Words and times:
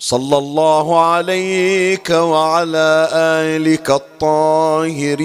صلى 0.00 0.38
الله 0.38 1.04
عليك 1.04 2.10
وعلى 2.10 3.08
آلك 3.12 3.90
الطاهرين 3.90 5.22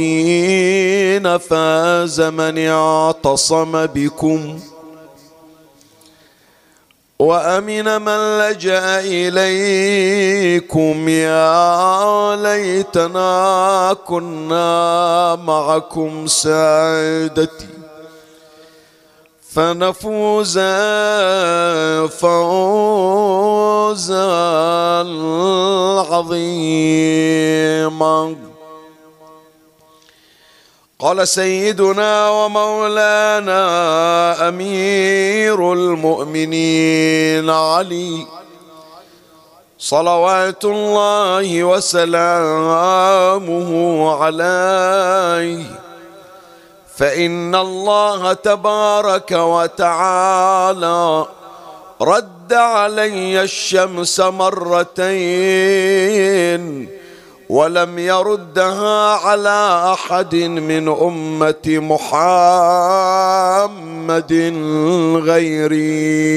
فاز 1.37 2.21
من 2.21 2.67
اعتصم 2.67 3.85
بكم. 3.85 4.59
وأمن 7.19 8.01
من 8.01 8.39
لجأ 8.39 8.99
إليكم 8.99 11.09
يا 11.09 12.35
ليتنا 12.35 13.95
كنا 14.07 15.35
معكم 15.35 16.27
سعادتي 16.27 17.72
فنفوز 19.55 20.59
فوزا 22.09 23.43
عظيما. 26.09 27.33
قال 30.99 31.27
سيدنا 31.27 32.29
ومولانا 32.29 33.63
أمير 34.49 35.73
المؤمنين 35.73 37.49
علي 37.49 38.25
صلوات 39.79 40.65
الله 40.65 41.63
وسلامه 41.63 42.89
عليه. 44.23 45.82
فإن 46.97 47.55
الله 47.55 48.33
تبارك 48.33 49.31
وتعالى 49.31 51.25
رد 52.01 52.53
علي 52.53 53.41
الشمس 53.41 54.19
مرتين 54.19 55.63
ولم 57.49 57.99
يردها 57.99 59.15
على 59.15 59.93
أحد 59.93 60.35
من 60.35 60.87
أمة 60.87 61.79
محمد 62.77 64.33
غيري. 65.25 66.33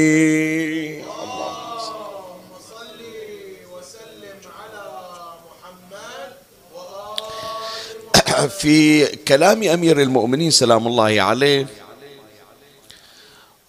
في 8.45 9.07
كلام 9.07 9.63
أمير 9.63 10.03
المؤمنين 10.03 10.51
سلام 10.51 10.87
الله 10.87 11.23
عليه 11.23 11.67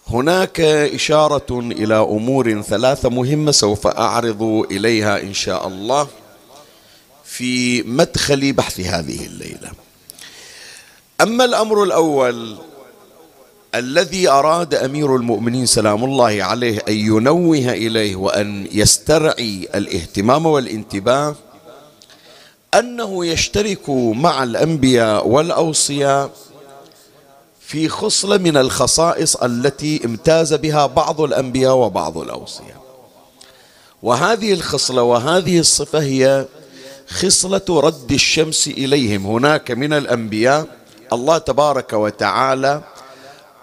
هناك 0.06 0.60
إشارة 0.60 1.46
إلى 1.60 1.94
أمور 1.94 2.62
ثلاثة 2.62 3.08
مهمة 3.08 3.50
سوف 3.52 3.86
أعرض 3.86 4.66
إليها 4.70 5.20
إن 5.22 5.34
شاء 5.34 5.68
الله 5.68 6.08
في 7.24 7.82
مدخل 7.82 8.52
بحث 8.52 8.80
هذه 8.80 9.26
الليلة. 9.26 9.70
أما 11.20 11.44
الأمر 11.44 11.82
الأول 11.82 12.56
الذي 13.74 14.28
أراد 14.28 14.74
أمير 14.74 15.16
المؤمنين 15.16 15.66
سلام 15.66 16.04
الله 16.04 16.42
عليه 16.44 16.78
أن 16.88 16.94
ينوه 16.94 17.58
إليه 17.58 18.16
وأن 18.16 18.66
يسترعي 18.72 19.68
الاهتمام 19.74 20.46
والانتباه 20.46 21.36
أنه 22.74 23.26
يشترك 23.26 23.90
مع 23.90 24.42
الأنبياء 24.42 25.28
والأوصياء 25.28 26.30
في 27.60 27.88
خصلة 27.88 28.36
من 28.36 28.56
الخصائص 28.56 29.36
التي 29.36 30.04
امتاز 30.04 30.54
بها 30.54 30.86
بعض 30.86 31.20
الأنبياء 31.20 31.74
وبعض 31.74 32.18
الأوصياء. 32.18 32.78
وهذه 34.02 34.52
الخصلة 34.52 35.02
وهذه 35.02 35.58
الصفة 35.58 35.98
هي 35.98 36.46
خصلة 37.08 37.64
رد 37.70 38.12
الشمس 38.12 38.66
إليهم. 38.68 39.26
هناك 39.26 39.70
من 39.70 39.92
الأنبياء 39.92 40.66
الله 41.12 41.38
تبارك 41.38 41.92
وتعالى 41.92 42.82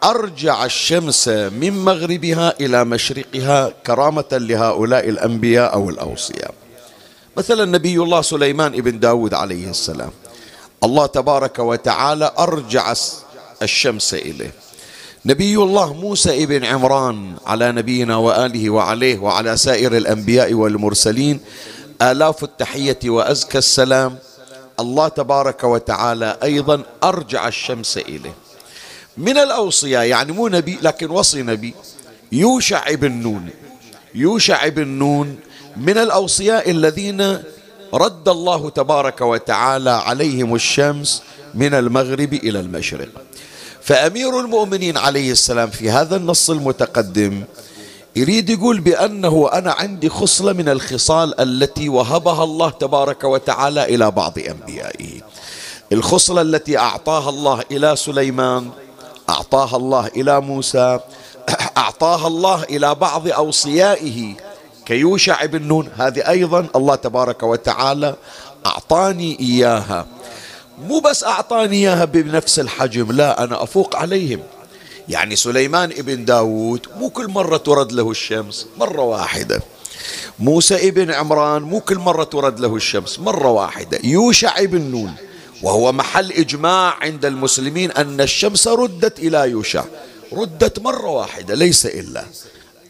أرجع 0.03 0.65
الشمس 0.65 1.27
من 1.27 1.85
مغربها 1.85 2.53
إلى 2.59 2.85
مشرقها 2.85 3.73
كرامة 3.85 4.25
لهؤلاء 4.31 5.09
الأنبياء 5.09 5.73
أو 5.73 5.89
الأوصياء. 5.89 6.53
مثلا 7.37 7.65
نبي 7.65 7.97
الله 7.97 8.21
سليمان 8.21 8.73
ابن 8.73 8.99
داود 8.99 9.33
عليه 9.33 9.69
السلام. 9.69 10.11
الله 10.83 11.05
تبارك 11.05 11.59
وتعالى 11.59 12.31
أرجع 12.39 12.93
الشمس 13.61 14.13
إليه. 14.13 14.51
نبي 15.25 15.55
الله 15.55 15.93
موسى 15.93 16.43
ابن 16.43 16.63
عمران 16.63 17.35
على 17.45 17.71
نبينا 17.71 18.15
وآله 18.15 18.69
وعليه 18.69 19.19
وعلى 19.19 19.57
سائر 19.57 19.97
الأنبياء 19.97 20.53
والمرسلين 20.53 21.39
آلاف 22.01 22.43
التحية 22.43 22.99
وأزكى 23.05 23.57
السلام. 23.57 24.17
الله 24.79 25.07
تبارك 25.07 25.63
وتعالى 25.63 26.37
أيضا 26.43 26.83
أرجع 27.03 27.47
الشمس 27.47 27.97
إليه. 27.97 28.35
من 29.17 29.37
الأوصياء 29.37 30.03
يعني 30.03 30.31
مو 30.31 30.47
نبي 30.47 30.77
لكن 30.81 31.09
وصي 31.09 31.41
نبي 31.41 31.73
يوشع 32.31 32.87
ابن 32.87 33.11
نون. 33.11 33.49
يوشع 34.15 34.65
ابن 34.65 34.87
نون 34.87 35.35
من 35.77 35.97
الأوصياء 35.97 36.71
الذين 36.71 37.39
رد 37.93 38.29
الله 38.29 38.69
تبارك 38.69 39.21
وتعالى 39.21 39.89
عليهم 39.89 40.55
الشمس 40.55 41.21
من 41.53 41.73
المغرب 41.73 42.33
إلى 42.33 42.59
المشرق. 42.59 43.09
فأمير 43.81 44.39
المؤمنين 44.39 44.97
عليه 44.97 45.31
السلام 45.31 45.69
في 45.69 45.89
هذا 45.89 46.15
النص 46.15 46.49
المتقدم 46.49 47.43
يريد 48.15 48.49
يقول 48.49 48.79
بأنه 48.79 49.49
أنا 49.53 49.71
عندي 49.71 50.09
خصلة 50.09 50.53
من 50.53 50.69
الخصال 50.69 51.41
التي 51.41 51.89
وهبها 51.89 52.43
الله 52.43 52.69
تبارك 52.69 53.23
وتعالى 53.23 53.83
إلى 53.95 54.11
بعض 54.11 54.39
أنبيائه. 54.39 55.21
الخصلة 55.91 56.41
التي 56.41 56.77
أعطاها 56.77 57.29
الله 57.29 57.63
إلى 57.71 57.95
سليمان 57.95 58.69
أعطاها 59.29 59.77
الله 59.77 60.07
إلى 60.07 60.41
موسى 60.41 60.99
أعطاها 61.77 62.27
الله 62.27 62.63
إلى 62.63 62.95
بعض 62.95 63.27
أوصيائه 63.27 64.35
كيوشع 64.85 65.45
بن 65.45 65.61
نون. 65.61 65.89
هذه 65.97 66.29
أيضا 66.29 66.67
الله 66.75 66.95
تبارك 66.95 67.43
وتعالى 67.43 68.15
أعطاني 68.65 69.39
إياها. 69.39 70.07
مو 70.87 70.99
بس 70.99 71.23
أعطاني 71.23 71.75
إياها 71.75 72.05
بنفس 72.05 72.59
الحجم 72.59 73.11
لا 73.11 73.43
أنا 73.43 73.63
أفوق 73.63 73.95
عليهم. 73.95 74.39
يعني 75.09 75.35
سليمان 75.35 75.91
ابن 75.91 76.25
داود 76.25 76.87
مو 76.97 77.09
كل 77.09 77.27
مرة 77.27 77.57
ترد 77.57 77.91
له 77.91 78.11
الشمس 78.11 78.67
مرة 78.77 79.01
واحدة. 79.01 79.61
موسى 80.39 80.87
ابن 80.89 81.11
عمران 81.11 81.61
مو 81.61 81.79
كل 81.79 81.97
مرة 81.97 82.23
ترد 82.23 82.59
له 82.59 82.75
الشمس 82.75 83.19
مرة 83.19 83.47
واحدة. 83.47 83.99
يوشع 84.03 84.57
ابن 84.57 84.81
نون 84.81 85.13
وهو 85.63 85.91
محل 85.91 86.31
إجماع 86.31 86.93
عند 87.01 87.25
المسلمين 87.25 87.91
أن 87.91 88.21
الشمس 88.21 88.67
ردت 88.67 89.19
إلى 89.19 89.49
يوشع. 89.49 89.83
ردت 90.33 90.79
مرة 90.79 91.09
واحدة 91.09 91.55
ليس 91.55 91.85
إلا. 91.85 92.25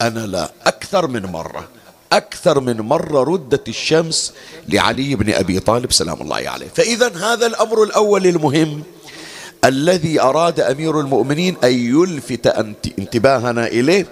أنا 0.01 0.19
لا 0.19 0.51
أكثر 0.65 1.07
من 1.07 1.25
مرة. 1.25 1.67
أكثر 2.13 2.59
من 2.59 2.81
مرة 2.81 3.23
ردت 3.23 3.69
الشمس 3.69 4.33
لعلي 4.69 5.15
بن 5.15 5.33
أبي 5.33 5.59
طالب 5.59 5.91
سلام 5.91 6.21
الله 6.21 6.49
عليه 6.49 6.67
فإذا 6.75 7.17
هذا 7.17 7.45
الأمر 7.45 7.83
الأول 7.83 8.27
المهم 8.27 8.83
الذي 9.65 10.21
أراد 10.21 10.59
أمير 10.59 10.99
المؤمنين 10.99 11.55
أن 11.63 11.71
يلفت 11.71 12.47
انتباهنا 12.99 13.67
إليه 13.67 14.07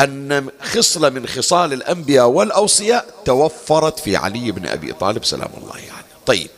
أن 0.00 0.48
خصلة 0.62 1.08
من 1.08 1.26
خصال 1.26 1.72
الأنبياء 1.72 2.26
والأوصياء 2.26 3.06
توفرت 3.24 3.98
في 3.98 4.16
علي 4.16 4.52
بن 4.52 4.66
أبي 4.66 4.92
طالب 4.92 5.24
سلام 5.24 5.48
الله 5.58 5.72
عليه 5.72 5.82
يعني. 5.82 6.06
طيب 6.26 6.48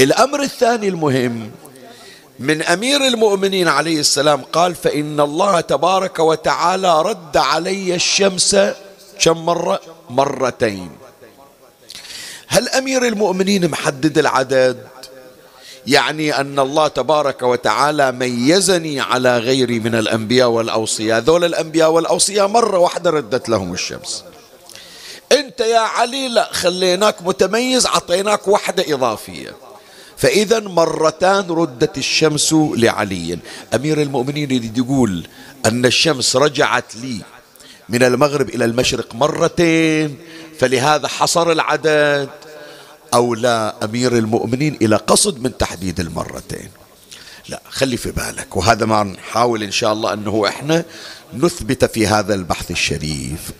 الأمر 0.00 0.42
الثاني 0.42 0.88
المهم 0.88 1.50
من 2.38 2.62
أمير 2.62 3.06
المؤمنين 3.06 3.68
عليه 3.68 4.00
السلام 4.00 4.42
قال 4.42 4.74
فإن 4.74 5.20
الله 5.20 5.60
تبارك 5.60 6.18
وتعالى 6.18 7.02
رد 7.02 7.36
علي 7.36 7.94
الشمس 7.94 8.56
كم 9.22 9.46
مرة؟ 9.46 9.80
مرتين. 10.10 10.90
هل 12.46 12.68
أمير 12.68 13.06
المؤمنين 13.06 13.70
محدد 13.70 14.18
العدد؟ 14.18 14.86
يعني 15.86 16.40
أن 16.40 16.58
الله 16.58 16.88
تبارك 16.88 17.42
وتعالى 17.42 18.12
ميزني 18.12 19.00
على 19.00 19.38
غيري 19.38 19.80
من 19.80 19.94
الأنبياء 19.94 20.48
والأوصياء. 20.48 21.18
ذول 21.20 21.44
الأنبياء 21.44 21.90
والأوصياء 21.90 22.48
مرة 22.48 22.78
واحدة 22.78 23.10
ردت 23.10 23.48
لهم 23.48 23.72
الشمس. 23.72 24.24
أنت 25.32 25.60
يا 25.60 25.78
علي 25.78 26.28
لا 26.28 26.52
خليناك 26.52 27.22
متميز 27.22 27.86
عطيناك 27.86 28.48
واحدة 28.48 28.94
إضافية. 28.94 29.56
فإذا 30.16 30.60
مرتان 30.60 31.46
ردت 31.50 31.98
الشمس 31.98 32.52
لعلي. 32.52 33.38
أمير 33.74 34.02
المؤمنين 34.02 34.50
يريد 34.50 34.78
يقول 34.78 35.26
أن 35.66 35.86
الشمس 35.86 36.36
رجعت 36.36 36.96
لي. 36.96 37.31
من 37.92 38.02
المغرب 38.02 38.48
إلى 38.48 38.64
المشرق 38.64 39.14
مرتين 39.14 40.18
فلهذا 40.58 41.08
حصر 41.08 41.52
العدد. 41.52 42.28
أو 43.14 43.34
لا 43.34 43.84
أمير 43.84 44.18
المؤمنين 44.18 44.78
إلى 44.82 44.96
قصد 44.96 45.42
من 45.42 45.58
تحديد 45.58 46.00
المرتين. 46.00 46.68
لا 47.48 47.62
خلي 47.68 47.96
في 47.96 48.10
بالك 48.10 48.56
وهذا 48.56 48.86
ما 48.86 49.02
نحاول 49.02 49.62
إن 49.62 49.70
شاء 49.70 49.92
الله 49.92 50.12
أنه 50.12 50.48
إحنا 50.48 50.84
نثبت 51.34 51.84
في 51.84 52.06
هذا 52.06 52.34
البحث 52.34 52.70
الشريف. 52.70 53.52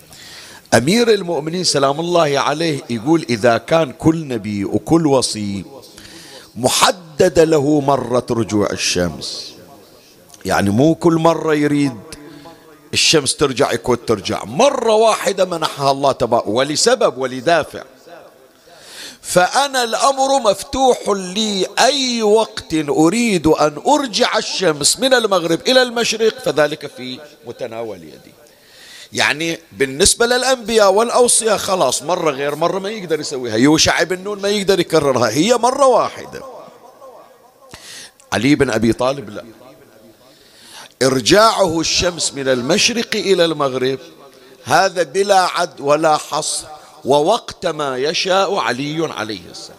أمير 0.74 1.14
المؤمنين 1.14 1.64
سلام 1.64 2.00
الله 2.00 2.38
عليه 2.38 2.80
يقول 2.90 3.26
إذا 3.30 3.58
كان 3.58 3.92
كل 3.92 4.28
نبي 4.28 4.64
وكل 4.64 5.06
وصي 5.06 5.64
محدد 6.56 7.38
له 7.38 7.80
مرة 7.80 8.26
رجوع 8.30 8.68
الشمس. 8.72 9.52
يعني 10.44 10.70
مو 10.70 10.94
كل 10.94 11.14
مرة 11.14 11.54
يريد 11.54 11.92
الشمس 12.92 13.36
ترجع 13.36 13.72
يكون 13.72 14.04
ترجع. 14.06 14.44
مرة 14.44 14.92
واحدة 14.92 15.44
منحها 15.44 15.90
الله 15.90 16.12
تبارك 16.12 16.46
ولسبب 16.46 17.18
ولدافع. 17.18 17.82
فأنا 19.22 19.84
الأمر 19.84 20.38
مفتوح 20.38 20.98
لي 21.08 21.66
أي 21.78 22.22
وقت 22.22 22.74
أريد 22.74 23.46
أن 23.46 23.82
أرجع 23.86 24.38
الشمس 24.38 25.00
من 25.00 25.14
المغرب 25.14 25.60
إلى 25.68 25.82
المشرق 25.82 26.38
فذلك 26.38 26.86
في 26.86 27.20
متناول 27.46 28.02
يدي. 28.02 28.32
يعني 29.12 29.58
بالنسبة 29.72 30.26
للأنبياء 30.26 30.92
والأوصياء 30.92 31.56
خلاص 31.56 32.02
مرة 32.02 32.30
غير 32.30 32.54
مرة 32.54 32.78
ما 32.78 32.90
يقدر 32.90 33.20
يسويها. 33.20 33.56
يوشع 33.56 34.02
بن 34.02 34.22
نون 34.22 34.40
ما 34.40 34.48
يقدر 34.48 34.80
يكررها. 34.80 35.30
هي 35.30 35.54
مرة 35.54 35.86
واحدة. 35.86 36.42
علي 38.32 38.54
بن 38.54 38.70
أبي 38.70 38.92
طالب 38.92 39.30
لا. 39.30 39.44
إرجاعه 41.02 41.80
الشمس 41.80 42.34
من 42.34 42.48
المشرق 42.48 43.08
إلى 43.14 43.44
المغرب 43.44 43.98
هذا 44.64 45.02
بلا 45.02 45.40
عد 45.40 45.80
ولا 45.80 46.16
حصر 46.16 46.66
ووقت 47.04 47.66
ما 47.66 47.98
يشاء 47.98 48.54
علي 48.54 49.12
عليه 49.12 49.40
السلام. 49.50 49.78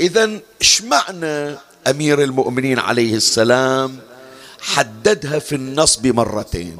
إذا 0.00 0.40
إيش 0.60 0.82
معنى 0.82 1.58
أمير 1.86 2.22
المؤمنين 2.22 2.78
عليه 2.78 3.14
السلام؟ 3.14 3.98
حددها 4.60 5.38
في 5.38 5.54
النص 5.54 5.96
بمرتين 5.96 6.76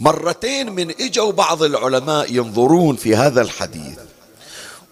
مرتين 0.00 0.72
من 0.72 0.90
اجوا 1.00 1.32
بعض 1.32 1.62
العلماء 1.62 2.32
ينظرون 2.32 2.96
في 2.96 3.16
هذا 3.16 3.42
الحديث. 3.42 3.98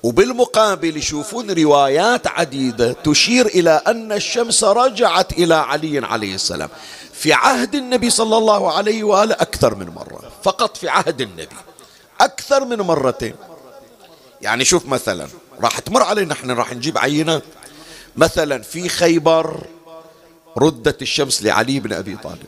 وبالمقابل 0.03 0.97
يشوفون 0.97 1.50
روايات 1.50 2.27
عديدة 2.27 2.93
تشير 2.93 3.47
إلى 3.47 3.82
أن 3.87 4.12
الشمس 4.12 4.65
رجعت 4.65 5.32
إلى 5.32 5.55
علي 5.55 5.99
عليه 5.99 6.35
السلام. 6.35 6.69
في 7.19 7.33
عهد 7.33 7.75
النبي 7.75 8.11
صلى 8.11 8.39
الله 8.39 8.73
عليه 8.73 9.05
وآله 9.05 9.35
أكثر 9.35 9.75
من 9.75 9.89
مرة. 9.89 10.33
فقط 10.45 10.77
في 10.77 10.89
عهد 10.89 11.21
النبي. 11.21 11.57
أكثر 12.21 12.65
من 12.65 12.77
مرتين. 12.77 13.35
يعني 14.43 14.65
شوف 14.65 14.87
مثلا 14.87 15.29
راح 15.61 15.79
تمر 15.79 16.03
علينا 16.03 16.33
إحنا 16.33 16.55
راح 16.55 16.73
نجيب 16.73 16.99
عينات 16.99 17.43
مثلا 18.17 18.63
في 18.63 18.89
خيبر 18.89 19.67
ردت 20.59 21.03
الشمس 21.03 21.43
لعلي 21.43 21.81
بن 21.81 21.93
أبي 21.93 22.17
طالب. 22.17 22.47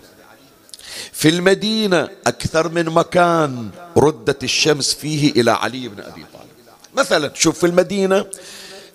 في 1.13 1.29
المدينة 1.29 2.09
أكثر 2.27 2.69
من 2.69 2.85
مكان 2.85 3.71
ردت 3.97 4.45
الشمس 4.45 4.95
فيه 4.95 5.31
إلى 5.31 5.51
علي 5.51 5.89
بن 5.89 6.01
أبي 6.01 6.25
طالب. 6.33 6.49
مثلا 6.95 7.31
شوف 7.35 7.59
في 7.59 7.67
المدينة 7.67 8.27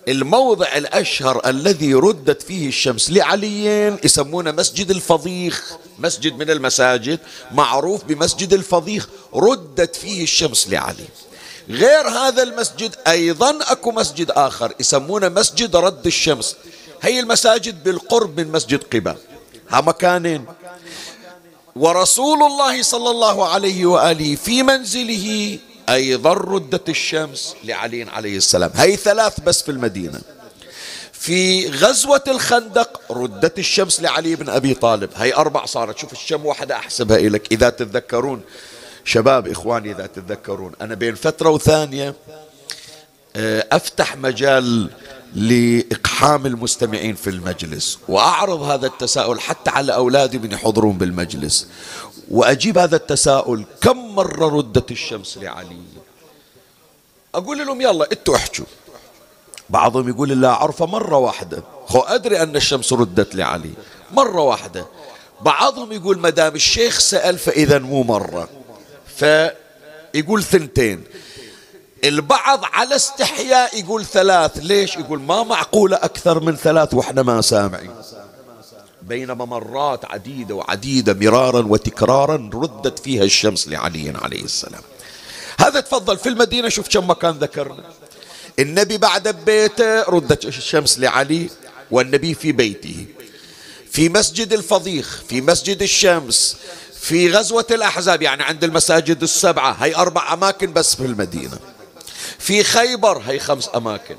الموضع 0.07 0.67
الأشهر 0.75 1.41
الذي 1.49 1.93
ردت 1.93 2.41
فيه 2.41 2.67
الشمس 2.67 3.11
لعليين 3.11 3.97
يسمونه 4.03 4.51
مسجد 4.51 4.91
الفضيخ 4.91 5.73
مسجد 5.99 6.33
من 6.33 6.49
المساجد 6.49 7.19
معروف 7.51 8.03
بمسجد 8.03 8.53
الفضيخ 8.53 9.07
ردت 9.35 9.95
فيه 9.95 10.23
الشمس 10.23 10.69
لعلي. 10.69 11.05
غير 11.69 12.07
هذا 12.07 12.43
المسجد 12.43 12.95
أيضا 13.07 13.59
أكو 13.61 13.91
مسجد 13.91 14.31
آخر 14.31 14.73
يسمونه 14.79 15.29
مسجد 15.29 15.75
رد 15.75 16.05
الشمس. 16.05 16.55
هي 17.01 17.19
المساجد 17.19 17.83
بالقرب 17.83 18.39
من 18.39 18.51
مسجد 18.51 18.83
قباء 18.83 19.17
ها 19.69 19.81
مكانين. 19.81 20.45
ورسول 21.75 22.43
الله 22.43 22.83
صلى 22.83 23.09
الله 23.09 23.47
عليه 23.47 23.85
وآله 23.85 24.35
في 24.35 24.63
منزله 24.63 25.59
أيضا 25.89 26.33
ردت 26.33 26.89
الشمس 26.89 27.55
لعلي 27.63 28.03
عليه 28.03 28.37
السلام. 28.37 28.71
هي 28.75 28.95
ثلاث 28.95 29.39
بس 29.39 29.61
في 29.61 29.71
المدينة. 29.71 30.21
في 31.11 31.69
غزوة 31.69 32.23
الخندق 32.27 33.01
ردت 33.11 33.59
الشمس 33.59 34.01
لعلي 34.01 34.35
بن 34.35 34.49
أبي 34.49 34.73
طالب. 34.73 35.09
هي 35.15 35.33
أربع 35.33 35.65
صارت. 35.65 35.97
شوف 35.97 36.11
الشم 36.11 36.45
واحدة 36.45 36.75
أحسبها 36.75 37.17
لك 37.17 37.51
إذا 37.51 37.69
تتذكرون 37.69 38.41
شباب 39.05 39.47
إخواني 39.47 39.91
إذا 39.91 40.05
تتذكرون 40.05 40.71
أنا 40.81 40.95
بين 40.95 41.15
فترة 41.15 41.49
وثانية 41.49 42.15
آه، 43.35 43.67
أفتح 43.71 44.17
مجال 44.17 44.89
لإقحام 45.35 46.45
المستمعين 46.45 47.15
في 47.15 47.29
المجلس 47.29 47.99
وأعرض 48.07 48.61
هذا 48.61 48.87
التساؤل 48.87 49.39
حتى 49.39 49.69
على 49.69 49.95
أولادي 49.95 50.37
من 50.37 50.51
يحضرون 50.51 50.97
بالمجلس. 50.97 51.67
وأجيب 52.31 52.77
هذا 52.77 52.95
التساؤل 52.95 53.65
كم 53.81 54.15
مرة 54.15 54.57
ردت 54.57 54.91
الشمس 54.91 55.37
لعلي؟ 55.37 55.81
أقول 57.35 57.57
لهم 57.57 57.81
يلا 57.81 58.11
إنتوا 58.11 58.35
احجوا. 58.35 58.65
بعضهم 59.69 60.09
يقول 60.09 60.29
لا 60.29 60.51
عرفة 60.51 60.85
مرة 60.85 61.17
واحدة. 61.17 61.63
خو 61.87 61.99
أدري 61.99 62.41
أن 62.43 62.55
الشمس 62.55 62.93
ردت 62.93 63.35
لعلي. 63.35 63.73
مرة 64.11 64.41
واحدة. 64.41 64.85
بعضهم 65.41 65.91
يقول 65.91 66.19
ما 66.19 66.29
دام 66.29 66.55
الشيخ 66.55 66.99
سأل 66.99 67.37
فإذا 67.37 67.79
مو 67.79 68.03
مرة. 68.03 68.49
فيقول 69.15 70.43
ثنتين. 70.43 71.03
البعض 72.03 72.65
على 72.73 72.95
استحياء 72.95 73.79
يقول 73.79 74.05
ثلاث. 74.05 74.57
ليش؟ 74.57 74.95
يقول 74.95 75.21
ما 75.21 75.43
معقولة 75.43 75.97
أكثر 75.97 76.39
من 76.39 76.55
ثلاث 76.55 76.93
وإحنا 76.93 77.23
ما 77.23 77.41
سامعين. 77.41 77.91
بينما 79.01 79.45
مرات 79.45 80.05
عديدة 80.05 80.55
وعديدة 80.55 81.13
مرارا 81.13 81.65
وتكرارا 81.67 82.49
ردت 82.53 82.99
فيها 82.99 83.23
الشمس 83.23 83.67
لعلي 83.67 84.13
عليه 84.21 84.43
السلام. 84.43 84.81
هذا 85.59 85.79
تفضل 85.79 86.17
في 86.17 86.29
المدينة 86.29 86.69
شوف 86.69 86.87
كم 86.87 87.09
مكان 87.09 87.31
ذكرنا. 87.31 87.83
النبي 88.59 88.97
بعد 88.97 89.27
بيته 89.45 90.03
ردت 90.03 90.45
الشمس 90.45 90.99
لعلي 90.99 91.49
والنبي 91.91 92.33
في 92.33 92.51
بيته. 92.51 93.05
في 93.91 94.09
مسجد 94.09 94.53
الفضيخ 94.53 95.23
في 95.29 95.41
مسجد 95.41 95.81
الشمس 95.81 96.57
في 96.99 97.31
غزوة 97.31 97.67
الأحزاب 97.71 98.21
يعني 98.21 98.43
عند 98.43 98.63
المساجد 98.63 99.23
السبعة. 99.23 99.71
هي 99.71 99.95
أربع 99.95 100.33
أماكن 100.33 100.73
بس 100.73 100.95
في 100.95 101.05
المدينة. 101.05 101.59
في 102.39 102.63
خيبر 102.63 103.17
هي 103.17 103.39
خمس 103.39 103.69
أماكن. 103.75 104.15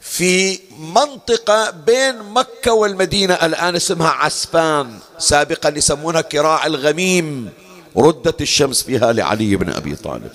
في 0.00 0.60
منطقة 0.78 1.70
بين 1.70 2.18
مكة 2.22 2.72
والمدينة 2.72 3.34
الآن 3.34 3.76
اسمها 3.76 4.08
عسفان 4.08 4.98
سابقا 5.18 5.68
يسمونها 5.68 6.20
كراع 6.20 6.66
الغميم. 6.66 7.50
ردت 7.96 8.40
الشمس 8.40 8.82
فيها 8.82 9.12
لعلي 9.12 9.56
بن 9.56 9.72
أبي 9.72 9.96
طالب. 9.96 10.30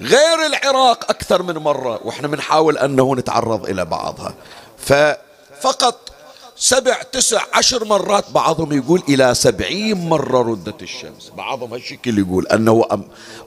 غير 0.00 0.46
العراق 0.46 1.10
أكثر 1.10 1.42
من 1.42 1.54
مرة 1.54 2.00
وإحنا 2.04 2.28
بنحاول 2.28 2.78
أنه 2.78 3.14
نتعرض 3.14 3.68
إلى 3.68 3.84
بعضها. 3.84 4.34
ففقط 4.78 6.10
سبع 6.56 7.02
تسع 7.02 7.42
عشر 7.52 7.84
مرات 7.84 8.30
بعضهم 8.30 8.72
يقول 8.72 9.02
إلى 9.08 9.34
سبعين 9.34 10.08
مرة 10.08 10.42
ردت 10.42 10.82
الشمس. 10.82 11.32
بعضهم 11.36 11.72
هالشكل 11.72 12.18
يقول 12.18 12.46
أنه 12.46 12.86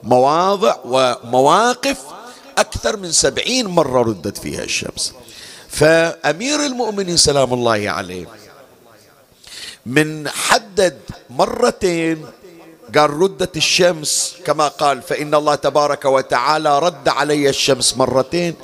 مواضع 0.02 0.76
ومواقف 0.84 1.98
أكثر 2.58 2.96
من 2.96 3.12
سبعين 3.12 3.66
مرة 3.66 4.02
ردت 4.02 4.38
فيها 4.38 4.64
الشمس. 4.64 5.12
فأمير 5.68 6.66
المؤمنين 6.66 7.16
سلام 7.16 7.54
الله 7.54 7.90
عليه 7.90 8.26
من 9.86 10.28
حدد 10.28 10.98
مرتين 11.30 12.26
قال 12.96 13.10
ردت 13.10 13.56
الشمس 13.56 14.34
كما 14.44 14.68
قال 14.68 15.02
فإن 15.02 15.34
الله 15.34 15.54
تبارك 15.54 16.04
وتعالى 16.04 16.78
رد 16.78 17.08
علي 17.08 17.48
الشمس 17.48 17.96
مرتين. 17.96 18.54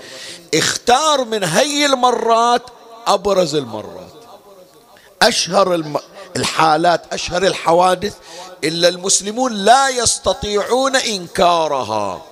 اختار 0.55 1.25
من 1.25 1.45
هي 1.45 1.87
المرات 1.87 2.63
أبرز 3.07 3.55
المرات. 3.55 4.13
أشهر 5.23 5.83
الحالات 6.37 7.13
أشهر 7.13 7.47
الحوادث 7.47 8.15
إلا 8.65 8.89
المسلمون 8.89 9.53
لا 9.53 9.89
يستطيعون 9.89 10.97
إنكارها. 10.97 12.23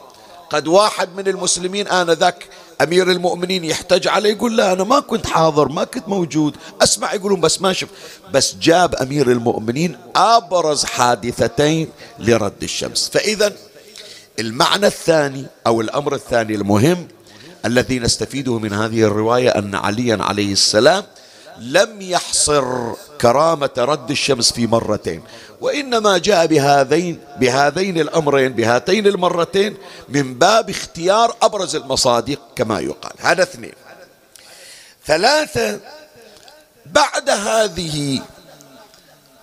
قد 0.52 0.68
واحد 0.68 1.08
من 1.16 1.28
المسلمين 1.28 1.88
آنذاك 1.88 2.48
أمير 2.82 3.10
المؤمنين 3.10 3.64
يحتج 3.64 4.08
عليه 4.08 4.30
يقول 4.30 4.56
لا 4.56 4.72
أنا 4.72 4.84
ما 4.84 5.00
كنت 5.00 5.26
حاضر 5.26 5.68
ما 5.68 5.84
كنت 5.84 6.08
موجود. 6.08 6.56
أسمع 6.82 7.14
يقولون 7.14 7.40
بس 7.40 7.60
ما 7.60 7.72
شف 7.72 7.88
بس 8.32 8.54
جاب 8.54 8.94
أمير 8.94 9.30
المؤمنين 9.30 9.96
أبرز 10.16 10.84
حادثتين 10.84 11.88
لرد 12.18 12.62
الشمس. 12.62 13.10
فإذا 13.12 13.52
المعنى 14.38 14.86
الثاني 14.86 15.46
أو 15.66 15.80
الأمر 15.80 16.14
الثاني 16.14 16.54
المهم 16.54 17.08
الذي 17.64 17.98
نستفيده 17.98 18.58
من 18.58 18.72
هذه 18.72 19.02
الرواية 19.02 19.48
أن 19.48 19.74
عليا 19.74 20.18
عليه 20.20 20.52
السلام 20.52 21.04
لم 21.58 22.02
يحصر 22.02 22.92
كرامة 23.20 23.70
رد 23.78 24.10
الشمس 24.10 24.52
في 24.52 24.66
مرتين 24.66 25.22
وإنما 25.60 26.18
جاء 26.18 26.46
بهذين 26.46 27.18
بهذين 27.40 28.00
الأمرين 28.00 28.52
بهاتين 28.52 29.06
المرتين 29.06 29.76
من 30.08 30.34
باب 30.34 30.70
اختيار 30.70 31.36
أبرز 31.42 31.76
المصادق 31.76 32.38
كما 32.56 32.80
يقال. 32.80 33.12
هذا 33.18 33.42
اثنين. 33.42 33.72
ثلاثة 35.06 35.80
بعد 36.86 37.30
هذه 37.30 38.22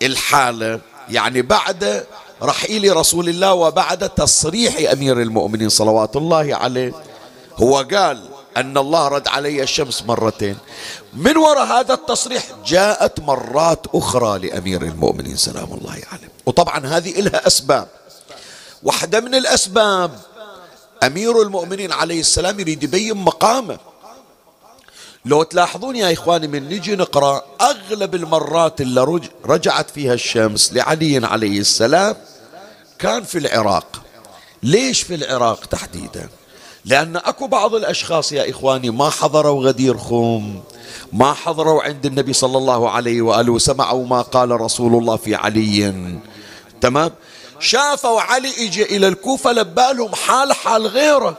الحالة 0.01 0.79
يعني 1.09 1.41
بعد 1.41 2.05
رحيل 2.43 2.97
رسول 2.97 3.29
الله 3.29 3.53
وبعد 3.53 4.09
تصريح 4.09 4.91
أمير 4.91 5.21
المؤمنين 5.21 5.69
صلوات 5.69 6.15
الله 6.15 6.55
عليه 6.55 6.93
هو 7.55 7.77
قال 7.77 8.28
أن 8.57 8.77
الله 8.77 9.07
رد 9.07 9.27
علي 9.27 9.63
الشمس 9.63 10.03
مرتين. 10.03 10.57
من 11.13 11.37
وراء 11.37 11.65
هذا 11.65 11.93
التصريح 11.93 12.43
جاءت 12.65 13.19
مرات 13.19 13.85
أخرى 13.93 14.39
لأمير 14.39 14.81
المؤمنين 14.81 15.35
سلام 15.35 15.73
الله 15.73 16.01
عليه. 16.11 16.29
وطبعا 16.45 16.85
هذه 16.85 17.19
إلها 17.19 17.47
أسباب. 17.47 17.87
واحدة 18.83 19.19
من 19.19 19.35
الأسباب 19.35 20.19
أمير 21.03 21.41
المؤمنين 21.41 21.91
عليه 21.91 22.19
السلام 22.19 22.59
يريد 22.59 22.83
يبين 22.83 23.17
مقامه. 23.17 23.77
لو 25.25 25.43
تلاحظون 25.43 25.95
يا 25.95 26.13
إخواني 26.13 26.47
من 26.47 26.69
نجي 26.69 26.95
نقرأ 26.95 27.45
أغلب 27.61 28.15
المرات 28.15 28.81
اللي 28.81 29.21
رجعت 29.45 29.89
فيها 29.89 30.13
الشمس 30.13 30.73
لعلي 30.73 31.25
عليه 31.27 31.59
السلام 31.59 32.15
كان 32.99 33.23
في 33.23 33.37
العراق. 33.37 34.01
ليش 34.63 35.01
في 35.01 35.15
العراق 35.15 35.65
تحديدا؟ 35.65 36.29
لأن 36.85 37.15
أكو 37.15 37.47
بعض 37.47 37.75
الأشخاص 37.75 38.31
يا 38.31 38.49
إخواني 38.49 38.89
ما 38.89 39.09
حضروا 39.09 39.65
غدير 39.65 39.97
خوم 39.97 40.63
ما 41.13 41.33
حضروا 41.33 41.83
عند 41.83 42.05
النبي 42.05 42.33
صلى 42.33 42.57
الله 42.57 42.89
عليه 42.89 43.21
وآله 43.21 43.51
وسمعوا 43.51 44.05
ما 44.05 44.21
قال 44.21 44.61
رسول 44.61 44.95
الله 44.95 45.15
في 45.15 45.35
علي. 45.35 45.93
تمام؟ 46.81 47.11
شافوا 47.59 48.21
علي 48.21 48.49
اجى 48.65 48.83
إلى 48.83 49.07
الكوفة 49.07 49.51
لبالهم 49.51 50.15
حال 50.15 50.53
حال 50.53 50.87
غيره. 50.87 51.37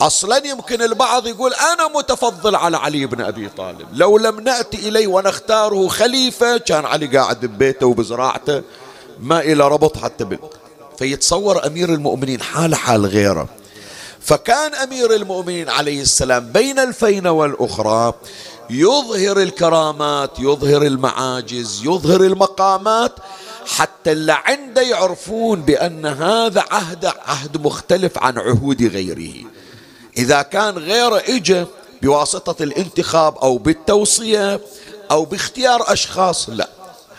أصلا 0.00 0.46
يمكن 0.46 0.82
البعض 0.82 1.26
يقول 1.26 1.52
أنا 1.54 1.88
متفضل 1.98 2.56
على 2.56 2.76
علي 2.76 3.06
بن 3.06 3.20
أبي 3.20 3.48
طالب. 3.48 3.86
لو 3.92 4.18
لم 4.18 4.40
نأتي 4.40 4.88
إليه 4.88 5.06
ونختاره 5.06 5.88
خليفة 5.88 6.56
كان 6.56 6.84
علي 6.84 7.06
قاعد 7.18 7.46
ببيته 7.46 7.86
وبزراعته 7.86 8.62
ما 9.20 9.40
إلى 9.40 9.68
ربط 9.68 9.96
حتى 9.98 10.24
بال 10.24 10.38
فيتصور 10.98 11.66
أمير 11.66 11.94
المؤمنين 11.94 12.40
حال 12.40 12.74
حال 12.74 13.06
غيره. 13.06 13.48
فكان 14.24 14.74
أمير 14.74 15.14
المؤمنين 15.14 15.68
عليه 15.68 16.02
السلام 16.02 16.52
بين 16.52 16.78
الفين 16.78 17.26
والأخرى 17.26 18.14
يظهر 18.70 19.42
الكرامات 19.42 20.30
يظهر 20.38 20.82
المعاجز 20.82 21.80
يظهر 21.84 22.20
المقامات 22.20 23.12
حتى 23.66 24.12
اللي 24.12 24.32
عنده 24.44 24.82
يعرفون 24.82 25.62
بأن 25.62 26.06
هذا 26.06 26.64
عهد 26.70 27.04
عهد 27.04 27.56
مختلف 27.56 28.18
عن 28.18 28.38
عهود 28.38 28.82
غيره. 28.82 29.32
إذا 30.16 30.42
كان 30.42 30.78
غيره 30.78 31.22
اجى 31.28 31.64
بواسطة 32.02 32.62
الانتخاب 32.62 33.36
أو 33.38 33.58
بالتوصية 33.58 34.60
أو 35.10 35.24
باختيار 35.24 35.92
أشخاص 35.92 36.48
لا. 36.48 36.61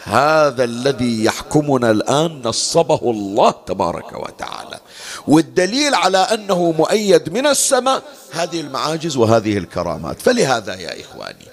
هذا 0.04 0.64
الذي 0.64 1.24
يحكمنا 1.24 1.92
الآن 1.92 2.42
نصبه 2.46 3.00
الله 3.04 3.56
تبارك 3.66 4.14
وتعالى. 4.14 4.80
والدليل 5.28 5.96
على 5.96 6.18
أنه 6.18 6.72
مؤيد 6.72 7.34
من 7.34 7.48
السماء 7.48 8.04
هذه 8.32 8.62
المعاجز 8.62 9.18
وهذه 9.18 9.58
الكرامات. 9.58 10.22
فلهذا 10.22 10.76
يا 10.76 11.02
إخواني 11.02 11.48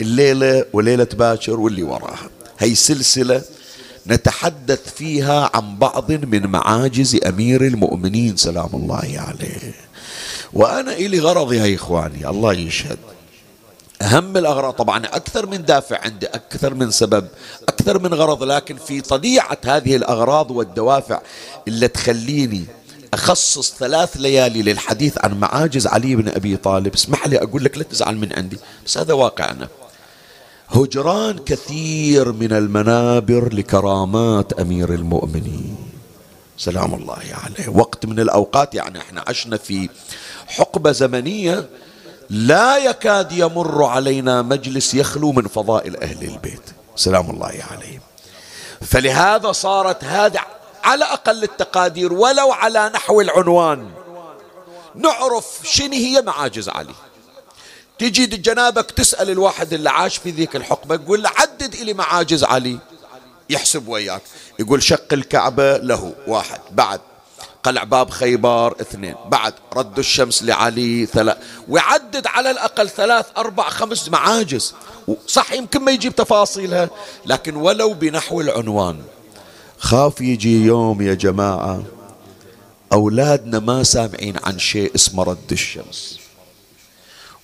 الليلة 0.00 0.64
وليلة 0.72 1.08
باكر 1.12 1.60
واللي 1.60 1.82
وراها 1.82 2.30
هي 2.58 2.74
سلسلة 2.74 3.42
نتحدث 4.06 4.94
فيها 4.94 5.50
عن 5.54 5.78
بعض 5.78 6.12
من 6.12 6.46
معاجز 6.46 7.20
أمير 7.26 7.66
المؤمنين 7.66 8.36
سلام 8.36 8.70
الله 8.74 9.24
عليه. 9.28 9.74
وأنا 10.52 10.92
إلي 10.92 11.18
غرض 11.20 11.52
يا 11.52 11.74
إخواني 11.74 12.28
الله 12.28 12.52
يشهد. 12.52 12.98
أهم 14.02 14.36
الأغراض. 14.36 14.72
طبعا 14.72 15.06
أكثر 15.06 15.46
من 15.46 15.64
دافع 15.64 15.98
عندي 16.04 16.26
أكثر 16.26 16.74
من 16.74 16.90
سبب 16.90 17.28
أكثر 17.68 17.98
من 17.98 18.14
غرض 18.14 18.42
لكن 18.42 18.76
في 18.76 19.00
طليعة 19.00 19.58
هذه 19.64 19.96
الأغراض 19.96 20.50
والدوافع 20.50 21.20
اللي 21.68 21.88
تخليني 21.88 22.64
أخصص 23.14 23.74
ثلاث 23.74 24.16
ليالي 24.16 24.62
للحديث 24.62 25.18
عن 25.24 25.40
معاجز 25.40 25.86
علي 25.86 26.16
بن 26.16 26.28
أبي 26.28 26.56
طالب. 26.56 26.94
اسمح 26.94 27.26
لي 27.26 27.42
أقول 27.42 27.64
لك 27.64 27.78
لا 27.78 27.84
تزعل 27.84 28.16
من 28.16 28.32
عندي 28.32 28.58
بس 28.86 28.98
هذا 28.98 29.12
واقعنا. 29.12 29.68
هجران 30.68 31.38
كثير 31.38 32.32
من 32.32 32.52
المنابر 32.52 33.54
لكرامات 33.54 34.52
أمير 34.52 34.94
المؤمنين. 34.94 35.76
سلام 36.58 36.94
الله 36.94 37.22
عليه. 37.44 37.68
وقت 37.68 38.06
من 38.06 38.20
الأوقات 38.20 38.74
يعني 38.74 38.98
إحنا 38.98 39.24
عشنا 39.26 39.56
في 39.56 39.88
حقبة 40.46 40.92
زمنية 40.92 41.68
لا 42.32 42.76
يكاد 42.76 43.32
يمر 43.32 43.84
علينا 43.84 44.42
مجلس 44.42 44.94
يخلو 44.94 45.32
من 45.32 45.48
فضائل 45.48 46.02
أهل 46.02 46.22
البيت. 46.22 46.62
سلام 46.96 47.30
الله 47.30 47.64
عليهم. 47.70 48.00
فلهذا 48.86 49.52
صارت 49.52 50.04
هذه 50.04 50.40
على 50.84 51.04
أقل 51.04 51.42
التقادير 51.42 52.12
ولو 52.12 52.52
على 52.52 52.90
نحو 52.94 53.20
العنوان. 53.20 53.90
نعرف 54.94 55.60
شنو 55.64 55.92
هي 55.92 56.22
معاجز 56.22 56.68
علي. 56.68 56.94
تجي 57.98 58.26
جنابك 58.26 58.90
تسأل 58.90 59.30
الواحد 59.30 59.72
اللي 59.72 59.90
عاش 59.90 60.16
في 60.16 60.30
ذيك 60.30 60.56
الحقبة 60.56 60.94
يقول 60.94 61.22
له 61.22 61.30
عدد 61.36 61.74
إلي 61.74 61.94
معاجز 61.94 62.44
علي. 62.44 62.78
يحسب 63.50 63.88
وياك. 63.88 64.22
يقول 64.58 64.82
شق 64.82 65.12
الكعبة 65.12 65.76
له 65.76 66.12
واحد 66.26 66.60
بعد 66.70 67.00
قلع 67.64 67.84
باب 67.84 68.10
خيبر 68.10 68.80
اثنين. 68.80 69.14
بعد 69.26 69.54
رد 69.76 69.98
الشمس 69.98 70.42
لعلي 70.42 71.06
ثلاث 71.06 71.36
ويعدد 71.68 72.26
على 72.26 72.50
الأقل 72.50 72.88
ثلاث 72.88 73.26
أربع 73.36 73.68
خمس 73.68 74.08
معاجز. 74.08 74.74
صح 75.26 75.52
يمكن 75.52 75.80
ما 75.82 75.92
يجيب 75.92 76.14
تفاصيلها 76.14 76.90
لكن 77.26 77.56
ولو 77.56 77.94
بنحو 77.94 78.40
العنوان. 78.40 79.02
خاف 79.78 80.20
يجي 80.20 80.64
يوم 80.64 81.02
يا 81.02 81.14
جماعة 81.14 81.82
أولادنا 82.92 83.58
ما 83.58 83.82
سامعين 83.82 84.36
عن 84.44 84.58
شيء 84.58 84.94
اسمه 84.94 85.22
رد 85.22 85.52
الشمس. 85.52 86.18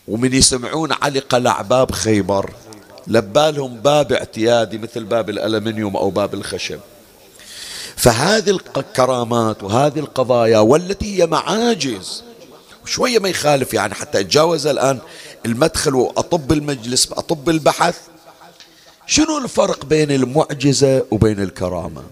ومن 0.08 0.34
يسمعون 0.34 0.92
علي 0.92 1.18
قلع 1.18 1.62
باب 1.62 1.90
خيبر 1.90 2.52
لبالهم 3.06 3.74
باب 3.76 4.12
اعتيادي 4.12 4.78
مثل 4.78 5.04
باب 5.04 5.30
الألمنيوم 5.30 5.96
أو 5.96 6.10
باب 6.10 6.34
الخشب. 6.34 6.80
فهذه 7.98 8.50
الكرامات 8.76 9.62
وهذه 9.62 9.98
القضايا 9.98 10.58
والتي 10.58 11.18
هي 11.22 11.26
معاجز 11.26 12.24
شوية 12.84 13.18
ما 13.18 13.28
يخالف 13.28 13.74
يعني 13.74 13.94
حتى 13.94 14.20
أتجاوز 14.20 14.66
الآن 14.66 14.98
المدخل 15.46 15.94
وأطب 15.94 16.52
المجلس 16.52 17.12
أطب 17.12 17.48
البحث. 17.48 17.98
شنو 19.06 19.38
الفرق 19.38 19.84
بين 19.84 20.10
المعجزة 20.10 21.04
وبين 21.10 21.40
الكرامة؟ 21.42 22.02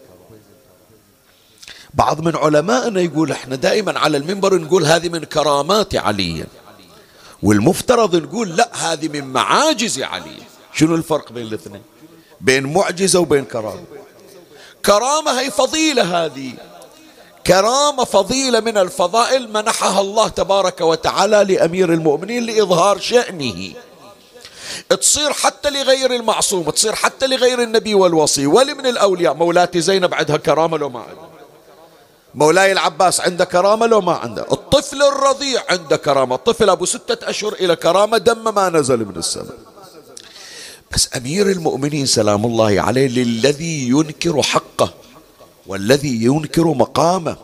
بعض 1.95 2.21
من 2.21 2.37
علمائنا 2.37 3.01
يقول 3.01 3.33
إحنا 3.33 3.57
دائما 3.57 3.99
على 3.99 4.17
المنبر 4.17 4.59
نقول 4.59 4.85
هذه 4.85 5.09
من 5.09 5.25
كرامات 5.25 5.95
علي 5.95 6.47
والمفترض 7.43 8.17
نقول 8.17 8.57
لا 8.57 8.71
هذه 8.93 9.09
من 9.09 9.25
معاجز 9.25 10.03
علي. 10.03 10.39
شنو 10.75 10.95
الفرق 10.95 11.33
بين 11.33 11.47
الاثنين؟ 11.47 11.83
بين 12.41 12.73
معجزة 12.73 13.21
وبين 13.21 13.45
كرامة. 13.45 13.85
كرامة 14.87 15.41
هي 15.41 15.51
فضيلة 15.51 16.25
هذه. 16.25 16.53
كرامة 17.47 18.05
فضيلة 18.05 18.61
من 18.61 18.79
الفضائل 18.79 19.53
منحها 19.53 20.01
الله 20.01 20.29
تبارك 20.29 20.81
وتعالى 20.81 21.45
لأمير 21.55 21.93
المؤمنين 21.93 22.47
لإظهار 22.47 22.99
شأنه. 22.99 23.73
تصير 24.89 25.33
حتى 25.33 25.71
لغير 25.71 26.15
المعصوم 26.15 26.71
تصير 26.71 26.95
حتى 26.95 27.27
لغير 27.27 27.63
النبي 27.63 27.95
والوصي. 27.95 28.47
ولي 28.47 28.75
من 28.75 28.87
الأولياء 28.87 29.35
مولاتي 29.35 29.81
زينب 29.81 30.15
عندها 30.15 30.37
كرامة 30.37 30.79
لو 30.79 30.89
ما 30.89 31.01
عندها. 31.01 31.29
مولاي 32.35 32.73
العباس 32.73 33.21
عنده 33.21 33.45
كرامة 33.45 33.87
لو 33.87 34.01
ما 34.01 34.13
عنده. 34.13 34.47
الطفل 34.53 35.03
الرضيع 35.03 35.63
عنده 35.71 35.97
كرامة. 35.97 36.35
الطفل 36.35 36.71
أبو 36.71 36.85
ستة 36.85 37.31
أشهر 37.31 37.53
إلى 37.53 37.77
كرامة 37.77 38.19
دم 38.19 38.55
ما 38.55 38.69
نزل 38.69 38.99
من 38.99 39.17
السماء. 39.17 39.76
بس 40.93 41.09
أمير 41.17 41.51
المؤمنين 41.51 42.07
سلام 42.07 42.47
الله 42.47 42.81
عليه 42.81 43.09
للذي 43.09 43.89
ينكر 43.89 44.43
حقه 44.43 44.95
والذي 45.67 46.25
ينكر 46.25 46.65
مقامه 46.67 47.37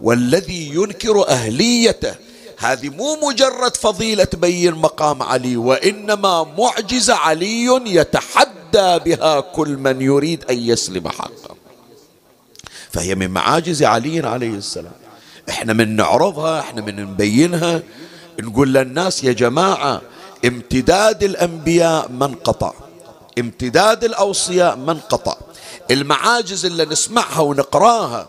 والذي 0.00 0.68
ينكر 0.74 1.28
أهليته. 1.28 2.14
هذه 2.58 2.88
مو 2.88 3.16
مجرد 3.28 3.76
فضيلة 3.76 4.24
تبين 4.24 4.74
مقام 4.74 5.22
علي 5.22 5.56
وإنما 5.56 6.46
معجزة 6.58 7.14
علي 7.14 7.80
يتحدى 7.86 8.98
بها 8.98 9.40
كل 9.40 9.68
من 9.68 10.00
يريد 10.02 10.44
أن 10.50 10.58
يسلم 10.58 11.08
حقه. 11.08 11.56
فهي 12.90 13.14
من 13.14 13.30
معاجز 13.30 13.82
علي 13.82 14.28
عليه 14.28 14.50
السلام. 14.54 14.92
إحنا 15.48 15.72
من 15.72 15.96
نعرضها 15.96 16.60
إحنا 16.60 16.82
من 16.82 16.96
نبينها. 16.96 17.82
نقول 18.40 18.74
للناس 18.74 19.24
يا 19.24 19.32
جماعة 19.32 20.02
امتداد 20.44 21.22
الأنبياء 21.22 22.08
من 22.10 22.34
قطع. 22.34 22.72
امتداد 23.38 24.04
الأوصياء 24.04 24.76
من 24.76 25.00
قطع. 25.00 25.36
المعاجز 25.90 26.64
اللي 26.64 26.84
نسمعها 26.84 27.40
ونقراها 27.40 28.26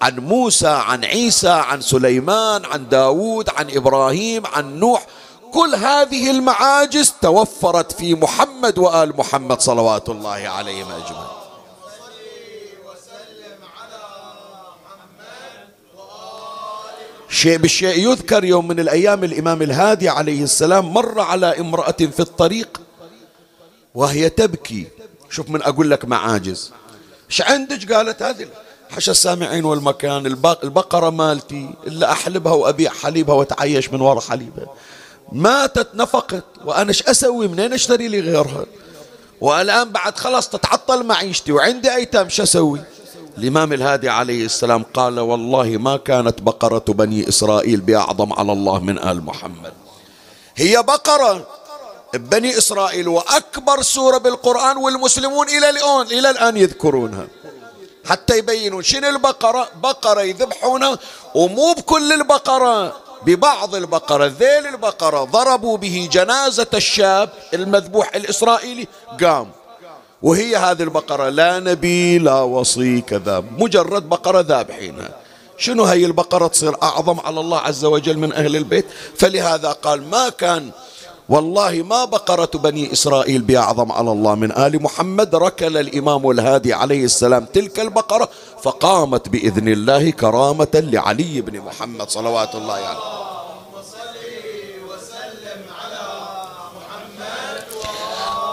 عن 0.00 0.18
موسى 0.18 0.68
عن 0.68 1.04
عيسى 1.04 1.48
عن 1.48 1.80
سليمان 1.80 2.64
عن 2.64 2.88
داود 2.88 3.50
عن 3.50 3.66
إبراهيم 3.70 4.46
عن 4.46 4.78
نوح 4.78 5.06
كل 5.52 5.74
هذه 5.74 6.30
المعاجز 6.30 7.14
توفرت 7.22 7.92
في 7.92 8.14
محمد 8.14 8.78
وآل 8.78 9.16
محمد 9.16 9.60
صلوات 9.60 10.08
الله 10.08 10.48
عليهم 10.48 10.86
أجمعين. 10.86 11.37
شيء 17.30 17.58
بالشيء 17.58 18.10
يذكر 18.10 18.44
يوم 18.44 18.68
من 18.68 18.80
الأيام 18.80 19.24
الإمام 19.24 19.62
الهادي 19.62 20.08
عليه 20.08 20.42
السلام 20.42 20.94
مر 20.94 21.20
على 21.20 21.60
امرأة 21.60 21.92
في 21.92 22.20
الطريق 22.20 22.80
وهي 23.94 24.28
تبكي. 24.28 24.86
شوف 25.30 25.50
من 25.50 25.62
أقول 25.62 25.90
لك 25.90 26.04
معاجز 26.04 26.72
إيش 27.30 27.42
عندك؟ 27.42 27.92
قالت 27.92 28.22
هذه 28.22 28.46
حشى 28.90 29.10
السامعين 29.10 29.64
والمكان 29.64 30.26
البقرة 30.62 31.10
مالتي 31.10 31.70
إلا 31.86 32.12
أحلبها 32.12 32.52
وأبيع 32.52 32.92
حليبها 32.92 33.34
وأتعيش 33.34 33.92
من 33.92 34.00
وراء 34.00 34.20
حليبها. 34.20 34.66
ماتت 35.32 35.88
نفقت. 35.94 36.44
وأنا 36.64 36.88
إيش 36.88 37.02
أسوي؟ 37.02 37.48
منين 37.48 37.72
أشتري 37.72 38.08
لي 38.08 38.20
غيرها؟ 38.20 38.66
والآن 39.40 39.90
بعد 39.92 40.16
خلاص 40.18 40.48
تتعطل 40.48 41.06
معيشتي. 41.06 41.52
وعندي 41.52 41.94
أيتام 41.94 42.28
شو 42.28 42.42
أسوي؟ 42.42 42.80
الإمام 43.38 43.72
الهادي 43.72 44.08
عليه 44.08 44.44
السلام 44.44 44.82
قال 44.94 45.20
والله 45.20 45.68
ما 45.68 45.96
كانت 45.96 46.42
بقرة 46.42 46.84
بني 46.88 47.28
إسرائيل 47.28 47.80
بأعظم 47.80 48.32
على 48.32 48.52
الله 48.52 48.78
من 48.78 48.98
آل 48.98 49.24
محمد. 49.24 49.72
هي 50.56 50.82
بقرة 50.82 51.46
بني 52.14 52.58
إسرائيل 52.58 53.08
وأكبر 53.08 53.82
سورة 53.82 54.18
بالقرآن 54.18 54.76
والمسلمون 54.76 55.48
إلى 55.48 55.70
الآن 55.70 56.06
إلى 56.06 56.30
الآن 56.30 56.56
يذكرونها. 56.56 57.26
حتى 58.06 58.38
يبينون 58.38 58.82
شنو 58.82 59.08
البقرة؟ 59.08 59.68
بقرة 59.82 60.22
يذبحونها 60.22 60.98
ومو 61.34 61.72
بكل 61.72 62.12
البقرة 62.12 62.96
ببعض 63.26 63.74
البقرة. 63.74 64.26
ذيل 64.26 64.66
البقرة 64.66 65.24
ضربوا 65.24 65.76
به 65.76 66.08
جنازة 66.12 66.72
الشاب 66.74 67.30
المذبوح 67.54 68.14
الإسرائيلي 68.14 68.88
قام. 69.20 69.50
وهي 70.22 70.56
هذه 70.56 70.82
البقرة 70.82 71.28
لا 71.28 71.60
نبي 71.60 72.18
لا 72.18 72.40
وصي 72.40 73.00
كذا. 73.00 73.44
مجرد 73.58 74.08
بقرة 74.08 74.40
ذابحينها 74.40 75.10
شنو 75.58 75.84
هي 75.84 76.04
البقرة 76.06 76.46
تصير 76.46 76.82
أعظم 76.82 77.20
على 77.20 77.40
الله 77.40 77.58
عز 77.58 77.84
وجل 77.84 78.18
من 78.18 78.32
أهل 78.32 78.56
البيت؟ 78.56 78.86
فلهذا 79.16 79.72
قال 79.72 80.10
ما 80.10 80.28
كان 80.28 80.70
والله 81.28 81.82
ما 81.82 82.04
بقرة 82.04 82.50
بني 82.54 82.92
إسرائيل 82.92 83.42
بأعظم 83.42 83.92
على 83.92 84.12
الله 84.12 84.34
من 84.34 84.52
آل 84.52 84.82
محمد. 84.82 85.34
ركل 85.34 85.76
الإمام 85.76 86.30
الهادي 86.30 86.72
عليه 86.72 87.04
السلام 87.04 87.44
تلك 87.44 87.80
البقرة 87.80 88.28
فقامت 88.62 89.28
بإذن 89.28 89.68
الله 89.68 90.10
كرامة 90.10 90.68
لعلي 90.74 91.40
بن 91.40 91.60
محمد 91.60 92.08
صلوات 92.08 92.54
الله 92.54 92.74
عليه. 92.74 92.84
يعني. 92.84 92.98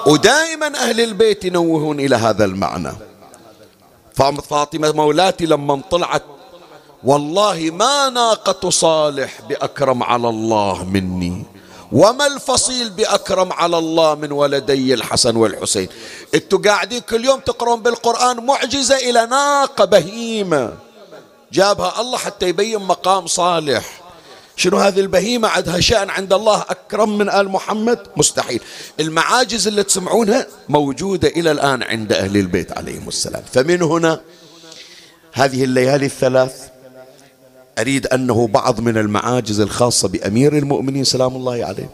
ودائما 0.06 0.68
أهل 0.68 1.02
البيت 1.02 1.46
ينوهون 1.46 2.00
إلى 2.00 2.15
هذا 2.15 2.46
المعنى. 2.46 2.91
فاطمة 4.50 4.91
مولاتي 4.91 5.46
لما 5.46 5.82
طلعت 5.91 6.24
والله 7.04 7.70
ما 7.74 8.10
ناقة 8.10 8.70
صالح 8.70 9.41
بأكرم 9.41 10.04
على 10.04 10.30
الله 10.30 10.84
مني 10.84 11.46
وما 11.91 12.28
الفصيل 12.28 12.89
بأكرم 12.89 13.54
على 13.54 13.78
الله 13.78 14.15
من 14.15 14.32
ولدي 14.32 14.94
الحسن 14.94 15.36
والحسين. 15.36 15.89
أنتوا 16.34 16.60
قاعدين 16.60 17.02
كل 17.02 17.26
يوم 17.26 17.39
تقرون 17.39 17.82
بالقرآن 17.82 18.46
معجزة 18.46 18.96
إلى 18.96 19.26
ناقة 19.26 19.86
بهيمة. 19.86 20.74
جابها 21.52 22.02
الله 22.02 22.18
حتى 22.18 22.50
يبين 22.50 22.80
مقام 22.80 23.28
صالح. 23.28 24.05
شنو 24.56 24.78
هذه 24.78 25.00
البهيمة؟ 25.00 25.48
عندها 25.48 25.80
شأن 25.80 26.10
عند 26.10 26.34
الله 26.34 26.62
أكرم 26.62 27.18
من 27.18 27.30
آل 27.30 27.50
محمد؟ 27.50 28.00
مستحيل. 28.18 28.62
المعاجز 29.00 29.68
اللي 29.68 29.84
تسمعونها 29.84 30.48
موجودة 30.70 31.28
إلى 31.28 31.52
الآن 31.52 31.84
عند 31.84 32.13
أهل 32.13 32.38
البيت 32.38 32.78
عليهم 32.78 33.08
السلام. 33.08 33.44
فمن 33.54 33.82
هنا 33.82 34.22
هذه 35.34 35.63
الليالي 35.63 36.06
الثلاث 36.06 36.70
أريد 37.80 38.08
أنه 38.08 38.48
بعض 38.48 38.80
من 38.80 38.98
المعاجز 38.98 39.60
الخاصة 39.60 40.08
بأمير 40.08 40.58
المؤمنين 40.58 41.04
سلام 41.04 41.36
الله 41.36 41.65
عليه 41.65 41.89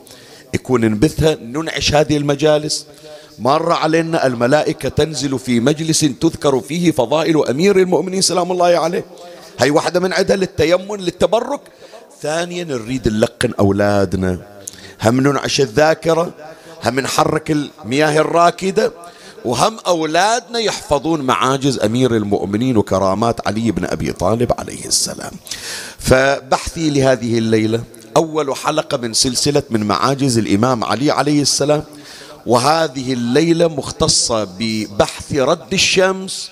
يكون 0.54 0.86
نبثها 0.86 1.36
ننعش 1.36 1.94
هذه 1.94 2.18
المجالس. 2.18 2.86
مر 3.40 3.72
علينا 3.72 4.28
الملائكة 4.28 4.90
تنزل 4.90 5.40
في 5.40 5.60
مجلس 5.60 6.00
تذكر 6.00 6.60
فيه 6.60 6.92
فضائل 6.92 7.46
أمير 7.46 7.78
المؤمنين 7.80 8.22
سلام 8.22 8.52
الله 8.52 8.66
عليه. 8.66 9.06
هي 9.60 9.70
واحدة 9.70 10.00
من 10.00 10.14
عدها 10.14 10.36
للتيمن 10.36 10.98
للتبرك. 11.00 11.62
ثانيا 12.22 12.64
نريد 12.64 13.08
نلقن 13.08 13.54
أولادنا. 13.60 14.38
هم 15.04 15.22
ننعش 15.22 15.62
الذاكرة 15.62 16.34
هم 16.86 17.00
نحرك 17.00 17.52
المياه 17.52 18.18
الراكدة 18.22 18.92
وهم 19.46 19.78
أولادنا 19.88 20.60
يحفظون 20.60 21.22
معاجز 21.22 21.80
أمير 21.80 22.16
المؤمنين 22.16 22.78
وكرامات 22.78 23.48
علي 23.48 23.72
بن 23.72 23.86
أبي 23.86 24.12
طالب 24.12 24.52
عليه 24.60 24.86
السلام. 24.86 25.32
فبحثي 26.00 26.90
لهذه 26.90 27.38
الليلة 27.38 27.84
أول 28.18 28.56
حلقة 28.56 28.98
من 28.98 29.14
سلسلة 29.14 29.64
من 29.70 29.84
معاجز 29.84 30.38
الإمام 30.38 30.84
علي 30.84 31.12
عليه 31.12 31.42
السلام 31.42 31.84
وهذه 32.46 33.14
الليلة 33.14 33.68
مختصة 33.68 34.44
ببحث 34.60 35.34
رد 35.34 35.74
الشمس 35.74 36.52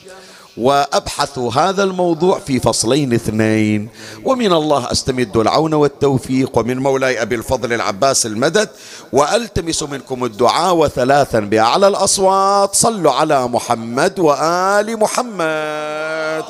وأبحث 0.60 1.40
هذا 1.40 1.84
الموضوع 1.84 2.40
في 2.40 2.60
فصلين 2.60 3.14
اثنين. 3.14 3.90
ومن 4.26 4.54
الله 4.54 4.92
أستمد 4.92 5.38
العون 5.38 5.74
والتوفيق. 5.74 6.58
ومن 6.58 6.78
مولاي 6.78 7.22
أبي 7.22 7.36
الفضل 7.36 7.74
العباس 7.74 8.26
المدد. 8.26 8.70
وألتمس 9.14 9.84
منكم 9.84 10.26
الدعاء 10.26 10.76
وثلاثا 10.76 11.40
بأعلى 11.40 11.88
الأصوات. 11.88 12.76
صلوا 12.76 13.12
على 13.12 13.48
محمد 13.48 14.20
وآل 14.20 15.00
محمد. 15.00 16.44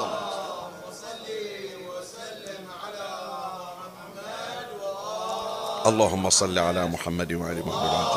اللهم 5.86 6.30
صل 6.30 6.60
على 6.60 6.88
محمد 6.88 7.34
وآل 7.34 7.60
محمد. 7.66 8.08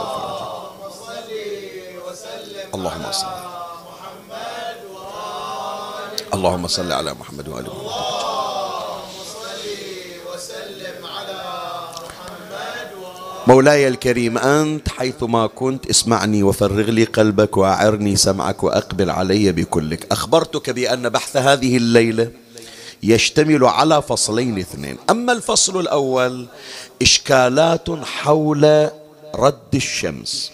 اللهم 2.74 3.12
صل 3.12 3.12
اللهم 3.12 3.12
صل 3.12 3.51
على 6.34 7.14
محمد 7.14 7.48
وآل 7.48 7.64
محمد. 7.64 7.92
مولاي 13.46 13.88
الكريم 13.88 14.38
أنت 14.38 14.88
حيثما 14.88 15.46
كنت 15.46 15.86
اسمعني 15.86 16.42
وفرغ 16.42 16.90
لي 16.90 17.04
قلبك 17.04 17.56
وأعرني 17.56 18.16
سمعك 18.16 18.62
وأقبل 18.62 19.10
علي 19.10 19.52
بكلك. 19.52 20.12
أخبرتك 20.12 20.70
بأن 20.70 21.08
بحث 21.08 21.36
هذه 21.36 21.76
الليلة 21.76 22.30
يشتمل 23.02 23.64
على 23.64 24.02
فصلين 24.02 24.58
اثنين. 24.58 24.96
أما 25.10 25.32
الفصل 25.32 25.80
الأول 25.80 26.46
إشكالات 27.02 27.90
حول 27.90 28.90
رد 29.34 29.74
الشمس. 29.74 30.52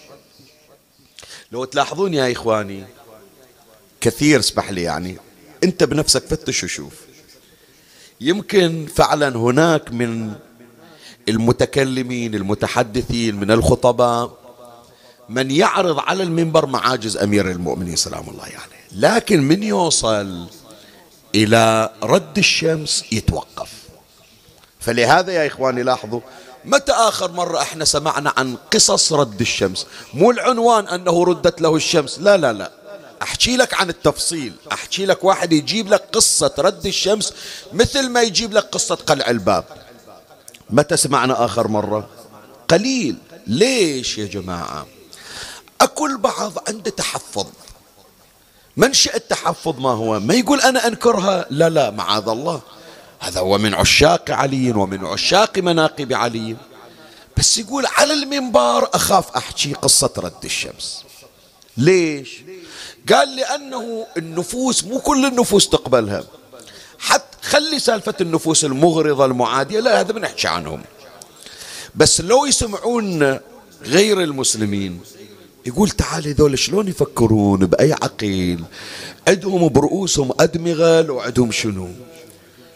لو 1.52 1.64
تلاحظون 1.64 2.14
يا 2.14 2.32
إخواني 2.32 2.84
كثير 4.00 4.40
اسمح 4.40 4.70
لي 4.70 4.82
يعني 4.82 5.18
أنت 5.64 5.84
بنفسك 5.84 6.24
فتش 6.26 6.64
وشوف. 6.64 6.92
يمكن 8.20 8.86
فعلا 8.94 9.36
هناك 9.36 9.92
من 9.92 10.32
المتكلمين 11.28 12.34
المتحدثين 12.34 13.34
من 13.34 13.50
الخطباء 13.50 14.38
من 15.28 15.50
يعرض 15.50 15.98
على 15.98 16.22
المنبر 16.22 16.66
معاجز 16.66 17.16
أمير 17.16 17.50
المؤمنين 17.50 17.96
سلام 17.96 18.28
الله 18.28 18.42
عليه. 18.42 18.52
يعني. 18.52 18.72
لكن 18.92 19.42
من 19.42 19.62
يوصل 19.62 20.46
إلى 21.34 21.90
رد 22.02 22.38
الشمس 22.38 23.04
يتوقف. 23.12 23.72
فلهذا 24.80 25.32
يا 25.32 25.46
إخواني 25.46 25.82
لاحظوا 25.82 26.20
متى 26.64 26.92
آخر 26.92 27.32
مرة 27.32 27.62
إحنا 27.62 27.84
سمعنا 27.84 28.32
عن 28.36 28.56
قصص 28.72 29.12
رد 29.12 29.40
الشمس؟ 29.40 29.86
مو 30.14 30.30
العنوان 30.30 30.88
أنه 30.88 31.24
ردت 31.24 31.60
له 31.60 31.76
الشمس. 31.76 32.18
لا 32.18 32.36
لا 32.36 32.52
لا. 32.52 32.77
أحكي 33.22 33.56
لك 33.56 33.74
عن 33.74 33.88
التفصيل. 33.88 34.52
أحكي 34.72 35.06
لك 35.06 35.24
واحد 35.24 35.52
يجيب 35.52 35.88
لك 35.88 36.04
قصة 36.12 36.54
رد 36.58 36.86
الشمس 36.86 37.32
مثل 37.72 38.08
ما 38.08 38.22
يجيب 38.22 38.52
لك 38.52 38.64
قصة 38.64 38.94
قلع 38.94 39.30
الباب. 39.30 39.64
متى 40.70 40.96
سمعنا 40.96 41.44
آخر 41.44 41.68
مرة؟ 41.68 42.08
قليل. 42.68 43.16
ليش 43.46 44.18
يا 44.18 44.26
جماعة؟ 44.26 44.86
أكل 45.80 46.18
بعض 46.18 46.52
عنده 46.68 46.90
تحفظ. 46.90 47.46
منشأ 48.76 49.16
التحفظ 49.16 49.80
ما 49.80 49.90
هو؟ 49.90 50.20
ما 50.20 50.34
يقول 50.34 50.60
أنا 50.60 50.86
أنكرها. 50.86 51.46
لا 51.50 51.68
لا 51.68 51.90
معاذ 51.90 52.28
الله. 52.28 52.60
هذا 53.20 53.40
هو 53.40 53.58
من 53.58 53.74
عشاق 53.74 54.30
علي 54.30 54.70
ومن 54.72 55.06
عشاق 55.06 55.58
مناقب 55.58 56.12
علي. 56.12 56.56
بس 57.36 57.58
يقول 57.58 57.86
على 57.86 58.12
المنبر 58.12 58.90
أخاف 58.94 59.36
أحكي 59.36 59.72
قصة 59.72 60.12
رد 60.18 60.44
الشمس. 60.44 61.04
ليش؟ 61.76 62.42
قال 63.12 63.36
لأنه 63.36 64.06
النفوس 64.16 64.84
مو 64.84 64.98
كل 64.98 65.26
النفوس 65.26 65.68
تقبلها. 65.68 66.24
حتى 66.98 67.38
خلي 67.42 67.78
سالفة 67.78 68.14
النفوس 68.20 68.64
المغرضة 68.64 69.24
المعادية 69.24 69.80
لا 69.80 70.00
هذا 70.00 70.12
بنحكي 70.12 70.48
عنهم. 70.48 70.82
بس 71.94 72.20
لو 72.20 72.46
يسمعون 72.46 73.38
غير 73.82 74.22
المسلمين 74.22 75.00
يقول 75.66 75.90
تعال 75.90 76.28
هذول 76.28 76.58
شلون 76.58 76.88
يفكرون 76.88 77.66
بأي 77.66 77.92
عقيل؟ 77.92 78.64
عندهم 79.28 79.68
برؤوسهم 79.68 80.32
أدمغة 80.40 81.10
وعندهم 81.10 81.52
شنو؟ 81.52 81.88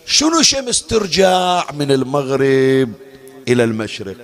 شنو 0.06 0.42
شمس 0.42 0.82
ترجع 0.82 1.64
من 1.72 1.92
المغرب 1.92 2.92
إلى 3.48 3.64
المشرق؟ 3.64 4.16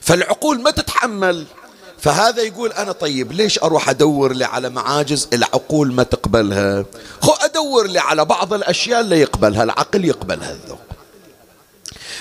فالعقول 0.00 0.62
ما 0.62 0.70
تتحمل. 0.70 1.46
فهذا 2.02 2.42
يقول 2.42 2.72
أنا 2.72 2.92
طيب 2.92 3.32
ليش 3.32 3.58
أروح 3.58 3.88
أدور 3.88 4.32
لي 4.32 4.44
على 4.44 4.70
معاجز؟ 4.70 5.28
العقول 5.32 5.92
ما 5.92 6.02
تقبلها. 6.02 6.84
خو 7.20 7.32
أدور 7.32 7.86
لي 7.86 7.98
على 7.98 8.24
بعض 8.24 8.52
الأشياء 8.52 9.00
اللي 9.00 9.20
يقبلها 9.20 9.62
العقل 9.62 10.04
يقبلها 10.04 10.52
الذوق. 10.52 10.78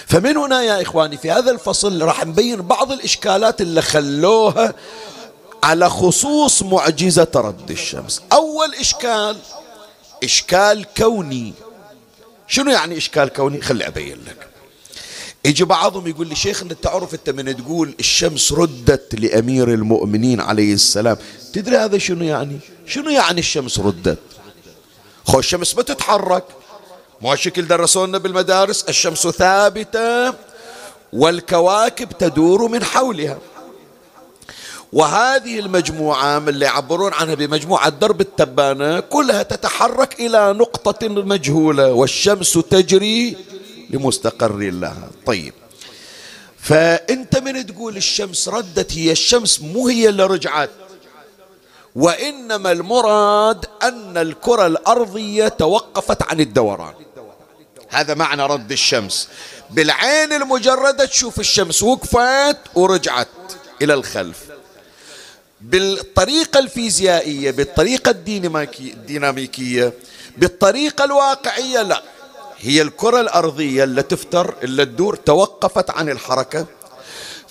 فمن 0.08 0.38
هنا 0.38 0.62
يا 0.62 0.82
إخواني 0.82 1.18
في 1.18 1.32
هذا 1.32 1.52
الفصل 1.52 2.02
راح 2.02 2.26
نبين 2.26 2.62
بعض 2.62 2.92
الإشكالات 2.92 3.62
اللي 3.62 3.82
خلوها 3.82 4.74
على 5.64 5.90
خصوص 5.90 6.64
معجزة 6.64 7.32
رد 7.36 7.72
الشمس. 7.72 8.22
أول 8.32 8.76
إشكال 8.80 9.38
إشكال 10.24 10.86
كوني. 10.98 11.54
شنو 12.48 12.72
يعني 12.72 12.98
إشكال 12.98 13.30
كوني؟ 13.34 13.62
خلي 13.62 13.88
أبين 13.88 14.18
لك. 14.28 14.51
يجي 15.46 15.64
بعضهم 15.64 16.08
يقول 16.08 16.28
لي 16.28 16.36
شيخ 16.36 16.62
انت 16.62 16.74
تعرف 16.74 17.14
أنت 17.14 17.30
من 17.30 17.58
تقول 17.58 17.96
الشمس 18.00 18.52
ردت 18.52 19.16
لأمير 19.16 19.74
المؤمنين 19.74 20.42
عليه 20.42 20.74
السلام. 20.74 21.18
تدري 21.54 21.78
هذا 21.78 21.98
شنو 21.98 22.24
يعني؟ 22.24 22.60
شنو 22.86 23.10
يعني 23.10 23.40
الشمس 23.40 23.80
ردت؟ 23.80 24.20
خو 25.26 25.40
الشمس 25.40 25.76
ما 25.76 25.84
تتحرك. 25.84 26.44
مو 27.22 27.36
شكل 27.36 27.68
درسونا 27.68 28.18
بالمدارس؟ 28.18 28.84
الشمس 28.84 29.28
ثابتة 29.28 30.34
والكواكب 31.14 32.10
تدور 32.20 32.68
من 32.68 32.84
حولها. 32.84 33.38
وهذه 34.94 35.60
المجموعة 35.60 36.40
من 36.40 36.50
اللي 36.50 36.66
يعبرون 36.66 37.14
عنها 37.14 37.34
بمجموعة 37.34 37.90
درب 37.90 38.22
التبانة 38.22 39.00
كلها 39.00 39.44
تتحرك 39.44 40.20
إلى 40.20 40.54
نقطة 40.54 41.08
مجهولة. 41.08 41.94
والشمس 41.94 42.54
تجري 42.54 43.38
لمستقر 43.92 44.58
لها. 44.58 45.10
طيب. 45.26 45.54
فأنت 46.60 47.38
من 47.38 47.66
تقول 47.66 47.98
الشمس 47.98 48.48
ردت 48.48 48.94
هي 48.94 49.12
الشمس 49.12 49.62
مو 49.62 49.88
هي 49.88 50.10
اللي 50.10 50.26
رجعت. 50.26 50.70
وإنما 51.96 52.72
المراد 52.72 53.66
أن 53.84 54.18
الكرة 54.18 54.68
الأرضية 54.68 55.48
توقفت 55.48 56.24
عن 56.24 56.40
الدوران. 56.40 56.94
هذا 57.90 58.14
معنى 58.14 58.46
رد 58.46 58.72
الشمس. 58.72 59.28
بالعين 59.70 60.34
المجردة 60.34 61.06
تشوف 61.06 61.40
الشمس 61.40 61.84
وقفت 61.84 62.58
ورجعت 62.76 63.28
إلى 63.82 63.94
الخلف. 63.94 64.38
بالطريقة 65.62 66.60
الفيزيائية 66.60 67.52
بالطريقة 67.52 68.12
الديناميكية 68.12 69.94
بالطريقة 70.38 71.04
الواقعية 71.04 71.82
لا. 71.82 72.04
هي 72.62 72.82
الكرة 72.82 73.22
الأرضية 73.22 73.84
اللي 73.84 74.04
تفتر 74.04 74.54
اللي 74.64 74.86
تدور 74.86 75.16
توقفت 75.16 75.90
عن 75.90 76.10
الحركة 76.10 76.66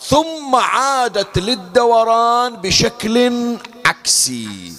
ثم 0.08 0.54
عادت 0.54 1.38
للدوران 1.38 2.56
بشكل 2.56 3.32
عكسي. 3.86 4.72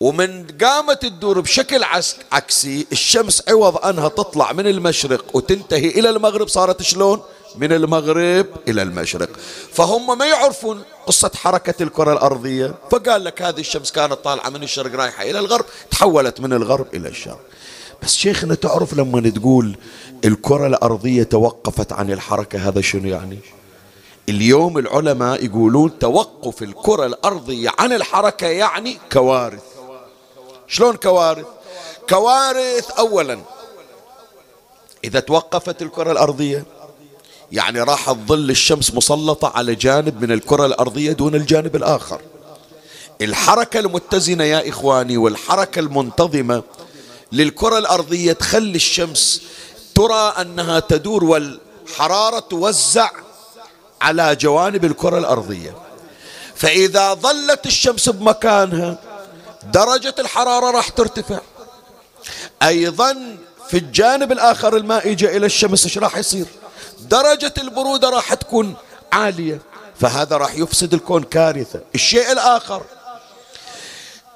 ومن 0.00 0.46
قامت 0.62 1.02
تدور 1.02 1.40
بشكل 1.40 1.84
عكسي 2.32 2.86
الشمس 2.92 3.42
عوض 3.48 3.86
أنها 3.86 4.08
تطلع 4.08 4.52
من 4.52 4.66
المشرق 4.66 5.24
وتنتهي 5.36 5.88
إلى 5.88 6.10
المغرب. 6.10 6.48
صارت 6.48 6.82
شلون؟ 6.82 7.22
من 7.56 7.72
المغرب 7.72 8.46
إلى 8.68 8.82
المشرق. 8.82 9.28
فهم 9.72 10.18
ما 10.18 10.26
يعرفون 10.26 10.82
قصة 11.06 11.30
حركة 11.34 11.82
الكرة 11.82 12.12
الأرضية. 12.12 12.74
فقال 12.90 13.24
لك 13.24 13.42
هذه 13.42 13.60
الشمس 13.60 13.92
كانت 13.92 14.12
طالعة 14.12 14.48
من 14.48 14.62
الشرق 14.62 14.94
رايحة 14.94 15.22
إلى 15.22 15.38
الغرب 15.38 15.64
تحولت 15.90 16.40
من 16.40 16.52
الغرب 16.52 16.86
إلى 16.94 17.08
الشرق. 17.08 17.40
بس 18.02 18.16
شيخنا 18.16 18.54
تعرف 18.54 18.94
لما 18.94 19.30
تقول 19.30 19.76
الكرة 20.24 20.66
الأرضية 20.66 21.22
توقفت 21.22 21.92
عن 21.92 22.10
الحركة 22.10 22.68
هذا 22.68 22.80
شنو 22.80 23.08
يعني؟ 23.08 23.38
اليوم 24.28 24.78
العلماء 24.78 25.44
يقولون 25.44 25.98
توقف 25.98 26.62
الكرة 26.62 27.06
الأرضية 27.06 27.70
عن 27.78 27.92
الحركة 27.92 28.46
يعني 28.46 28.98
كوارث. 29.12 29.62
شلون 30.66 30.96
كوارث؟ 30.96 31.46
كوارث 32.08 32.90
أولا 32.90 33.38
إذا 35.04 35.20
توقفت 35.20 35.82
الكرة 35.82 36.12
الأرضية 36.12 36.64
يعني 37.52 37.80
راح 37.82 38.12
تظل 38.12 38.50
الشمس 38.50 38.94
مسلطة 38.94 39.52
على 39.54 39.74
جانب 39.74 40.22
من 40.22 40.32
الكرة 40.32 40.66
الأرضية 40.66 41.12
دون 41.12 41.34
الجانب 41.34 41.76
الآخر. 41.76 42.20
الحركة 43.22 43.80
المتزنة 43.80 44.44
يا 44.44 44.68
إخواني 44.68 45.16
والحركة 45.16 45.78
المنتظمة 45.78 46.62
للكرة 47.32 47.78
الأرضية 47.78 48.32
تخلي 48.32 48.76
الشمس 48.76 49.42
ترى 49.94 50.34
أنها 50.40 50.80
تدور 50.80 51.24
والحرارة 51.24 52.38
توزع 52.38 53.10
على 54.00 54.36
جوانب 54.36 54.84
الكرة 54.84 55.18
الأرضية. 55.18 55.76
فإذا 56.56 57.14
ظلت 57.14 57.66
الشمس 57.66 58.08
بمكانها 58.08 58.98
درجة 59.72 60.14
الحرارة 60.18 60.70
راح 60.70 60.88
ترتفع. 60.88 61.40
أيضا 62.62 63.36
في 63.68 63.76
الجانب 63.76 64.32
الآخر 64.32 64.76
الماء 64.76 65.12
إجا 65.12 65.36
إلى 65.36 65.46
الشمس 65.46 65.84
إيش 65.84 65.98
راح 65.98 66.16
يصير؟ 66.16 66.46
درجة 67.00 67.54
البرودة 67.58 68.10
راح 68.10 68.34
تكون 68.34 68.74
عالية. 69.12 69.60
فهذا 70.00 70.36
راح 70.36 70.54
يفسد 70.54 70.94
الكون 70.94 71.22
كارثة. 71.22 71.80
الشيء 71.94 72.32
الآخر 72.32 72.82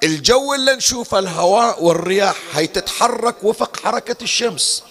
الجو 0.03 0.53
اللي 0.53 0.75
نشوفه 0.75 1.19
الهواء 1.19 1.83
والرياح 1.83 2.35
هي 2.53 2.67
تتحرك 2.67 3.35
وفق 3.43 3.79
حركة 3.83 4.23
الشمس. 4.23 4.83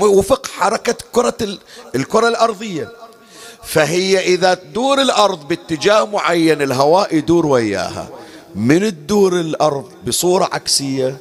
وفق 0.00 0.46
حركة 0.46 0.96
كرة 1.12 1.58
الكرة 1.94 2.28
الأرضية. 2.28 2.92
فهي 3.64 4.20
إذا 4.34 4.54
تدور 4.54 5.00
الأرض 5.00 5.48
باتجاه 5.48 6.04
معين 6.04 6.62
الهواء 6.62 7.14
يدور 7.14 7.46
وياها. 7.46 8.08
من 8.54 8.80
تدور 8.80 9.40
الأرض 9.40 9.92
بصورة 10.06 10.44
عكسية 10.52 11.16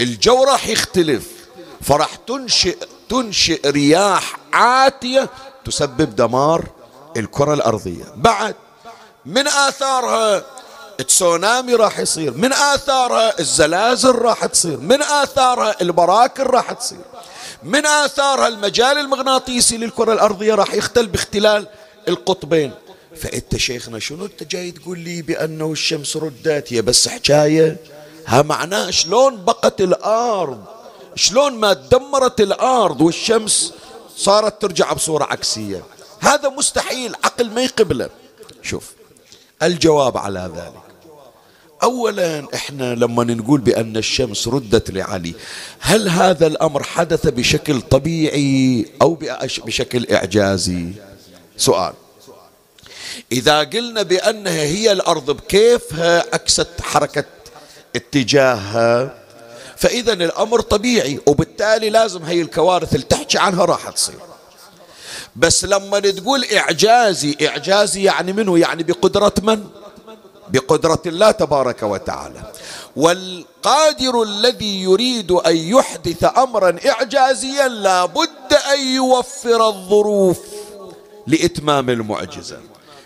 الجو 0.00 0.44
راح 0.44 0.68
يختلف. 0.68 1.28
فراح 1.82 2.14
تنشئ 2.14 2.76
تنشئ 3.08 3.70
رياح 3.70 4.36
عاتية 4.52 5.28
تسبب 5.64 6.16
دمار 6.16 6.64
الكرة 7.16 7.54
الأرضية. 7.54 8.04
بعد 8.16 8.54
من 9.26 9.48
آثارها؟ 9.48 10.53
تسونامي 10.98 11.74
راح 11.74 11.98
يصير 11.98 12.34
من 12.34 12.52
آثارها 12.52 13.38
الزلازل 13.40 14.14
راح 14.14 14.46
تصير 14.46 14.76
من 14.76 15.02
آثارها 15.02 15.76
البراكن 15.80 16.42
راح 16.42 16.72
تصير 16.72 16.98
من 17.62 17.86
آثارها 17.86 18.48
المجال 18.48 18.98
المغناطيسي 18.98 19.76
للكرة 19.76 20.12
الأرضية 20.12 20.54
راح 20.54 20.74
يختل 20.74 21.06
باختلال 21.06 21.66
القطبين. 22.08 22.72
فأنت 23.16 23.56
شيخنا 23.56 23.98
شنو 23.98 24.24
أنت 24.24 24.42
جاي 24.42 24.70
تقول 24.70 24.98
لي 24.98 25.22
بأنه 25.22 25.72
الشمس 25.72 26.16
ردت؟ 26.16 26.72
هي 26.72 26.82
بس 26.82 27.08
حكاية. 27.08 27.76
ها 28.26 28.42
معناه 28.42 28.90
شلون 28.90 29.44
بقت 29.44 29.80
الأرض؟ 29.80 30.64
شلون 31.14 31.52
ما 31.54 31.72
دمرت 31.72 32.40
الأرض 32.40 33.00
والشمس 33.00 33.72
صارت 34.16 34.62
ترجع 34.62 34.92
بصورة 34.92 35.24
عكسية؟ 35.24 35.82
هذا 36.20 36.48
مستحيل 36.48 37.14
عقل 37.24 37.50
ما 37.50 37.62
يقبله. 37.62 38.10
شوف 38.62 38.92
الجواب 39.62 40.18
على 40.18 40.50
ذلك. 40.56 40.83
اولا 41.84 42.46
إحنا 42.54 42.94
لما 42.94 43.24
نقول 43.24 43.60
بأن 43.60 43.96
الشمس 43.96 44.48
ردت 44.48 44.90
لعلي 44.90 45.34
هل 45.80 46.08
هذا 46.08 46.46
الأمر 46.46 46.82
حدث 46.82 47.26
بشكل 47.26 47.80
طبيعي 47.80 48.86
أو 49.02 49.18
بشكل 49.66 50.06
إعجازي؟ 50.12 50.88
سؤال. 51.56 51.92
إذا 53.32 53.60
قلنا 53.60 54.02
بأنها 54.02 54.62
هي 54.62 54.92
الأرض 54.92 55.30
بكيفها 55.30 56.24
عكست 56.32 56.68
حركة 56.82 57.24
اتجاهها؟ 57.96 59.14
فاذا 59.76 60.12
الأمر 60.12 60.60
طبيعي 60.60 61.20
وبالتالي 61.26 61.90
لازم 61.90 62.22
هي 62.22 62.40
الكوارث 62.40 62.94
اللي 62.94 63.06
تحكي 63.06 63.38
عنها 63.38 63.64
راح 63.64 63.90
تصير. 63.90 64.18
بس 65.36 65.64
لما 65.64 66.00
تقول 66.00 66.44
إعجازي 66.44 67.36
إعجازي 67.42 68.02
يعني 68.02 68.32
منه؟ 68.32 68.58
يعني 68.58 68.82
بقدرة 68.82 69.34
من؟ 69.42 69.64
بقدرة 70.48 71.02
الله 71.06 71.30
تبارك 71.30 71.82
وتعالى. 71.82 72.52
والقادر 72.96 74.22
الذي 74.22 74.82
يريد 74.82 75.32
أن 75.32 75.56
يحدث 75.56 76.38
أمرا 76.38 76.76
إعجازيا 76.86 77.68
لابد 77.68 78.52
أن 78.72 78.80
يوفر 78.86 79.68
الظروف 79.68 80.38
لإتمام 81.26 81.90
المعجزة. 81.90 82.58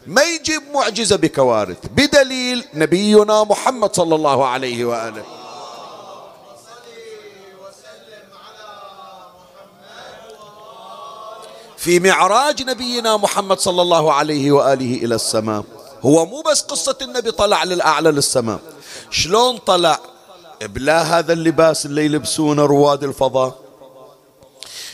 ما 0.07 0.23
يجيب 0.23 0.63
معجزة 0.75 1.17
بكوارث؟ 1.17 1.79
بدليل 1.97 2.65
نبينا 2.75 3.45
محمد 3.45 3.97
صلى 3.97 4.15
الله 4.15 4.47
عليه 4.47 4.85
وآله. 4.85 5.25
في 11.77 12.01
معراج 12.01 12.63
نبينا 12.63 13.17
محمد 13.17 13.59
صلى 13.59 13.83
الله 13.83 14.13
عليه 14.13 14.53
وآله 14.53 14.95
إلى 15.05 15.15
السماء. 15.15 15.65
هو 16.03 16.27
مو 16.27 16.43
بس 16.43 16.61
قصة 16.63 16.97
النبي 17.03 17.31
طلع 17.31 17.65
للأعلى 17.65 18.11
للسماء. 18.11 18.59
شلون 19.11 19.57
طلع؟ 19.57 20.01
بلا 20.63 21.03
هذا 21.03 21.33
اللباس 21.33 21.87
اللي 21.87 22.05
يلبسونه 22.05 22.67
رواد 22.67 23.05
الفضاء. 23.05 23.59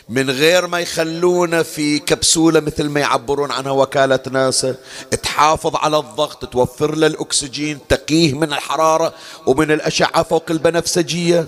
من 0.09 0.31
غير 0.31 0.67
ما 0.67 0.81
يخلونه 0.81 1.63
في 1.63 1.99
كبسولة 1.99 2.61
مثل 2.61 2.89
ما 2.89 3.01
يعبرون 3.01 3.51
عنها 3.51 3.73
وكالة 3.73 4.21
ناسا. 4.31 4.75
تحافظ 5.23 5.77
على 5.77 5.99
الضغط 5.99 6.45
توفر 6.45 6.95
له 6.95 7.07
الأكسجين 7.07 7.79
تقيه 7.89 8.33
من 8.33 8.53
الحرارة 8.53 9.15
ومن 9.47 9.71
الأشعة 9.71 10.23
فوق 10.23 10.45
البنفسجية. 10.51 11.47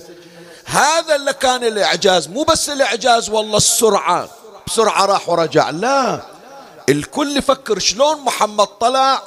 هذا 0.64 1.16
اللي 1.16 1.32
كان 1.32 1.64
الإعجاز 1.64 2.28
مو 2.28 2.42
بس 2.42 2.70
الإعجاز 2.70 3.30
والله 3.30 3.56
السرعة. 3.56 4.28
بسرعة 4.66 5.06
راح 5.06 5.28
ورجع. 5.28 5.70
لا. 5.70 6.22
الكل 6.88 7.36
يفكر 7.36 7.78
شلون 7.78 8.20
محمد 8.20 8.66
طلع 8.66 9.22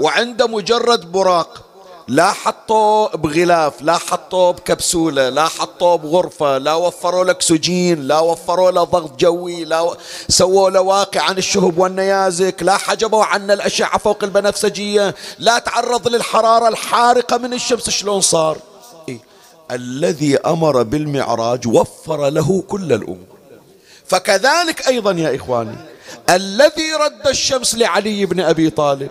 وعنده 0.00 0.46
مجرد 0.46 1.12
براق 1.12 1.62
لا 2.08 2.32
حطوه 2.32 3.16
بغلاف 3.16 3.82
لا 3.82 3.98
حطوه 3.98 4.50
بكبسولة 4.52 5.28
لا 5.28 5.48
حطوه 5.48 5.96
بغرفة 5.96 6.58
لا 6.58 6.74
وفروا 6.74 7.24
له 7.24 7.30
أكسجين 7.30 8.02
لا 8.08 8.18
وفروا 8.18 8.70
له 8.70 8.84
ضغط 8.84 9.20
جوي 9.20 9.64
لا 9.64 9.96
سووا 10.28 10.70
له 10.70 10.80
واقع 10.80 11.20
عن 11.20 11.38
الشهب 11.38 11.78
والنيازك 11.78 12.62
لا 12.62 12.76
حجبوا 12.76 13.24
عنا 13.24 13.52
الأشعة 13.52 13.98
فوق 13.98 14.24
البنفسجية 14.24 15.14
لا 15.38 15.58
تعرض 15.58 16.08
للحرارة 16.08 16.68
الحارقة 16.68 17.36
من 17.36 17.52
الشمس. 17.52 17.90
شلون 17.90 18.20
صار؟ 18.20 18.58
إيه؟ 19.08 19.20
الذي 19.70 20.38
أمر 20.38 20.82
بالمعراج 20.82 21.68
وفر 21.68 22.28
له 22.28 22.62
كل 22.68 22.92
الأمور. 22.92 23.26
فكذلك 24.06 24.88
أيضا 24.88 25.12
يا 25.12 25.36
إخواني 25.36 25.76
الذي 26.30 26.92
رد 27.00 27.28
الشمس 27.28 27.74
لعلي 27.74 28.26
بن 28.26 28.40
أبي 28.40 28.70
طالب 28.70 29.10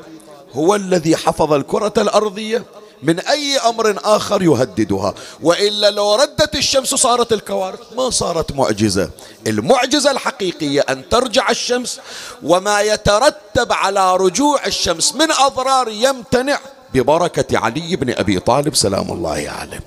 هو 0.53 0.75
الذي 0.75 1.15
حفظ 1.15 1.53
الكرة 1.53 1.93
الأرضية 1.97 2.63
من 3.03 3.19
أي 3.19 3.57
أمر 3.57 3.99
آخر 4.03 4.41
يهددها. 4.41 5.13
وإلا 5.41 5.91
لو 5.91 6.15
ردت 6.15 6.55
الشمس 6.55 6.88
صارت 6.88 7.33
الكوارث 7.33 7.79
ما 7.97 8.09
صارت 8.09 8.51
معجزة. 8.51 9.09
المعجزة 9.47 10.12
الحقيقية 10.12 10.85
أن 10.89 11.09
ترجع 11.09 11.49
الشمس 11.49 11.99
وما 12.43 12.81
يترتب 12.81 13.73
على 13.73 14.15
رجوع 14.15 14.65
الشمس 14.65 15.15
من 15.15 15.31
أضرار 15.31 15.89
يمتنع 15.89 16.59
ببركة 16.93 17.57
علي 17.57 17.95
بن 17.95 18.13
أبي 18.13 18.39
طالب 18.39 18.75
سلام 18.75 19.12
الله 19.12 19.53
عليه. 19.59 19.83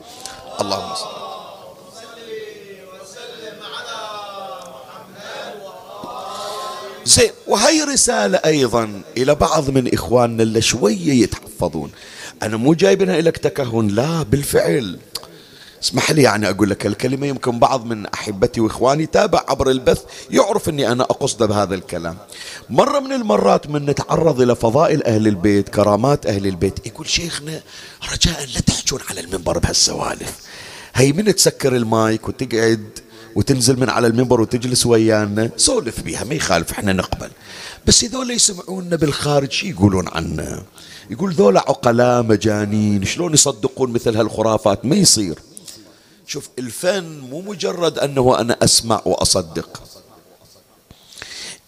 اللهم 0.60 0.94
صل 0.94 1.21
زين 7.04 7.30
وهي 7.46 7.82
رسالة 7.82 8.40
أيضا 8.44 9.02
إلى 9.16 9.34
بعض 9.34 9.70
من 9.70 9.94
إخواننا 9.94 10.42
اللي 10.42 10.60
شوية 10.60 11.22
يتحفظون. 11.22 11.90
أنا 12.42 12.56
مو 12.56 12.74
جايبنها 12.74 13.20
لك 13.20 13.36
تكهن 13.36 13.88
لا 13.88 14.22
بالفعل. 14.22 14.98
اسمح 15.82 16.10
لي 16.10 16.22
يعني 16.22 16.50
أقول 16.50 16.70
لك 16.70 16.86
الكلمة 16.86 17.26
يمكن 17.26 17.58
بعض 17.58 17.84
من 17.84 18.06
أحبتي 18.06 18.60
وإخواني 18.60 19.06
تابع 19.06 19.44
عبر 19.48 19.70
البث 19.70 20.02
يعرف 20.30 20.68
أني 20.68 20.92
أنا 20.92 21.04
أقصد 21.04 21.42
بهذا 21.42 21.74
الكلام. 21.74 22.16
مرة 22.70 23.00
من 23.00 23.12
المرات 23.12 23.70
من 23.70 23.86
نتعرض 23.86 24.40
إلى 24.40 24.56
فضائل 24.56 25.04
أهل 25.04 25.26
البيت 25.26 25.68
كرامات 25.68 26.26
أهل 26.26 26.46
البيت 26.46 26.86
يقول 26.86 27.08
شيخنا 27.08 27.60
رجاء 28.12 28.46
لا 28.54 28.60
تحجون 28.60 29.00
على 29.10 29.20
المنبر 29.20 29.58
بهالسوالف. 29.58 30.32
هي 30.94 31.12
من 31.12 31.34
تسكر 31.34 31.76
المايك 31.76 32.28
وتقعد 32.28 32.98
وتنزل 33.36 33.80
من 33.80 33.90
على 33.90 34.06
المنبر 34.06 34.40
وتجلس 34.40 34.86
ويانا. 34.86 35.50
سولف 35.56 36.00
بيها 36.00 36.24
ما 36.24 36.34
يخالف 36.34 36.70
إحنا 36.70 36.92
نقبل. 36.92 37.30
بس 37.86 38.04
هذول 38.04 38.30
يسمعونا 38.30 38.96
بالخارج 38.96 39.50
شي 39.50 39.70
يقولون 39.70 40.08
عنا؟ 40.08 40.62
يقول 41.10 41.32
ذولا 41.32 41.60
عقلاء 41.60 42.22
مجانين 42.22 43.04
شلون 43.04 43.34
يصدقون 43.34 43.90
مثل 43.90 44.16
هالخرافات؟ 44.16 44.84
ما 44.84 44.96
يصير. 44.96 45.38
شوف 46.26 46.48
الفن 46.58 47.20
مو 47.20 47.40
مجرد 47.40 47.98
أنه 47.98 48.40
أنا 48.40 48.56
أسمع 48.62 49.02
وأصدق. 49.04 49.82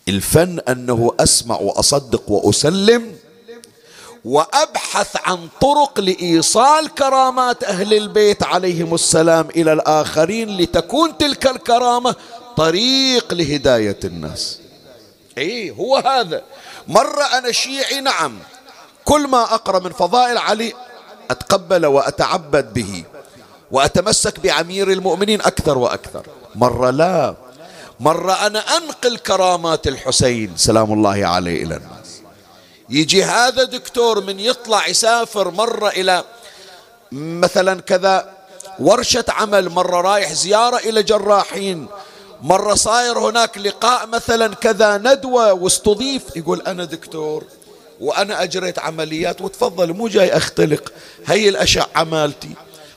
الفن 0.09 0.59
أنه 0.59 1.11
أسمع 1.21 1.57
وأصدق 1.57 2.31
وأسلم 2.31 3.13
وأبحث 4.25 5.17
عن 5.25 5.49
طرق 5.61 6.01
لإيصال 6.01 6.95
كرامات 6.95 7.65
أهل 7.65 7.95
البيت 7.95 8.43
عليهم 8.43 8.95
السلام 8.95 9.49
إلى 9.57 9.73
الآخرين 9.73 10.57
لتكون 10.57 11.19
تلك 11.19 11.47
الكرامة 11.47 12.15
طريق 12.57 13.35
لهداية 13.35 13.99
الناس. 14.05 14.59
اي 15.39 15.71
هو 15.71 15.97
هذا. 15.97 16.43
مره 16.89 17.23
أنا 17.39 17.53
شيعي 17.53 18.01
نعم. 18.01 18.39
كل 19.05 19.27
ما 19.27 19.43
أقرأ 19.43 19.79
من 19.79 19.93
فضائل 19.93 20.39
علي 20.39 20.73
أتقبل 21.31 21.87
وأتعبد 21.87 22.73
به 22.75 23.05
وأتمسك 23.71 24.41
بعمير 24.41 24.91
المؤمنين 24.93 25.41
أكثر 25.41 25.79
وأكثر. 25.79 26.27
مره 26.55 26.91
لا. 26.91 27.35
مره 28.01 28.33
أنا 28.33 28.59
أنقل 28.77 29.17
كرامات 29.19 29.87
الحسين 29.87 30.53
سلام 30.57 30.93
الله 30.93 31.27
عليه 31.27 31.65
إلى 31.65 31.77
الناس. 31.77 32.04
يجي 32.91 33.25
هذا 33.25 33.65
دكتور 33.65 34.21
من 34.21 34.41
يطلع 34.41 34.87
يسافر 34.87 35.51
مرة 35.51 35.89
إلى 35.89 36.25
مثلا 37.13 37.81
كذا 37.81 38.33
ورشة 38.79 39.25
عمل 39.29 39.69
مرة 39.69 40.01
رايح 40.01 40.33
زيارة 40.33 40.77
إلى 40.77 41.03
جراحين 41.03 41.87
مرة 42.43 42.75
صاير 42.75 43.19
هناك 43.19 43.59
لقاء 43.59 44.07
مثلا 44.07 44.55
كذا 44.55 44.99
ندوة 44.99 45.53
واستضيف 45.53 46.23
يقول 46.37 46.61
أنا 46.61 46.85
دكتور 46.85 47.45
وأنا 48.01 48.43
أجريت 48.43 48.79
عمليات 48.79 49.41
وتفضل 49.43 49.93
مو 49.93 50.09
جاي 50.09 50.37
أختلق 50.37 50.93
هي 51.27 51.49
الأشعة 51.49 52.05
مالتي 52.05 52.51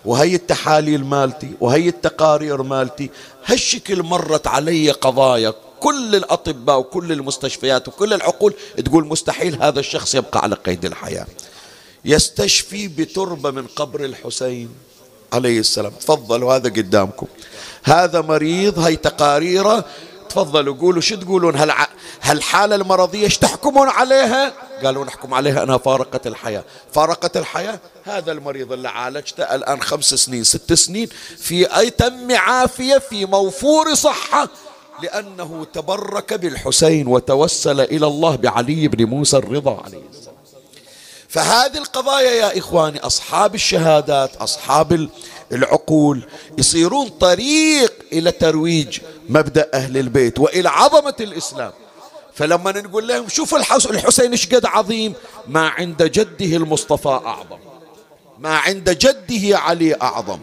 وهي 0.06 0.36
التحاليل 0.36 1.06
مالتي 1.06 1.52
وهي 1.62 1.90
التقارير 1.90 2.62
مالتي 2.64 3.10
هالشكل 3.46 4.04
مرت 4.04 4.48
علي 4.48 4.92
قضايا 4.92 5.54
كل 5.80 6.16
الأطباء 6.16 6.80
وكل 6.80 7.12
المستشفيات 7.12 7.88
وكل 7.88 8.14
العقول 8.14 8.54
تقول 8.86 9.08
مستحيل 9.08 9.64
هذا 9.64 9.80
الشخص 9.80 10.16
يبقى 10.16 10.40
على 10.40 10.56
قيد 10.56 10.86
الحياة. 10.86 11.28
يستشفي 12.06 12.88
بتربة 12.88 13.52
من 13.52 13.68
قبر 13.68 14.06
الحسين 14.06 14.70
عليه 15.34 15.60
السلام. 15.60 15.92
تفضلوا 15.92 16.56
هذا 16.56 16.70
قدامكم. 16.70 17.28
هذا 17.84 18.22
مريض 18.22 18.80
هاي 18.80 18.96
تقاريره. 18.96 19.86
تفضلوا 20.30 20.76
قولوا 20.76 21.02
شو 21.02 21.16
تقولون؟ 21.16 21.56
هل 21.56 21.72
هالحالة 22.22 22.76
المرضية 22.76 23.24
إيش 23.24 23.38
تحكمون 23.38 23.90
عليها؟ 23.90 24.54
قالوا 24.84 25.06
نحكم 25.06 25.34
عليها 25.34 25.64
أنها 25.64 25.78
فارقت 25.78 26.28
الحياة. 26.28 26.64
فارقت 26.94 27.38
الحياة؟ 27.38 27.80
هذا 28.04 28.32
المريض 28.32 28.72
اللي 28.72 28.90
عالجته 28.90 29.44
الآن 29.44 29.82
خمس 29.82 30.14
سنين 30.14 30.44
ست 30.44 30.74
سنين 30.74 31.10
في 31.38 31.78
أي 31.78 31.90
تم 31.90 32.36
عافية 32.36 32.98
في 32.98 33.26
موفور 33.26 33.94
صحة 33.94 34.50
لأنه 35.04 35.66
تبرك 35.74 36.34
بالحسين 36.34 37.08
وتوسل 37.08 37.82
إلى 37.82 38.08
الله 38.08 38.36
بعلي 38.36 38.88
بن 38.88 39.06
موسى 39.06 39.38
الرضا 39.38 39.82
عليه 39.86 40.02
السلام. 40.12 40.36
فهذه 41.30 41.78
القضايا 41.78 42.32
يا 42.32 42.58
إخواني 42.58 43.00
أصحاب 43.00 43.56
الشهادات 43.56 44.36
أصحاب 44.36 45.10
العقول 45.52 46.24
يصيرون 46.58 47.08
طريق 47.10 47.94
إلى 48.14 48.32
ترويج 48.32 49.00
مبدأ 49.30 49.70
أهل 49.74 49.98
البيت 49.98 50.40
وإلى 50.40 50.70
عظمة 50.70 51.16
الإسلام. 51.20 51.72
فلما 52.34 52.72
نقول 52.72 53.08
لهم 53.08 53.30
شوفوا 53.30 53.60
الحسين 53.90 54.32
إيش 54.32 54.56
قد 54.56 54.66
عظيم 54.66 55.14
ما 55.48 55.68
عند 55.68 56.04
جده 56.04 56.58
المصطفى 56.58 57.08
أعظم. 57.08 57.58
ما 58.40 58.58
عند 58.58 58.90
جده 58.90 59.58
علي 59.58 59.96
أعظم. 60.02 60.40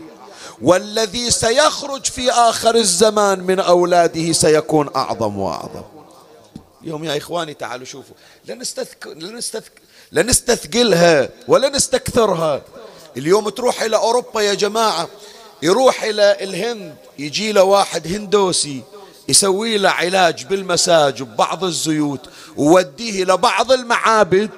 والذي 0.64 1.30
سيخرج 1.30 2.04
في 2.04 2.30
آخر 2.30 2.74
الزمان 2.74 3.40
من 3.40 3.60
أولاده 3.60 4.32
سيكون 4.32 4.90
أعظم 4.96 5.38
وأعظم. 5.38 5.82
يوم 6.82 7.04
يا 7.04 7.16
إخواني 7.16 7.54
تعالوا 7.54 7.86
شوفوا. 7.86 8.16
لا 8.44 8.54
نستثك... 8.54 9.06
لا 9.06 9.30
نستثك... 9.30 9.72
لا 10.12 10.22
نستثقلها 10.22 11.28
ولا 11.48 11.68
نستكثرها 11.68 12.62
اليوم 13.16 13.48
تروح 13.48 13.82
إلى 13.82 13.96
أوروبا 13.96 14.40
يا 14.40 14.54
جماعة. 14.54 15.08
يروح 15.62 16.02
إلى 16.02 16.36
الهند. 16.44 16.94
يجي 17.18 17.52
له 17.52 17.62
واحد 17.62 18.06
هندوسي. 18.06 18.82
يسوي 19.28 19.78
له 19.78 19.90
علاج 19.90 20.44
بالمساج 20.44 21.22
ببعض 21.22 21.64
الزيوت. 21.64 22.20
ووديه 22.56 23.22
إلى 23.22 23.36
بعض 23.36 23.72
المعابد. 23.72 24.50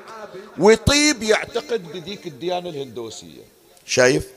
ويطيب 0.59 1.23
يعتقد 1.23 1.93
بذيك 1.93 2.27
الديانة 2.27 2.69
الهندوسية. 2.69 3.43
شايف؟ 3.87 4.36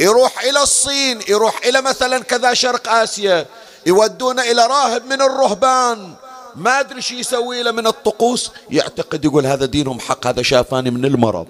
يروح 0.00 0.42
إلى 0.42 0.62
الصين 0.62 1.20
يروح 1.28 1.60
إلى 1.66 1.82
مثلا 1.82 2.18
كذا 2.18 2.54
شرق 2.54 2.88
آسيا 2.88 3.46
يودونه 3.86 4.42
إلى 4.42 4.66
راهب 4.66 5.06
من 5.06 5.22
الرهبان. 5.22 6.14
ما 6.56 6.80
أدري 6.80 7.02
شو 7.02 7.14
يسوي 7.14 7.62
له 7.62 7.70
من 7.70 7.86
الطقوس. 7.86 8.50
يعتقد 8.70 9.24
يقول 9.24 9.46
هذا 9.46 9.66
دينهم 9.66 10.00
حق 10.00 10.26
هذا 10.26 10.42
شافاني 10.42 10.90
من 10.90 11.04
المرض. 11.04 11.46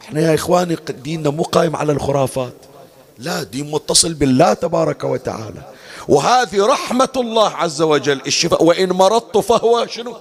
إحنا 0.00 0.20
يا 0.20 0.34
إخواني 0.34 0.76
ديننا 0.88 1.30
مو 1.30 1.42
قائم 1.42 1.76
على 1.76 1.92
الخرافات. 1.92 2.54
لا 3.18 3.42
دين 3.42 3.70
متصل 3.70 4.14
بالله 4.14 4.52
تبارك 4.52 5.04
وتعالى. 5.04 5.62
وهذه 6.08 6.66
رحمة 6.66 7.12
الله 7.16 7.56
عز 7.56 7.82
وجل. 7.82 8.20
الشفاء 8.26 8.64
وإن 8.64 8.88
مرضت 8.92 9.38
فهو 9.38 9.86
شنو؟ 9.86 10.16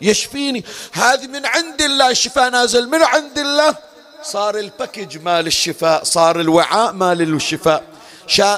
يشفيني. 0.00 0.64
هذه 0.92 1.26
من 1.26 1.46
عند 1.46 1.82
الله. 1.82 2.10
الشفاء 2.10 2.50
نازل 2.50 2.88
من 2.88 3.02
عند 3.02 3.38
الله. 3.38 3.93
صار 4.24 4.58
ال 4.58 4.65
package 4.65 5.18
مال 5.18 5.46
الشفاء 5.46 6.04
صار 6.04 6.40
الوعاء 6.40 6.92
مال 6.92 7.22
الشفاء. 7.22 7.84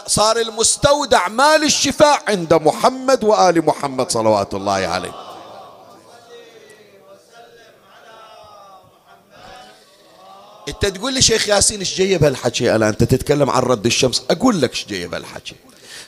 صار 0.06 0.36
المستودع 0.36 1.28
مال 1.28 1.64
الشفاء 1.64 2.22
عند 2.28 2.54
محمد 2.54 3.24
وآل 3.24 3.66
محمد 3.66 4.10
صلوات 4.10 4.54
الله 4.54 4.72
عليه. 4.72 5.12
انت 10.68 10.86
تقول 10.86 11.14
لي 11.14 11.22
شيخ 11.22 11.48
ياسين 11.48 11.78
إيش 11.78 11.98
جايب 11.98 12.24
هالحكي؟ 12.24 12.76
الان 12.76 12.88
أنت 12.88 13.04
تتكلم 13.04 13.50
عن 13.50 13.62
رد 13.62 13.86
الشمس؟ 13.86 14.22
أقول 14.30 14.60
لك 14.60 14.70
إيش 14.70 14.86
جايب 14.86 15.14
هالحكي. 15.14 15.54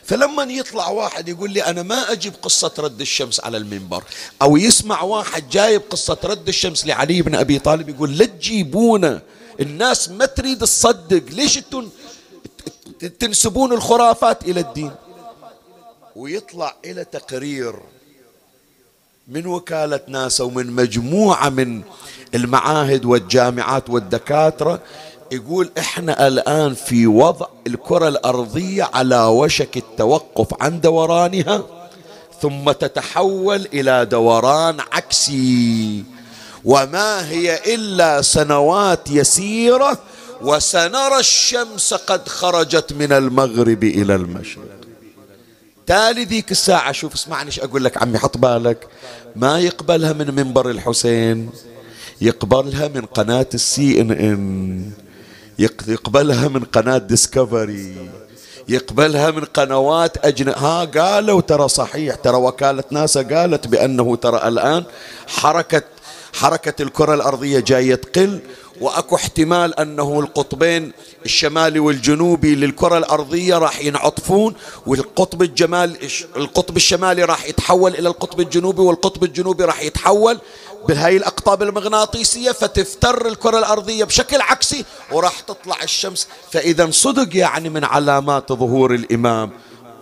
فلما 0.04 0.42
يطلع 0.42 0.88
واحد 0.88 1.28
يقول 1.28 1.50
لي 1.50 1.64
أنا 1.64 1.82
ما 1.82 2.12
أجيب 2.12 2.32
قصة 2.42 2.72
رد 2.78 3.00
الشمس 3.00 3.40
على 3.40 3.56
المنبر 3.56 4.04
أو 4.42 4.56
يسمع 4.56 5.02
واحد 5.02 5.48
جايب 5.50 5.82
قصة 5.90 6.18
رد 6.24 6.48
الشمس 6.48 6.86
لعلي 6.86 7.22
بن 7.22 7.34
أبي 7.34 7.58
طالب 7.58 7.88
يقول 7.88 8.18
لا 8.18 8.24
تجيبونه 8.24 9.20
الناس 9.60 10.08
ما 10.08 10.26
تريد 10.26 10.58
تصدق. 10.58 11.22
ليش 11.30 11.60
تنسبون 13.18 13.72
الخرافات 13.72 14.42
إلى 14.44 14.60
الدين؟ 14.60 14.90
ويطلع 16.16 16.74
إلى 16.84 17.04
تقرير 17.04 17.74
من 19.28 19.46
وكالة 19.46 20.00
ناسا 20.08 20.44
ومن 20.44 20.66
مجموعة 20.66 21.48
من 21.48 21.82
المعاهد 22.34 23.04
والجامعات 23.04 23.90
والدكاترة 23.90 24.80
يقول 25.32 25.70
إحنا 25.78 26.26
الآن 26.26 26.74
في 26.74 27.06
وضع 27.06 27.46
الكرة 27.66 28.08
الأرضية 28.08 28.90
على 28.94 29.24
وشك 29.24 29.76
التوقف 29.76 30.62
عن 30.62 30.80
دورانها 30.80 31.62
ثم 32.42 32.70
تتحول 32.72 33.68
إلى 33.72 34.04
دوران 34.04 34.80
عكسي. 34.92 36.04
وما 36.64 37.28
هي 37.28 37.74
إلا 37.74 38.22
سنوات 38.22 39.10
يسيرة 39.10 39.98
وسنرى 40.42 41.18
الشمس 41.18 41.94
قد 41.94 42.28
خرجت 42.28 42.92
من 42.92 43.12
المغرب 43.12 43.84
إلى 43.84 44.14
المشرق. 44.14 44.78
تالي 45.86 46.24
ذيك 46.24 46.50
الساعة 46.50 46.92
شوف 46.92 47.14
اسمعني 47.14 47.46
إيش 47.46 47.60
أقول 47.60 47.84
لك 47.84 48.02
عمي 48.02 48.18
حط 48.18 48.38
بالك. 48.38 48.86
ما 49.36 49.60
يقبلها 49.60 50.12
من 50.12 50.34
منبر 50.34 50.70
الحسين 50.70 51.50
يقبلها 52.20 52.88
من 52.88 53.00
قناة 53.00 53.46
ال 53.54 54.00
CNN 54.00 54.90
يقبلها 55.88 56.48
من 56.48 56.64
قناة 56.64 56.98
Discovery 56.98 58.10
يقبلها 58.68 59.30
من 59.30 59.44
قنوات 59.44 60.26
أجن 60.26 60.48
ها 60.48 60.84
قالوا 60.84 61.40
ترى 61.40 61.68
صحيح 61.68 62.14
ترى 62.14 62.36
وكالة 62.36 62.84
ناسا 62.90 63.22
قالت 63.22 63.68
بأنه 63.68 64.16
ترى 64.16 64.48
الآن 64.48 64.84
حركة 65.26 65.82
حركة 66.32 66.82
الكرة 66.82 67.14
الأرضية 67.14 67.60
جاية 67.60 67.94
تقل 67.94 68.40
وأكو 68.80 69.16
احتمال 69.16 69.80
أنه 69.80 70.20
القطبين 70.20 70.92
الشمالي 71.24 71.78
والجنوبي 71.78 72.54
للكرة 72.54 72.98
الأرضية 72.98 73.58
راح 73.58 73.80
ينعطفون 73.80 74.54
والقطب 74.86 75.42
الجمال 75.42 75.96
القطب 76.36 76.76
الشمالي 76.76 77.24
راح 77.24 77.44
يتحول 77.44 77.94
إلى 77.94 78.08
القطب 78.08 78.40
الجنوبي 78.40 78.82
والقطب 78.82 79.24
الجنوبي 79.24 79.64
راح 79.64 79.82
يتحول 79.82 80.38
بهاي 80.88 81.16
الأقطاب 81.16 81.62
المغناطيسية 81.62 82.52
فتفتر 82.52 83.28
الكرة 83.28 83.58
الأرضية 83.58 84.04
بشكل 84.04 84.40
عكسي 84.40 84.84
وراح 85.12 85.40
تطلع 85.40 85.82
الشمس. 85.82 86.28
فإذا 86.52 86.90
صدق 86.90 87.36
يعني 87.36 87.68
من 87.68 87.84
علامات 87.84 88.52
ظهور 88.52 88.94
الإمام 88.94 89.50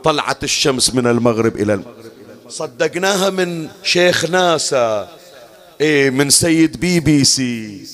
طلعت 0.05 0.45
الشمس 0.45 0.95
من 0.95 1.07
المغرب 1.07 1.57
إلى 1.57 1.75
المغرب. 1.75 1.97
صدقناها 2.49 3.31
من 3.31 3.69
شيخ 3.83 4.25
ناسا 4.31 5.09
إيه 5.81 6.11
من 6.11 6.31
سيد 6.31 6.81
بي 6.81 7.01
بي 7.01 7.25
سي 7.25 7.87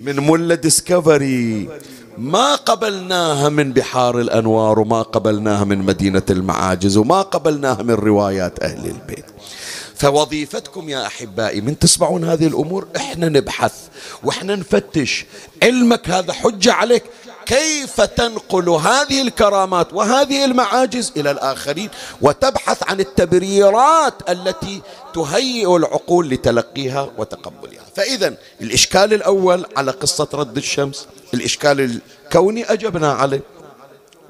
من 0.00 0.16
ملا 0.16 0.54
Discovery. 0.54 1.68
ما 2.18 2.54
قبلناها 2.54 3.48
من 3.48 3.72
بحار 3.72 4.20
الأنوار 4.20 4.80
وما 4.80 5.02
قبلناها 5.02 5.64
من 5.64 5.78
مدينة 5.78 6.22
المعاجز 6.30 6.96
وما 6.96 7.22
قبلناها 7.22 7.82
من 7.82 7.94
روايات 7.94 8.62
أهل 8.62 8.86
البيت. 8.86 9.24
فوظيفتكم 9.94 10.88
يا 10.88 11.06
أحبائي 11.06 11.60
من 11.60 11.78
تسمعون 11.78 12.24
هذه 12.24 12.46
الأمور؟ 12.46 12.86
إحنا 12.96 13.28
نبحث 13.28 13.74
وإحنا 14.22 14.56
نفتش. 14.56 15.26
علمك 15.62 16.10
هذا 16.10 16.32
حجة 16.32 16.72
عليك. 16.72 17.02
كيف 17.46 18.00
تنقل 18.00 18.68
هذه 18.68 19.22
الكرامات 19.22 19.92
وهذه 19.92 20.44
المعاجز 20.44 21.12
إلى 21.16 21.30
الآخرين 21.30 21.90
وتبحث 22.20 22.82
عن 22.90 23.00
التبريرات 23.00 24.14
التي 24.28 24.82
تهيئ 25.14 25.76
العقول 25.76 26.28
لتلقيها 26.28 27.10
وتقبلها؟ 27.18 27.84
فإذا 27.96 28.34
الإشكال 28.60 29.14
الأول 29.14 29.66
على 29.76 29.90
قصة 29.90 30.28
رد 30.34 30.56
الشمس 30.56 31.06
الإشكال 31.34 32.00
الكوني 32.26 32.64
أجبنا 32.72 33.12
عليه. 33.12 33.40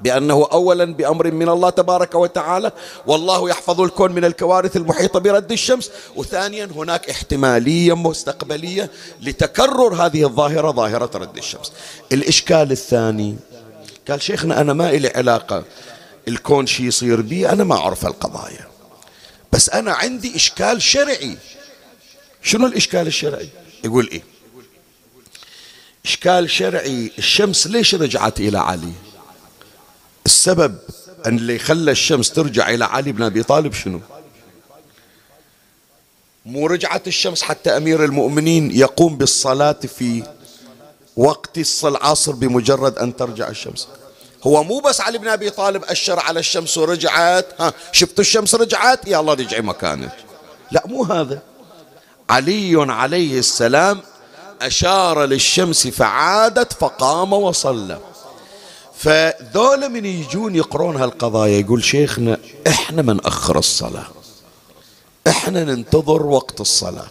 بأنه 0.01 0.47
أولا 0.51 0.85
بأمر 0.85 1.31
من 1.31 1.49
الله 1.49 1.69
تبارك 1.69 2.15
وتعالى 2.15 2.71
والله 3.07 3.49
يحفظ 3.49 3.81
الكون 3.81 4.11
من 4.11 4.25
الكوارث 4.25 4.77
المحيطة 4.77 5.19
برد 5.19 5.51
الشمس. 5.51 5.91
وثانيا 6.15 6.65
هناك 6.75 7.09
احتمالية 7.09 7.95
مستقبلية 7.95 8.91
لتكرر 9.21 10.05
هذه 10.05 10.23
الظاهرة 10.23 10.71
ظاهرة 10.71 11.17
رد 11.17 11.37
الشمس. 11.37 11.71
الإشكال 12.11 12.71
الثاني 12.71 13.35
قال 14.09 14.21
شيخنا 14.21 14.61
أنا 14.61 14.73
ما 14.73 14.89
إلي 14.89 15.11
علاقة 15.15 15.63
الكون 16.27 16.67
شي 16.67 16.87
يصير 16.87 17.21
بي 17.21 17.49
أنا 17.49 17.63
ما 17.63 17.75
أعرف 17.75 18.05
القضايا. 18.05 18.67
بس 19.51 19.69
أنا 19.69 19.93
عندي 19.93 20.35
إشكال 20.35 20.81
شرعي. 20.81 21.37
شنو 22.43 22.67
الإشكال 22.67 23.07
الشرعي؟ 23.07 23.49
يقول 23.83 24.09
إيه؟ 24.11 24.23
إشكال 26.05 26.49
شرعي 26.49 27.11
الشمس 27.17 27.67
ليش 27.67 27.95
رجعت 27.95 28.39
إلى 28.39 28.59
علي؟ 28.59 28.93
السبب 30.25 30.77
أن 31.25 31.37
اللي 31.37 31.59
خلى 31.59 31.91
الشمس 31.91 32.31
ترجع 32.31 32.69
إلى 32.69 32.85
علي 32.85 33.11
بن 33.11 33.23
أبي 33.23 33.43
طالب 33.43 33.73
شنو؟ 33.73 33.99
مو 36.45 36.67
الشمس 37.07 37.41
حتى 37.41 37.77
أمير 37.77 38.05
المؤمنين 38.05 38.71
يقوم 38.71 39.17
بالصلاة 39.17 39.79
في 39.97 40.23
وقت 41.17 41.57
العصر 41.85 42.31
بمجرد 42.31 42.97
أن 42.97 43.15
ترجع 43.15 43.49
الشمس. 43.49 43.87
هو 44.43 44.63
مو 44.63 44.79
بس 44.79 45.01
علي 45.01 45.17
بن 45.17 45.27
أبي 45.27 45.49
طالب 45.49 45.83
أشر 45.83 46.19
على 46.19 46.39
الشمس 46.39 46.77
ورجعت. 46.77 47.45
ها 47.61 47.73
شفتوا 47.91 48.23
الشمس 48.23 48.55
رجعت؟ 48.55 49.07
يا 49.07 49.19
الله 49.19 49.33
رجعي 49.33 49.61
مكانك. 49.61 50.15
لا 50.71 50.83
مو 50.85 51.03
هذا. 51.03 51.41
علي 52.29 52.93
عليه 52.93 53.39
السلام 53.39 54.01
أشار 54.61 55.25
للشمس 55.25 55.87
فعادت 55.87 56.73
فقام 56.73 57.33
وصلى. 57.33 57.99
فذولا 59.01 59.87
من 59.87 60.05
يجون 60.05 60.55
يقرون 60.55 60.95
هالقضايا 60.97 61.59
يقول 61.59 61.83
شيخنا 61.83 62.37
إحنا 62.67 63.01
ما 63.01 63.13
نأخر 63.13 63.59
الصلاة. 63.59 64.07
إحنا 65.27 65.63
ننتظر 65.63 66.25
وقت 66.25 66.61
الصلاة. 66.61 67.07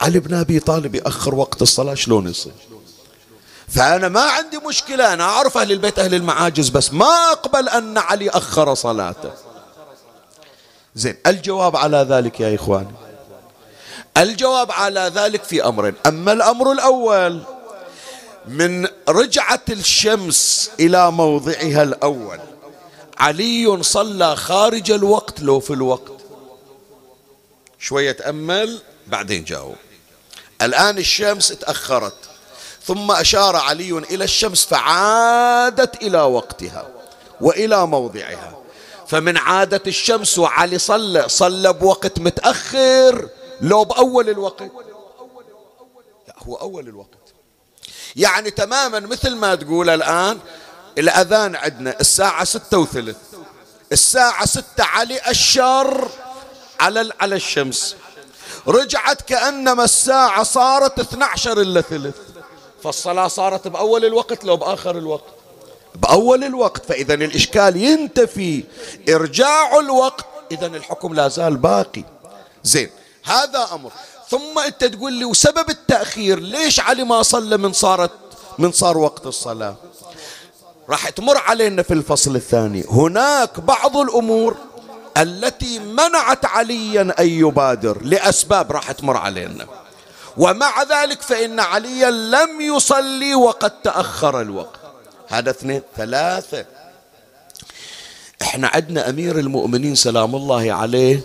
علي 0.00 0.20
بن 0.20 0.34
أبي 0.34 0.60
طالب 0.60 0.94
يأخر 0.94 1.34
وقت 1.34 1.62
الصلاة 1.62 1.94
شلون 1.94 2.28
يصير؟ 2.28 2.52
فأنا 3.68 4.08
ما 4.08 4.20
عندي 4.20 4.58
مشكلة 4.68 5.12
أنا 5.12 5.24
أعرف 5.24 5.58
أهل 5.58 5.72
البيت 5.72 5.98
أهل 5.98 6.14
المعاجز 6.14 6.68
بس 6.68 6.92
ما 6.92 7.32
أقبل 7.32 7.68
أن 7.68 7.98
علي 7.98 8.30
أخر 8.30 8.74
صلاته. 8.74 9.30
زين 10.94 11.16
الجواب 11.26 11.76
على 11.76 12.06
ذلك 12.10 12.40
يا 12.40 12.54
إخواني. 12.54 12.94
الجواب 14.16 14.72
على 14.72 15.12
ذلك 15.14 15.44
في 15.44 15.64
أمرين. 15.64 15.94
أما 16.06 16.32
الأمر 16.32 16.72
الأول 16.72 17.42
من 18.46 18.88
رجعة 19.08 19.62
الشمس 19.68 20.70
إلى 20.80 21.10
موضعها 21.10 21.82
الأول. 21.82 22.40
علي 23.18 23.82
صلى 23.82 24.36
خارج 24.36 24.90
الوقت 24.90 25.40
لو 25.40 25.60
في 25.60 25.72
الوقت. 25.72 26.12
شوية 27.78 28.12
تأمل 28.12 28.82
بعدين 29.06 29.44
جاوب. 29.44 29.76
الآن 30.62 30.98
الشمس 30.98 31.48
تأخرت 31.48 32.14
ثم 32.84 33.10
أشار 33.10 33.56
علي 33.56 33.98
إلى 33.98 34.24
الشمس 34.24 34.64
فعادت 34.64 36.02
إلى 36.02 36.20
وقتها 36.20 36.88
وإلى 37.40 37.86
موضعها. 37.86 38.58
فمن 39.06 39.36
عادة 39.36 39.82
الشمس 39.86 40.38
وعلي 40.38 40.78
صلى 40.78 41.28
صلى 41.28 41.72
بوقت 41.72 42.18
متأخر 42.18 43.28
لو 43.60 43.84
بأول 43.84 44.28
الوقت. 44.28 44.62
لا 46.28 46.34
هو 46.38 46.54
أول 46.54 46.88
الوقت. 46.88 47.17
يعني 48.16 48.50
تماما 48.50 49.00
مثل 49.00 49.34
ما 49.34 49.54
تقول 49.54 49.90
الآن 49.90 50.38
الأذان 50.98 51.56
عندنا 51.56 52.00
الساعة 52.00 52.44
ستة 52.44 52.78
وثلث. 52.78 53.16
الساعة 53.92 54.46
ستة 54.46 54.84
علي 54.84 55.20
الشر 55.28 56.08
على 56.80 57.12
على 57.20 57.36
الشمس. 57.36 57.96
رجعت 58.68 59.22
كأنما 59.22 59.84
الساعة 59.84 60.42
صارت 60.42 61.00
12 61.00 61.60
إلا 61.60 61.80
ثلث. 61.80 62.14
فالصلاة 62.82 63.28
صارت 63.28 63.68
بأول 63.68 64.04
الوقت 64.04 64.44
لو 64.44 64.56
بآخر 64.56 64.98
الوقت. 64.98 65.24
بأول 65.94 66.44
الوقت 66.44 66.86
فإذا 66.86 67.14
الإشكال 67.14 67.76
ينتفي. 67.76 68.64
إرجاع 69.08 69.78
الوقت 69.78 70.26
إذا 70.52 70.66
الحكم 70.66 71.14
لا 71.14 71.28
زال 71.28 71.56
باقي. 71.56 72.04
زين 72.64 72.90
هذا 73.24 73.68
أمر. 73.72 73.92
ثم 74.30 74.58
أنت 74.66 74.84
تقول 74.84 75.12
لي 75.12 75.24
وسبب 75.24 75.70
التأخير 75.70 76.38
ليش 76.38 76.80
علي 76.80 77.04
ما 77.04 77.22
صلى 77.22 77.56
من 77.56 77.72
صارت 77.72 78.10
من 78.58 78.72
صار 78.72 78.98
وقت 78.98 79.26
الصلاة؟ 79.26 79.76
راح 80.88 81.08
تمر 81.08 81.36
علينا 81.36 81.82
في 81.82 81.94
الفصل 81.94 82.36
الثاني. 82.36 82.84
هناك 82.90 83.60
بعض 83.60 83.96
الأمور 83.96 84.56
التي 85.16 85.78
منعت 85.78 86.46
عليا 86.46 87.14
أن 87.18 87.28
يبادر 87.28 88.02
لأسباب 88.02 88.72
راح 88.72 88.92
تمر 88.92 89.16
علينا. 89.16 89.66
ومع 90.36 90.82
ذلك 90.82 91.22
فإن 91.22 91.60
عليا 91.60 92.10
لم 92.10 92.60
يصلي 92.60 93.34
وقد 93.34 93.70
تأخر 93.70 94.40
الوقت. 94.40 94.80
هذا 95.28 95.50
اثنين. 95.50 95.82
ثلاثة. 95.96 96.64
إحنا 98.42 98.68
عندنا 98.74 99.08
أمير 99.08 99.38
المؤمنين 99.38 99.94
سلام 99.94 100.34
الله 100.34 100.72
عليه 100.72 101.20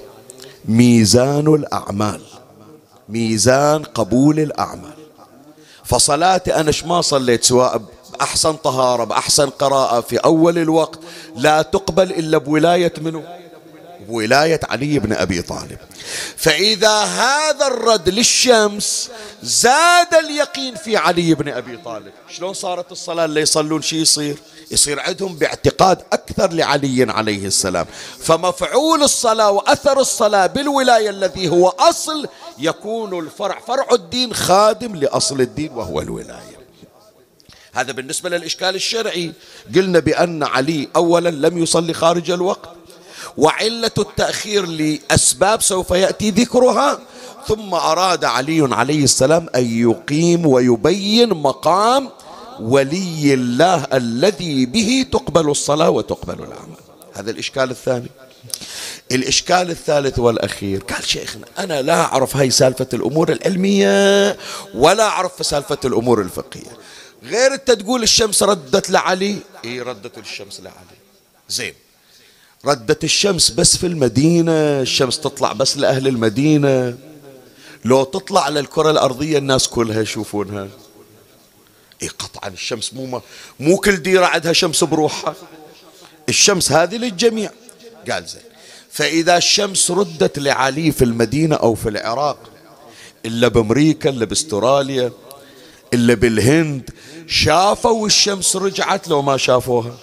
ميزان 0.66 1.48
الأعمال. 1.48 2.22
ميزان 3.10 3.84
قبول 3.84 4.40
الأعمال. 4.40 4.94
فصلاتي 5.84 6.56
أنا 6.56 6.72
ما 6.86 7.02
صليت 7.02 7.44
سواء 7.44 7.82
بأحسن 8.14 8.54
طهارة 8.54 9.04
بأحسن 9.04 9.50
قراءة 9.50 10.02
في 10.02 10.18
أول 10.18 10.58
الوقت 10.58 11.00
لا 11.36 11.62
تقبل 11.62 12.12
إلا 12.12 12.38
بولاية 12.38 12.94
منه 13.02 13.24
بولاية 14.00 14.60
علي 14.70 15.00
بن 15.00 15.14
أبي 15.14 15.42
طالب. 15.42 15.78
فإذا 16.38 17.04
هذا 17.04 17.68
الرد 17.68 18.10
للشمس 18.10 19.10
زاد 19.44 20.14
اليقين 20.14 20.76
في 20.76 20.98
علي 20.98 21.34
بن 21.34 21.50
أبي 21.50 21.78
طالب. 21.78 22.12
شلون 22.30 22.54
صارت 22.54 22.92
الصلاة؟ 22.92 23.26
اللي 23.26 23.42
يصلون 23.42 23.82
شي 23.82 24.02
يصير؟ 24.02 24.38
يصير 24.72 25.00
عندهم 25.00 25.36
باعتقاد 25.36 26.02
أكثر 26.14 26.54
لعلي 26.54 27.12
عليه 27.12 27.46
السلام. 27.46 27.86
فمفعول 28.20 29.04
الصلاة 29.04 29.52
وأثر 29.52 30.00
الصلاة 30.00 30.46
بالولاية 30.46 31.10
الذي 31.10 31.50
هو 31.50 31.68
أصل 31.70 32.28
يكون 32.60 33.20
الفرع 33.20 33.60
فرع 33.68 33.88
الدين 33.92 34.34
خادم 34.34 34.96
لأصل 34.96 35.42
الدين 35.42 35.72
وهو 35.72 36.02
الولاية. 36.02 36.64
هذا 37.74 37.92
بالنسبة 37.92 38.30
للإشكال 38.30 38.76
الشرعي. 38.76 39.34
قلنا 39.76 40.00
بأن 40.00 40.44
علي 40.44 40.88
أولا 40.96 41.30
لم 41.30 41.58
يصلي 41.58 41.94
خارج 41.94 42.32
الوقت. 42.32 42.76
وعلة 43.38 43.92
التأخير 43.98 44.66
لأسباب 44.66 45.62
سوف 45.62 45.92
يأتي 45.92 46.32
ذكرها. 46.32 47.00
ثم 47.48 47.74
أراد 47.74 48.26
علي 48.26 48.76
عليه 48.76 49.04
السلام 49.04 49.50
أن 49.56 49.66
يقيم 49.80 50.46
ويبين 50.46 51.30
مقام 51.30 52.10
ولي 52.60 53.34
الله 53.34 53.88
الذي 53.94 54.66
به 54.66 55.06
تقبل 55.12 55.50
الصلاة 55.50 55.90
وتقبل 55.90 56.34
العمل. 56.34 56.78
هذا 57.14 57.32
الإشكال 57.32 57.72
الثاني. 57.72 58.10
الإشكال 59.12 59.70
الثالث 59.70 60.20
والأخير. 60.20 60.84
قال 60.84 61.06
شيخنا 61.06 61.46
أنا 61.60 61.82
لا 61.82 62.02
أعرف 62.02 62.38
هاي 62.38 62.50
سالفة 62.50 62.88
الأمور 62.94 63.32
العلمية 63.32 64.38
ولا 64.76 65.04
أعرف 65.04 65.46
سالفة 65.46 65.78
الأمور 65.86 66.22
الفقهية. 66.22 66.78
غير 67.24 67.54
أنت 67.54 67.72
تقول 67.72 68.04
الشمس 68.04 68.44
ردت 68.44 68.90
لعلي؟ 68.90 69.38
إيه 69.66 69.84
ردت 69.84 70.18
الشمس 70.18 70.60
لعلي. 70.60 70.98
زين. 71.50 71.74
ردت 72.66 73.04
الشمس 73.04 73.52
بس 73.52 73.78
في 73.78 73.88
المدينة 73.88 74.52
الشمس 74.82 75.20
تطلع 75.20 75.54
بس 75.54 75.78
لأهل 75.78 76.08
المدينة. 76.08 76.98
لو 77.86 78.04
تطلع 78.04 78.42
على 78.42 78.60
الكرة 78.60 78.92
الأرضية 78.92 79.38
الناس 79.38 79.68
كلها 79.68 80.02
يشوفونها. 80.02 80.68
إيه 82.02 82.10
قطعا 82.10 82.50
الشمس 82.50 82.94
مو 82.94 83.22
مو 83.60 83.78
كل 83.78 83.96
ديرة 83.96 84.26
عندها 84.26 84.54
شمس 84.54 84.84
بروحها. 84.84 85.36
الشمس 86.30 86.72
هذه 86.72 86.96
للجميع. 86.96 87.52
قال 88.12 88.26
زين 88.26 88.42
فإذا 88.92 89.38
الشمس 89.38 89.92
ردت 89.92 90.40
لعلي 90.40 90.92
في 90.92 91.04
المدينة 91.04 91.56
أو 91.56 91.76
في 91.76 91.90
العراق 91.90 92.38
إلا 93.26 93.48
بأمريكا 93.48 94.10
إلا 94.10 94.26
بأستراليا 94.26 95.12
إلا 95.94 96.14
بالهند 96.14 96.90
شافوا 97.28 98.08
الشمس 98.08 98.56
رجعت 98.56 99.08
لو 99.08 99.22
ما 99.22 99.38
شافوها. 99.38 99.98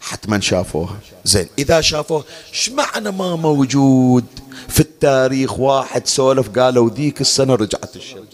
حتما 0.00 0.40
شافوها 0.40 0.98
زين 1.24 1.48
إذا 1.58 1.80
شافوها 1.80 2.24
إيش 2.52 2.70
معنى 2.70 3.10
ما 3.10 3.36
موجود؟ 3.36 4.24
في 4.68 4.80
التاريخ 4.80 5.58
واحد 5.58 6.06
سولف 6.06 6.58
قالوا 6.58 6.90
ذيك 6.90 7.20
السنة 7.20 7.54
رجعت 7.54 7.96
الشمس 7.96 8.28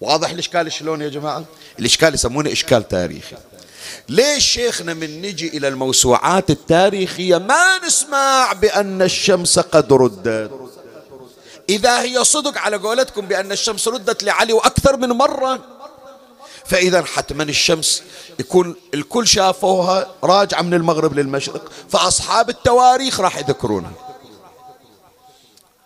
واضح 0.00 0.30
الإشكال 0.30 0.72
شلون 0.72 1.02
يا 1.02 1.08
جماعة؟ 1.08 1.44
الإشكال 1.78 2.14
يسمونه 2.14 2.52
إشكال 2.52 2.88
تاريخي. 2.88 3.36
ليش 4.08 4.44
شيخنا 4.44 4.94
من 4.94 5.22
نجي 5.22 5.48
إلى 5.48 5.68
الموسوعات 5.68 6.50
التاريخية 6.50 7.38
ما 7.38 7.86
نسمع 7.86 8.52
بأن 8.52 9.02
الشمس 9.02 9.58
قد 9.58 9.92
ردت؟ 9.92 10.50
إذا 11.68 12.02
هي 12.02 12.24
صدق 12.24 12.58
على 12.58 12.76
قولتكم 12.76 13.26
بأن 13.26 13.52
الشمس 13.52 13.88
ردت 13.88 14.22
لعلي 14.22 14.52
وأكثر 14.52 14.96
من 14.96 15.08
مرة 15.08 15.73
فإذا 16.64 17.02
حتما 17.02 17.42
الشمس 17.42 18.02
يكون 18.40 18.74
الكل 18.94 19.26
شافوها 19.26 20.14
راجعة 20.24 20.62
من 20.62 20.74
المغرب 20.74 21.14
للمشرق 21.14 21.72
فأصحاب 21.88 22.50
التواريخ 22.50 23.20
راح 23.20 23.36
يذكرونها. 23.36 23.92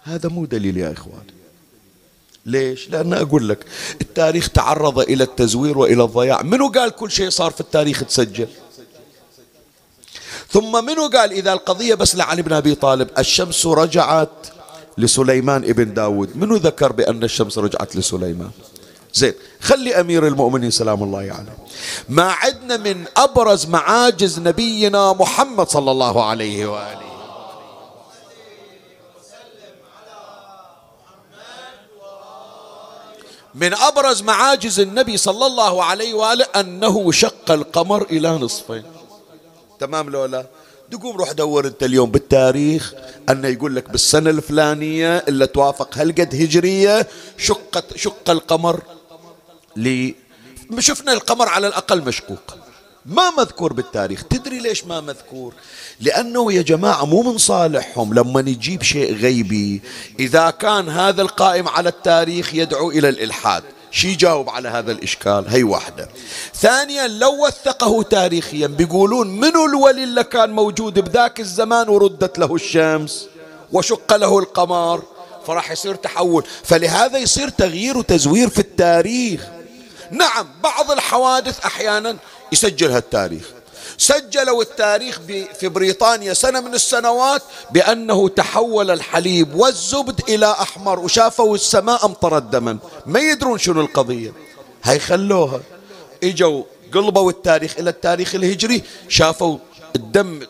هذا 0.02 0.28
مو 0.28 0.44
دليل 0.44 0.76
يا 0.76 0.92
إخوان. 0.92 1.24
ليش؟ 2.46 2.88
لأن 2.88 3.12
أقول 3.12 3.48
لك 3.48 3.64
التاريخ 4.00 4.48
تعرض 4.48 4.98
إلى 4.98 5.24
التزوير 5.24 5.78
وإلى 5.78 6.04
الضياع. 6.04 6.42
منو 6.42 6.68
قال 6.68 6.90
كل 6.90 7.10
شيء 7.10 7.30
صار 7.30 7.50
في 7.50 7.60
التاريخ 7.60 8.04
تسجل؟ 8.04 8.48
ثم 10.50 10.84
منو 10.84 11.08
قال 11.08 11.32
إذا 11.32 11.52
القضية 11.52 11.94
بس 11.94 12.16
لعلي 12.16 12.42
بن 12.42 12.52
أبي 12.52 12.74
طالب 12.74 13.08
الشمس 13.18 13.66
رجعت 13.66 14.46
لسليمان 14.98 15.64
ابن 15.64 15.94
داود؟ 15.94 16.36
منو 16.36 16.56
ذكر 16.56 16.92
بأن 16.92 17.24
الشمس 17.24 17.58
رجعت 17.58 17.96
لسليمان؟ 17.96 18.50
زين. 19.14 19.34
خلي 19.60 20.00
أمير 20.00 20.26
المؤمنين 20.26 20.70
سلام 20.70 21.02
الله 21.02 21.18
عليه. 21.18 21.28
يعني. 21.28 21.48
ما 22.08 22.32
عدنا 22.32 22.76
من 22.76 23.04
أبرز 23.16 23.66
معاجز 23.66 24.38
نبينا 24.38 25.12
محمد 25.12 25.68
صلى 25.68 25.90
الله 25.90 26.24
عليه 26.24 26.66
وآله. 26.66 27.08
من 33.54 33.74
أبرز 33.74 34.22
معاجز 34.22 34.80
النبي 34.80 35.16
صلى 35.16 35.46
الله 35.46 35.84
عليه 35.84 36.14
وآله 36.14 36.44
أنه 36.56 37.12
شق 37.12 37.50
القمر 37.50 38.02
إلى 38.02 38.28
نصفين. 38.30 38.82
تمام 39.80 40.10
لولا 40.10 40.46
تقوم 40.90 41.16
روح 41.16 41.32
دور 41.32 41.66
أنت 41.66 41.82
اليوم 41.82 42.10
بالتاريخ 42.10 42.94
أنه 43.28 43.48
يقول 43.48 43.76
لك 43.76 43.90
بالسنة 43.90 44.30
الفلانية 44.30 45.16
اللي 45.16 45.46
توافق 45.46 45.98
هالقد 45.98 46.34
هجرية 46.34 47.06
شقت 47.38 47.96
شق 47.96 48.30
القمر. 48.30 48.80
لي 49.78 50.14
شفنا 50.78 51.12
القمر 51.12 51.48
على 51.48 51.66
الأقل 51.66 52.02
مشقوق. 52.02 52.56
ما 53.06 53.30
مذكور 53.30 53.72
بالتاريخ. 53.72 54.24
تدري 54.30 54.58
ليش 54.58 54.84
ما 54.84 55.00
مذكور؟ 55.00 55.54
لأنه 56.00 56.52
يا 56.52 56.62
جماعة 56.62 57.04
مو 57.04 57.22
من 57.22 57.38
صالحهم. 57.38 58.14
لما 58.14 58.42
نجيب 58.42 58.82
شيء 58.82 59.14
غيبي 59.14 59.82
إذا 60.20 60.50
كان 60.50 60.88
هذا 60.88 61.22
القائم 61.22 61.68
على 61.68 61.88
التاريخ 61.88 62.54
يدعو 62.54 62.90
إلى 62.90 63.08
الإلحاد. 63.08 63.62
شي 63.90 64.14
جاوب 64.14 64.50
على 64.50 64.68
هذا 64.68 64.92
الإشكال؟ 64.92 65.44
هي 65.48 65.62
واحدة. 65.62 66.08
ثانيا 66.54 67.08
لو 67.08 67.46
وثقه 67.46 68.02
تاريخيا 68.02 68.66
بيقولون 68.66 69.40
منو 69.40 69.66
الولي 69.66 70.04
اللي 70.04 70.24
كان 70.24 70.50
موجود 70.50 70.98
بذاك 70.98 71.40
الزمان 71.40 71.88
وردت 71.88 72.38
له 72.38 72.54
الشمس 72.54 73.26
وشق 73.72 74.16
له 74.16 74.38
القمر؟ 74.38 75.02
فراح 75.46 75.70
يصير 75.70 75.94
تحول. 75.94 76.44
فلهذا 76.64 77.18
يصير 77.18 77.48
تغيير 77.48 77.98
وتزوير 77.98 78.48
في 78.48 78.58
التاريخ. 78.58 79.57
نعم 80.10 80.46
بعض 80.62 80.90
الحوادث 80.90 81.60
أحيانا 81.64 82.16
يسجلها 82.52 82.98
التاريخ 82.98 83.44
سجلوا 83.98 84.62
التاريخ 84.62 85.20
في 85.60 85.68
بريطانيا 85.68 86.34
سنة 86.34 86.60
من 86.60 86.74
السنوات 86.74 87.42
بأنه 87.70 88.28
تحول 88.28 88.90
الحليب 88.90 89.54
والزبد 89.54 90.20
إلى 90.28 90.50
أحمر 90.50 90.98
وشافوا 90.98 91.54
السماء 91.54 92.06
أمطرت 92.06 92.42
دما. 92.42 92.78
ما 93.06 93.20
يدرون 93.20 93.58
شنو 93.58 93.80
القضية. 93.80 94.32
هاي 94.82 94.98
خلوها. 94.98 95.60
إجوا 96.24 96.62
قلبوا 96.94 97.30
التاريخ 97.30 97.74
إلى 97.78 97.90
التاريخ 97.90 98.34
الهجري 98.34 98.82
شافوا 99.08 99.58
الدم 99.96 100.40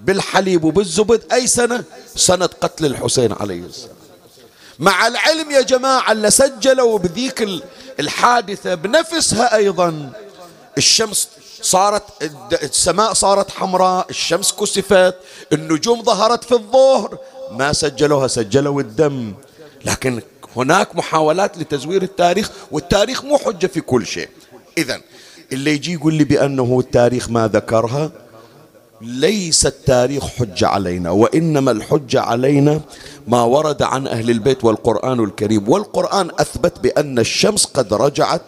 بالحليب 0.00 0.64
وبالزبد. 0.64 1.32
أي 1.32 1.46
سنة؟ 1.46 1.84
سنة 2.16 2.48
قتل 2.60 2.86
الحسين 2.86 3.32
عليه 3.32 3.60
السلام. 3.60 3.96
مع 4.78 5.06
العلم 5.06 5.50
يا 5.50 5.60
جماعة 5.60 6.12
اللي 6.12 6.30
سجلوا 6.30 6.98
بذيك 6.98 7.42
الحادثة 8.00 8.74
بنفسها 8.74 9.56
أيضا. 9.56 10.12
الشمس 10.78 11.28
صارت 11.62 12.02
السماء 12.62 13.12
صارت 13.12 13.50
حمراء 13.50 14.06
الشمس 14.10 14.52
كسفت 14.52 15.14
النجوم 15.52 16.02
ظهرت 16.02 16.44
في 16.44 16.52
الظهر. 16.52 17.18
ما 17.50 17.72
سجلوها 17.72 18.26
سجلوا 18.26 18.80
الدم. 18.80 19.34
لكن 19.84 20.22
هناك 20.56 20.96
محاولات 20.96 21.58
لتزوير 21.58 22.02
التاريخ 22.02 22.50
والتاريخ 22.70 23.24
مو 23.24 23.38
حجة 23.38 23.66
في 23.66 23.80
كل 23.80 24.06
شيء. 24.06 24.28
إذا 24.78 25.00
اللي 25.52 25.74
يجي 25.74 25.92
يقول 25.92 26.14
لي 26.14 26.24
بأنه 26.24 26.78
التاريخ 26.80 27.30
ما 27.30 27.48
ذكرها 27.48 28.10
ليس 29.02 29.66
التاريخ 29.66 30.26
حجة 30.26 30.68
علينا 30.68 31.10
وإنما 31.10 31.70
الحجة 31.70 32.20
علينا 32.20 32.80
ما 33.26 33.42
ورد 33.42 33.82
عن 33.82 34.06
أهل 34.06 34.30
البيت 34.30 34.64
والقرآن 34.64 35.24
الكريم. 35.24 35.68
والقرآن 35.68 36.30
أثبت 36.38 36.80
بأن 36.80 37.18
الشمس 37.18 37.64
قد 37.64 37.94
رجعت 37.94 38.42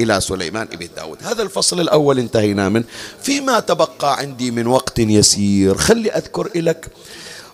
إلى 0.00 0.20
سليمان 0.20 0.66
بن 0.66 0.88
داود. 0.96 1.18
هذا 1.22 1.42
الفصل 1.42 1.80
الأول 1.80 2.18
انتهينا 2.18 2.68
منه. 2.68 2.84
فيما 3.22 3.60
تبقى 3.60 4.18
عندي 4.18 4.50
من 4.50 4.66
وقت 4.66 4.98
يسير 4.98 5.74
خلي 5.74 6.10
أذكر 6.10 6.50
لك 6.54 6.88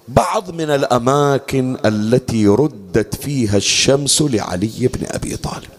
بعض 0.08 0.50
من 0.50 0.70
الأماكن 0.70 1.76
التي 1.84 2.46
ردت 2.46 3.14
فيها 3.14 3.56
الشمس 3.56 4.22
لعلي 4.22 4.88
بن 4.94 5.06
أبي 5.10 5.36
طالب. 5.36 5.70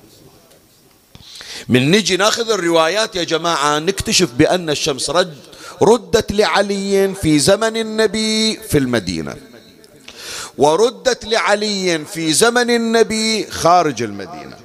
من 1.70 1.92
نجي 1.92 2.18
ناخذ 2.18 2.52
الروايات 2.52 3.16
يا 3.16 3.24
جماعة 3.24 3.80
نكتشف 3.80 4.30
بأن 4.38 4.70
الشمس 4.70 5.10
رد 5.10 5.38
ردت 5.84 6.32
لعلي 6.32 7.14
في 7.14 7.40
زمن 7.40 7.78
النبي 7.78 8.58
في 8.58 8.78
المدينة. 8.78 9.36
وردت 10.58 11.26
لعلي 11.26 12.06
في 12.06 12.34
زمن 12.34 12.70
النبي 12.70 13.52
خارج 13.52 14.04
المدينة. 14.04 14.58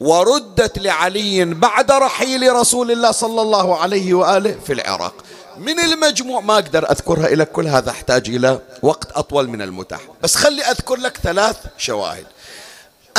وردت 0.00 0.78
لعلي 0.78 1.44
بعد 1.44 1.90
رحيل 1.90 2.52
رسول 2.52 2.90
الله 2.90 3.10
صلى 3.10 3.42
الله 3.42 3.78
عليه 3.78 4.14
وآله 4.14 4.56
في 4.66 4.72
العراق. 4.72 5.14
من 5.58 5.80
المجموع 5.80 6.40
ما 6.40 6.54
أقدر 6.54 6.90
أذكرها 6.90 7.26
إلى 7.26 7.44
كل 7.44 7.66
هذا 7.66 7.90
أحتاج 7.90 8.28
إلى 8.28 8.60
وقت 8.82 9.12
أطول 9.12 9.48
من 9.48 9.62
المتاح. 9.62 10.00
بس 10.22 10.34
خلي 10.34 10.62
أذكر 10.62 10.96
لك 10.96 11.16
ثلاث 11.16 11.56
شواهد. 11.78 12.26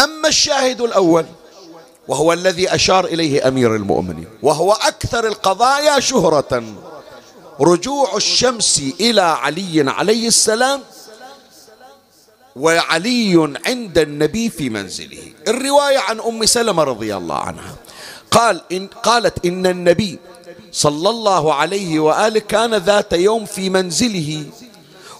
أما 0.03 0.27
الشاهد 0.27 0.81
الأول 0.81 1.25
وهو 2.07 2.34
الذي 2.34 2.75
أشار 2.75 3.05
إليه 3.05 3.47
أمير 3.47 3.75
المؤمنين 3.75 4.27
وهو 4.41 4.71
أكثر 4.73 5.27
القضايا 5.27 5.99
شهرة. 5.99 6.63
رجوع 7.61 8.15
الشمس 8.15 8.81
إلى 8.99 9.21
علي 9.21 9.91
عليه 9.91 10.27
السلام 10.27 10.81
وعلي 12.55 13.53
عند 13.65 13.97
النبي 13.97 14.49
في 14.49 14.69
منزله. 14.69 15.33
الرواية 15.47 15.99
عن 15.99 16.19
أم 16.19 16.45
سلمة 16.45 16.83
رضي 16.83 17.15
الله 17.15 17.37
عنها. 17.37 17.75
قال 18.31 18.61
إن 18.71 18.87
قالت 18.87 19.45
إن 19.45 19.65
النبي 19.65 20.19
صلى 20.71 21.09
الله 21.09 21.53
عليه 21.53 21.99
وآله 21.99 22.39
كان 22.39 22.75
ذات 22.75 23.13
يوم 23.13 23.45
في 23.45 23.69
منزله 23.69 24.45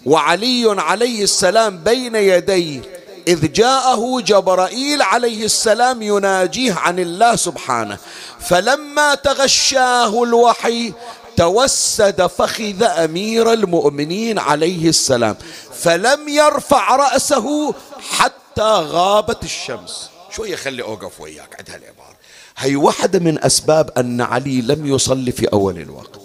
وعلي 0.06 0.82
عليه 0.82 1.24
السلام 1.24 1.78
بين 1.78 2.16
يديه 2.16 2.82
إذ 3.28 3.52
جاءه 3.52 4.22
جبرائيل 4.22 5.02
عليه 5.02 5.46
السلام 5.46 6.02
يناجيه 6.02 6.74
عن 6.74 7.00
الله 7.00 7.36
سبحانه. 7.36 7.98
فلما 8.40 9.16
تغشاه 9.16 10.24
الوحي 10.24 10.94
توسد 11.38 12.28
فخذ 12.28 12.84
أمير 12.84 13.54
المؤمنين 13.54 14.40
عليه 14.40 14.90
السلام 14.90 15.36
فلم 15.74 16.30
يرفع 16.30 16.96
رأسه 16.96 17.74
حتى 18.00 18.62
غابت 18.62 19.44
الشمس. 19.44 20.10
شوية 20.32 20.56
خلي 20.56 20.84
أوقف 20.84 21.22
وياك 21.22 21.56
عد 21.60 21.70
هالعبارة. 21.70 22.16
هي 22.58 22.76
واحدة 22.76 23.20
من 23.20 23.44
أسباب 23.44 23.90
أن 23.98 24.22
علي 24.22 24.62
لم 24.62 24.86
يصلي 24.86 25.32
في 25.32 25.48
أول 25.48 25.78
الوقت. 25.80 26.20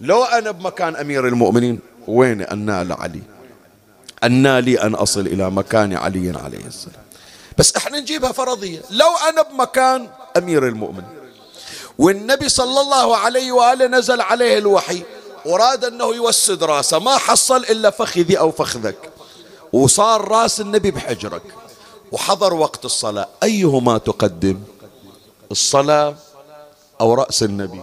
لو 0.00 0.24
أنا 0.24 0.50
بمكان 0.50 0.96
أمير 0.96 1.28
المؤمنين 1.28 1.80
وين 2.08 2.42
أنا 2.42 2.96
علي؟ 3.00 3.22
أنا 4.22 4.60
لي 4.60 4.80
أن 4.80 4.94
أصل 4.94 5.20
إلى 5.20 5.50
مكان 5.50 5.96
علي 5.96 6.38
عليه 6.44 6.66
السلام. 6.66 7.02
بس 7.58 7.76
إحنا 7.76 8.00
نجيبها 8.00 8.32
فرضية. 8.32 8.80
لو 8.90 9.16
أنا 9.28 9.42
بمكان 9.42 10.08
أمير 10.36 10.68
المؤمنين 10.68 11.17
والنبي 11.98 12.48
صلى 12.48 12.80
الله 12.80 13.16
عليه 13.16 13.52
وآله 13.52 13.86
نزل 13.86 14.20
عليه 14.20 14.58
الوحي 14.58 15.02
وراد 15.46 15.84
أنه 15.84 16.14
يوسد 16.14 16.64
رأسه. 16.64 16.98
ما 16.98 17.16
حصل 17.16 17.56
إلا 17.56 17.90
فخذي 17.90 18.38
أو 18.38 18.50
فخذك. 18.50 19.10
وصار 19.72 20.28
رأس 20.28 20.60
النبي 20.60 20.90
بحجرك. 20.90 21.42
وحضر 22.12 22.54
وقت 22.54 22.84
الصلاة. 22.84 23.28
أيهما 23.42 23.98
تقدم؟ 23.98 24.60
الصلاة 25.50 26.14
أو 27.00 27.14
رأس 27.14 27.42
النبي؟ 27.42 27.82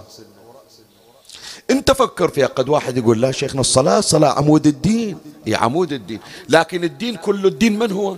انت 1.70 1.92
فكر 1.92 2.28
فيها 2.28 2.48
قد 2.48 2.70
واحد 2.70 2.98
يقول 2.98 3.22
لا 3.22 3.32
شيخنا 3.32 3.62
الصلاة 3.62 4.02
صلاة 4.02 4.30
عمود 4.30 4.68
الدين. 4.68 5.18
هي 5.46 5.56
عمود 5.56 5.92
الدين. 5.92 6.20
لكن 6.50 6.84
الدين 6.84 7.16
كل 7.16 7.46
الدين 7.46 7.80
من 7.80 7.92
هو؟ 7.92 8.18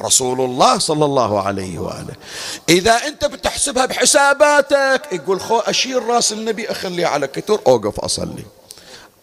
رسول 0.00 0.40
الله 0.40 0.78
صلى 0.78 1.04
الله 1.04 1.40
عليه 1.40 1.78
وآله. 1.78 2.14
إذا 2.68 2.92
أنت 3.06 3.24
بتحسبها 3.24 3.86
بحساباتك 3.86 5.02
يقول 5.12 5.40
خو 5.40 5.58
أشير 5.58 6.02
رأس 6.02 6.32
النبي 6.32 6.70
أخليه 6.70 7.06
على 7.06 7.26
كتر 7.26 7.60
أوقف 7.66 8.00
أصلي. 8.00 8.44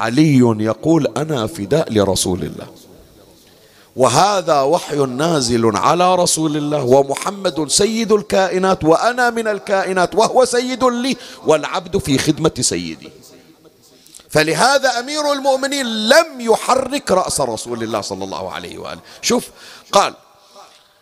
علي 0.01 0.37
يقول 0.59 1.07
أنا 1.17 1.47
فداء 1.47 1.93
لرسول 1.93 2.43
الله. 2.43 2.67
وهذا 3.95 4.61
وحي 4.61 4.95
نازل 4.95 5.77
على 5.77 6.15
رسول 6.15 6.57
الله 6.57 6.83
ومحمد 6.83 7.67
سيد 7.67 8.11
الكائنات 8.11 8.83
وأنا 8.83 9.29
من 9.29 9.47
الكائنات 9.47 10.15
وهو 10.15 10.45
سيد 10.45 10.83
لي 10.83 11.17
والعبد 11.45 11.97
في 11.97 12.17
خدمة 12.17 12.51
سيدي. 12.59 13.09
فلهذا 14.29 14.99
أمير 14.99 15.31
المؤمنين 15.31 15.85
لم 15.85 16.41
يحرك 16.41 17.11
رأس 17.11 17.41
رسول 17.41 17.83
الله 17.83 18.01
صلى 18.01 18.23
الله 18.23 18.51
عليه 18.51 18.77
وآله. 18.77 18.99
شوف 19.21 19.49
قال 19.91 20.13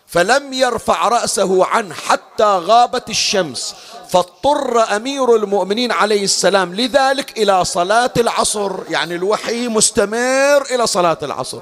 فلم 0.08 0.52
يرفع 0.52 1.08
رأسه 1.08 1.66
عنه 1.66 1.94
حتى 1.94 2.44
غابت 2.44 3.10
الشمس 3.10 3.74
فاضطر 4.08 4.96
أمير 4.96 5.36
المؤمنين 5.36 5.92
عليه 5.92 6.24
السلام 6.24 6.74
لذلك 6.74 7.38
إلى 7.38 7.64
صلاة 7.64 8.10
العصر 8.16 8.72
يعني 8.90 9.14
الوحي 9.14 9.68
مستمر 9.68 10.62
إلى 10.70 10.86
صلاة 10.86 11.18
العصر. 11.22 11.60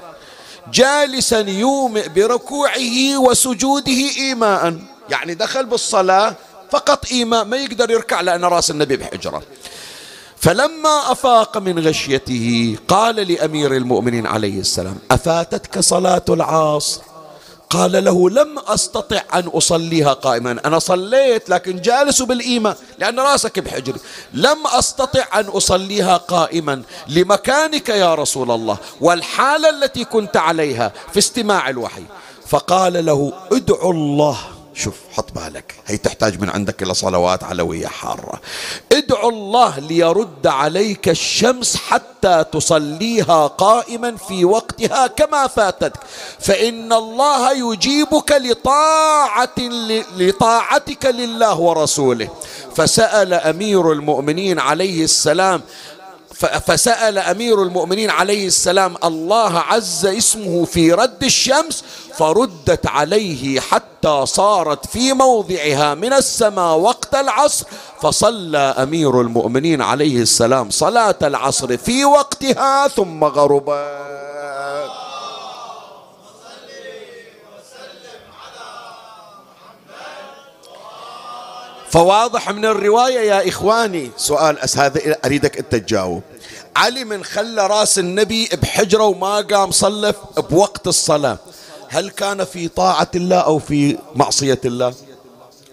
جالسا 0.71 1.39
يومئ 1.39 2.09
بركوعه 2.09 3.17
وسجوده 3.17 4.01
إيماء 4.17 4.79
يعني 5.09 5.33
دخل 5.33 5.65
بالصلاة 5.65 6.35
فقط 6.71 7.05
إيماء 7.11 7.45
ما 7.45 7.57
يقدر 7.57 7.91
يركع 7.91 8.21
لأن 8.21 8.45
رأس 8.45 8.71
النبي 8.71 8.97
بحجرة. 8.97 9.43
فلما 10.37 11.11
أفاق 11.11 11.57
من 11.57 11.79
غشيته 11.87 12.75
قال 12.87 13.15
لأمير 13.15 13.75
المؤمنين 13.75 14.27
عليه 14.27 14.59
السلام 14.59 14.97
أفاتتك 15.11 15.79
صلاة 15.79 16.25
العصر؟ 16.29 17.01
قال 17.69 18.03
له 18.03 18.29
لم 18.29 18.59
أستطع 18.59 19.21
أن 19.33 19.47
أصليها 19.47 20.13
قائما. 20.13 20.51
أنا 20.65 20.79
صليت 20.79 21.49
لكن 21.49 21.81
جالس 21.81 22.21
بالإيمة 22.21 22.75
لأن 22.99 23.19
رأسك 23.19 23.59
بحجري 23.59 23.99
لم 24.33 24.67
أستطع 24.67 25.39
أن 25.39 25.45
أصليها 25.45 26.17
قائما. 26.17 26.81
لمكانك 27.07 27.89
يا 27.89 28.15
رسول 28.15 28.51
الله 28.51 28.77
والحالة 29.01 29.69
التي 29.69 30.05
كنت 30.05 30.37
عليها 30.37 30.91
في 31.13 31.19
استماع 31.19 31.69
الوحي. 31.69 32.03
فقال 32.47 33.05
له 33.05 33.33
ادعو 33.51 33.91
الله. 33.91 34.56
شوف 34.77 34.95
حط 35.13 35.31
بالك. 35.31 35.75
هي 35.87 35.97
تحتاج 35.97 36.41
من 36.41 36.49
عندك 36.49 36.83
إلى 36.83 36.93
صلوات 36.93 37.43
علوية 37.43 37.87
حارة. 37.87 38.41
ادعو 38.91 39.29
الله 39.29 39.79
ليرد 39.79 40.47
عليك 40.47 41.09
الشمس 41.09 41.75
حتى 41.75 42.45
تصليها 42.51 43.47
قائما 43.47 44.15
في 44.15 44.45
وقتها 44.45 45.07
كما 45.07 45.47
فاتتك. 45.47 45.99
فإن 46.39 46.93
الله 46.93 47.73
يجيبك 47.73 48.31
لطاعة 48.31 49.59
لطاعتك 50.17 51.05
لله 51.05 51.59
ورسوله. 51.59 52.29
فسأل 52.75 53.33
أمير 53.33 53.91
المؤمنين 53.91 54.59
عليه 54.59 55.03
السلام 55.03 55.61
فسأل 56.37 57.17
أمير 57.17 57.63
المؤمنين 57.63 58.09
عليه 58.09 58.47
السلام 58.47 58.95
الله 59.03 59.59
عز 59.59 60.05
اسمه 60.05 60.65
في 60.65 60.93
رد 60.93 61.23
الشمس؟ 61.23 61.83
فردت 62.17 62.87
عليه 62.87 63.59
حتى 63.59 64.25
صارت 64.25 64.85
في 64.85 65.13
موضعها 65.13 65.93
من 65.93 66.13
السماء 66.13 66.77
وقت 66.77 67.15
العصر. 67.15 67.65
فصلى 68.01 68.57
أمير 68.57 69.21
المؤمنين 69.21 69.81
عليه 69.81 70.21
السلام 70.21 70.69
صلاة 70.69 71.15
العصر 71.23 71.77
في 71.77 72.05
وقتها 72.05 72.87
ثم 72.87 73.23
غربت 73.23 74.26
فواضح 81.97 82.49
من 82.49 82.65
الرواية 82.65 83.19
يا 83.19 83.49
إخواني. 83.49 84.11
سؤال 84.17 84.59
أس 84.59 84.77
هذا 84.77 85.17
أريدك 85.25 85.57
أنت 85.57 85.75
تجاوب. 85.75 86.21
علي 86.75 87.03
من 87.03 87.23
خلى 87.23 87.67
راس 87.67 87.99
النبي 87.99 88.49
بحجرة 88.61 89.03
وما 89.03 89.41
قام 89.41 89.71
صلى 89.71 90.13
بوقت 90.37 90.87
الصلاة. 90.87 91.37
هل 91.89 92.09
كان 92.09 92.45
في 92.45 92.67
طاعة 92.67 93.11
الله 93.15 93.37
أو 93.37 93.59
في 93.59 93.97
معصية 94.15 94.61
الله؟ 94.65 94.93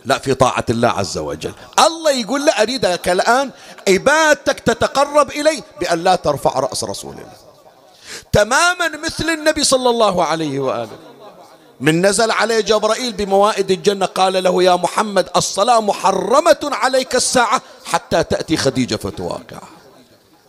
لا 0.05 0.19
في 0.19 0.35
طاعة 0.35 0.65
الله 0.71 0.89
عز 0.89 1.19
وجل. 1.19 1.53
الله 1.87 2.11
يقول 2.11 2.47
له 2.47 2.53
أريدك 2.53 3.09
الآن 3.09 3.51
عبادتك 3.89 4.61
تتقرب 4.61 5.31
إلي 5.31 5.63
بأن 5.81 6.05
لا 6.05 6.17
ترفع 6.17 6.61
رأس 6.61 6.85
رسول 6.85 7.13
الله. 7.13 7.33
تماما 8.33 8.89
مثل 9.05 9.31
النبي 9.31 9.65
صلى 9.65 9.91
الله 9.91 10.25
عليه 10.25 10.59
وآله. 10.59 10.99
من 11.85 12.07
نزل 12.07 12.31
عليه 12.31 12.61
جبرائيل 12.61 13.13
بموائد 13.13 13.71
الجنة 13.71 14.07
قال 14.07 14.45
له 14.45 14.63
يا 14.63 14.77
محمد 14.77 15.29
الصلاة 15.37 15.81
محرمة 15.81 16.59
عليك 16.63 17.15
الساعة 17.15 17.63
حتى 17.85 18.25
تأتي 18.25 18.57
خديجة 18.57 18.97
فتواقع. 18.97 19.59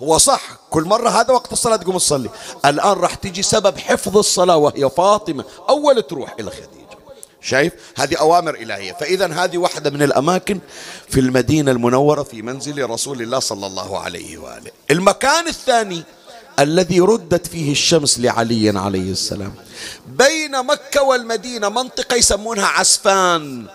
هو 0.02 0.18
صح 0.18 0.42
كل 0.70 0.84
مرة 0.84 1.10
هذا 1.10 1.34
وقت 1.34 1.52
الصلاة 1.52 1.76
تقوم 1.76 1.98
تصلي. 1.98 2.30
الآن 2.66 2.98
راح 2.98 3.16
تجي 3.16 3.44
سبب 3.44 3.78
حفظ 3.78 4.18
الصلاة 4.18 4.58
وهي 4.58 4.90
فاطمة 4.90 5.44
أول 5.70 6.02
تروح 6.04 6.36
إلى 6.40 6.52
خديجة. 6.52 6.98
شايف؟ 7.42 7.74
هذه 7.96 8.16
أوامر 8.16 8.56
إلهية. 8.56 8.94
فإذا 8.94 9.34
هذه 9.34 9.58
واحدة 9.58 9.90
من 9.90 10.02
الأماكن 10.04 10.60
في 11.10 11.20
المدينة 11.20 11.72
المنورة 11.72 12.24
في 12.24 12.42
منزل 12.42 12.90
رسول 12.90 13.22
الله 13.22 13.40
صلى 13.40 13.68
الله 13.68 14.00
عليه 14.00 14.38
وآله. 14.38 14.72
المكان 14.92 15.48
الثاني 15.48 16.04
الذي 16.60 17.00
ردت 17.00 17.48
فيه 17.48 17.72
الشمس 17.72 18.20
لعلي 18.20 18.80
عليه 18.80 19.12
السلام. 19.12 19.54
بين 20.08 20.66
مكة 20.66 21.04
والمدينة 21.04 21.70
منطقة 21.70 22.16
يسمونها 22.16 22.66
عسفان. 22.66 23.66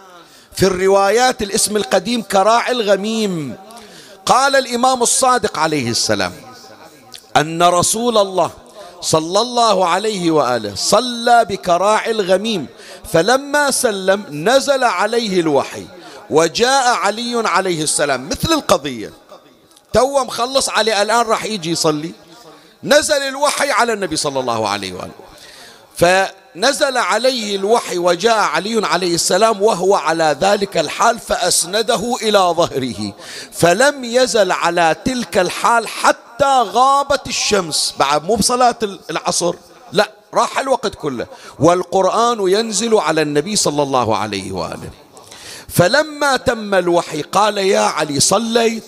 في 0.57 0.67
الروايات 0.67 1.43
الاسم 1.43 1.77
القديم 1.77 2.23
كراع 2.23 2.71
الغميم. 2.71 3.57
قال 4.27 4.57
الإمام 4.57 5.03
الصادق 5.03 5.59
عليه 5.59 5.91
السلام 5.91 6.33
أن 7.37 7.63
رسول 7.63 8.19
الله 8.19 8.51
صلى 9.01 9.41
الله 9.41 9.87
عليه 9.87 10.31
وآله 10.31 10.75
صلى 10.75 11.45
بكراع 11.45 12.07
الغميم 12.07 12.67
فلما 13.13 13.71
سلم 13.71 14.25
نزل 14.31 14.85
عليه 14.85 15.41
الوحي 15.41 15.87
وجاء 16.31 16.95
علي 16.95 17.43
عليه 17.49 17.83
السلام. 17.83 18.29
مثل 18.29 18.53
القضية. 18.53 19.13
تو 19.93 20.25
مخلص 20.25 20.69
علي 20.69 21.03
الآن 21.03 21.27
راح 21.27 21.45
يجي 21.45 21.71
يصلي. 21.71 22.13
نزل 22.85 23.23
الوحي 23.23 23.71
على 23.71 23.93
النبي 23.93 24.17
صلى 24.17 24.41
الله 24.41 24.69
عليه 24.69 24.93
وآله. 24.93 25.13
فنزل 25.97 26.97
عليه 26.97 27.57
الوحي 27.57 27.99
وجاء 27.99 28.39
علي 28.39 28.87
عليه 28.87 29.15
السلام 29.15 29.63
وهو 29.63 29.95
على 29.95 30.37
ذلك 30.41 30.79
الحال 30.79 31.19
فأسنده 31.19 32.17
إلى 32.23 32.39
ظهره. 32.39 33.13
فلم 33.53 34.05
يزل 34.05 34.53
على 34.53 34.97
تلك 35.05 35.39
الحال 35.39 35.89
حتى 35.89 36.63
غابت 36.63 37.27
الشمس. 37.27 37.95
بعد 37.99 38.25
مو 38.25 38.35
بصلاة 38.35 38.79
العصر. 39.11 39.55
لا 39.93 40.11
راح 40.35 40.59
الوقت 40.59 40.95
كله. 40.95 41.27
والقرآن 41.59 42.49
ينزل 42.49 42.95
على 42.95 43.23
النبي 43.23 43.57
صلى 43.57 43.83
الله 43.83 44.17
عليه 44.17 44.53
وآله. 44.53 44.91
فلما 45.69 46.37
تم 46.37 46.75
الوحي 46.75 47.23
قال 47.23 47.59
يا 47.59 47.81
علي 47.81 48.21
صليت؟ 48.21 48.85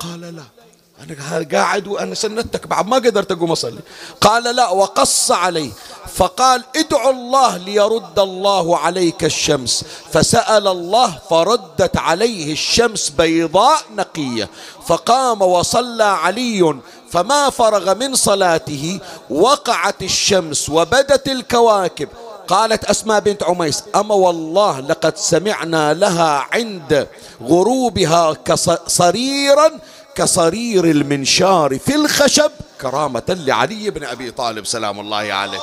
قال 0.00 0.20
لا. 0.20 0.61
أنا 1.02 1.46
قاعد 1.52 1.88
وأنا 1.88 2.14
سندتك 2.14 2.66
بعد 2.66 2.86
ما 2.86 2.96
قدرت 2.96 3.32
أقوم 3.32 3.52
أصلي. 3.52 3.80
قال 4.20 4.56
لا 4.56 4.68
وقص 4.68 5.30
عليه. 5.30 5.70
فقال 6.14 6.64
ادعو 6.76 7.10
الله 7.10 7.56
ليرد 7.56 8.18
الله 8.18 8.78
عليك 8.78 9.24
الشمس. 9.24 9.84
فسأل 10.12 10.68
الله 10.68 11.18
فردت 11.30 11.96
عليه 11.96 12.52
الشمس 12.52 13.08
بيضاء 13.08 13.80
نقية. 13.96 14.48
فقام 14.86 15.42
وصلى 15.42 16.04
علي 16.04 16.74
فما 17.10 17.50
فرغ 17.50 17.94
من 17.94 18.14
صلاته 18.14 19.00
وقعت 19.30 20.02
الشمس 20.02 20.68
وبدت 20.68 21.28
الكواكب. 21.28 22.08
قالت 22.48 22.84
أسماء 22.84 23.20
بنت 23.20 23.42
عميس 23.42 23.84
أما 23.94 24.14
والله 24.14 24.80
لقد 24.80 25.16
سمعنا 25.16 25.94
لها 25.94 26.46
عند 26.52 27.08
غروبها 27.42 28.32
كصريرا 28.32 29.78
كصرير 30.14 30.84
المنشار 30.84 31.78
في 31.78 31.94
الخشب 31.94 32.50
كرامة 32.80 33.22
لعلي 33.28 33.90
بن 33.90 34.04
أبي 34.04 34.30
طالب 34.30 34.66
سلام 34.66 35.00
الله 35.00 35.16
عليه. 35.16 35.60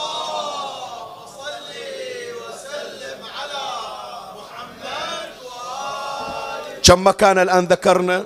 كم 6.83 7.07
مكان 7.07 7.39
الآن 7.39 7.65
ذكرنا؟ 7.65 8.25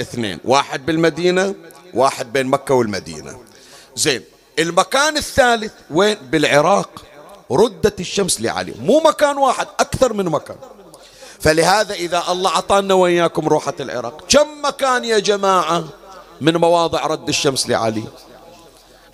اثنين. 0.00 0.40
واحد 0.44 0.86
بالمدينة 0.86 1.54
واحد 1.94 2.32
بين 2.32 2.46
مكة 2.46 2.74
والمدينة. 2.74 3.40
زين 3.96 4.24
المكان 4.58 5.16
الثالث 5.16 5.72
وين؟ 5.90 6.16
بالعراق. 6.22 6.90
ردت 7.52 8.00
الشمس 8.00 8.40
لعلي. 8.40 8.74
مو 8.80 9.00
مكان 9.00 9.36
واحد 9.38 9.66
أكثر 9.80 10.12
من 10.12 10.24
مكان. 10.24 10.56
فلهذا 11.40 11.94
إذا 11.94 12.22
الله 12.28 12.50
أعطانا 12.50 12.94
وإياكم 12.94 13.48
روحة 13.48 13.74
العراق. 13.80 14.24
كم 14.28 14.46
مكان 14.64 15.04
يا 15.04 15.18
جماعة 15.18 15.84
من 16.40 16.56
مواضع 16.56 17.06
رد 17.06 17.28
الشمس 17.28 17.68
لعلي؟ 17.68 18.04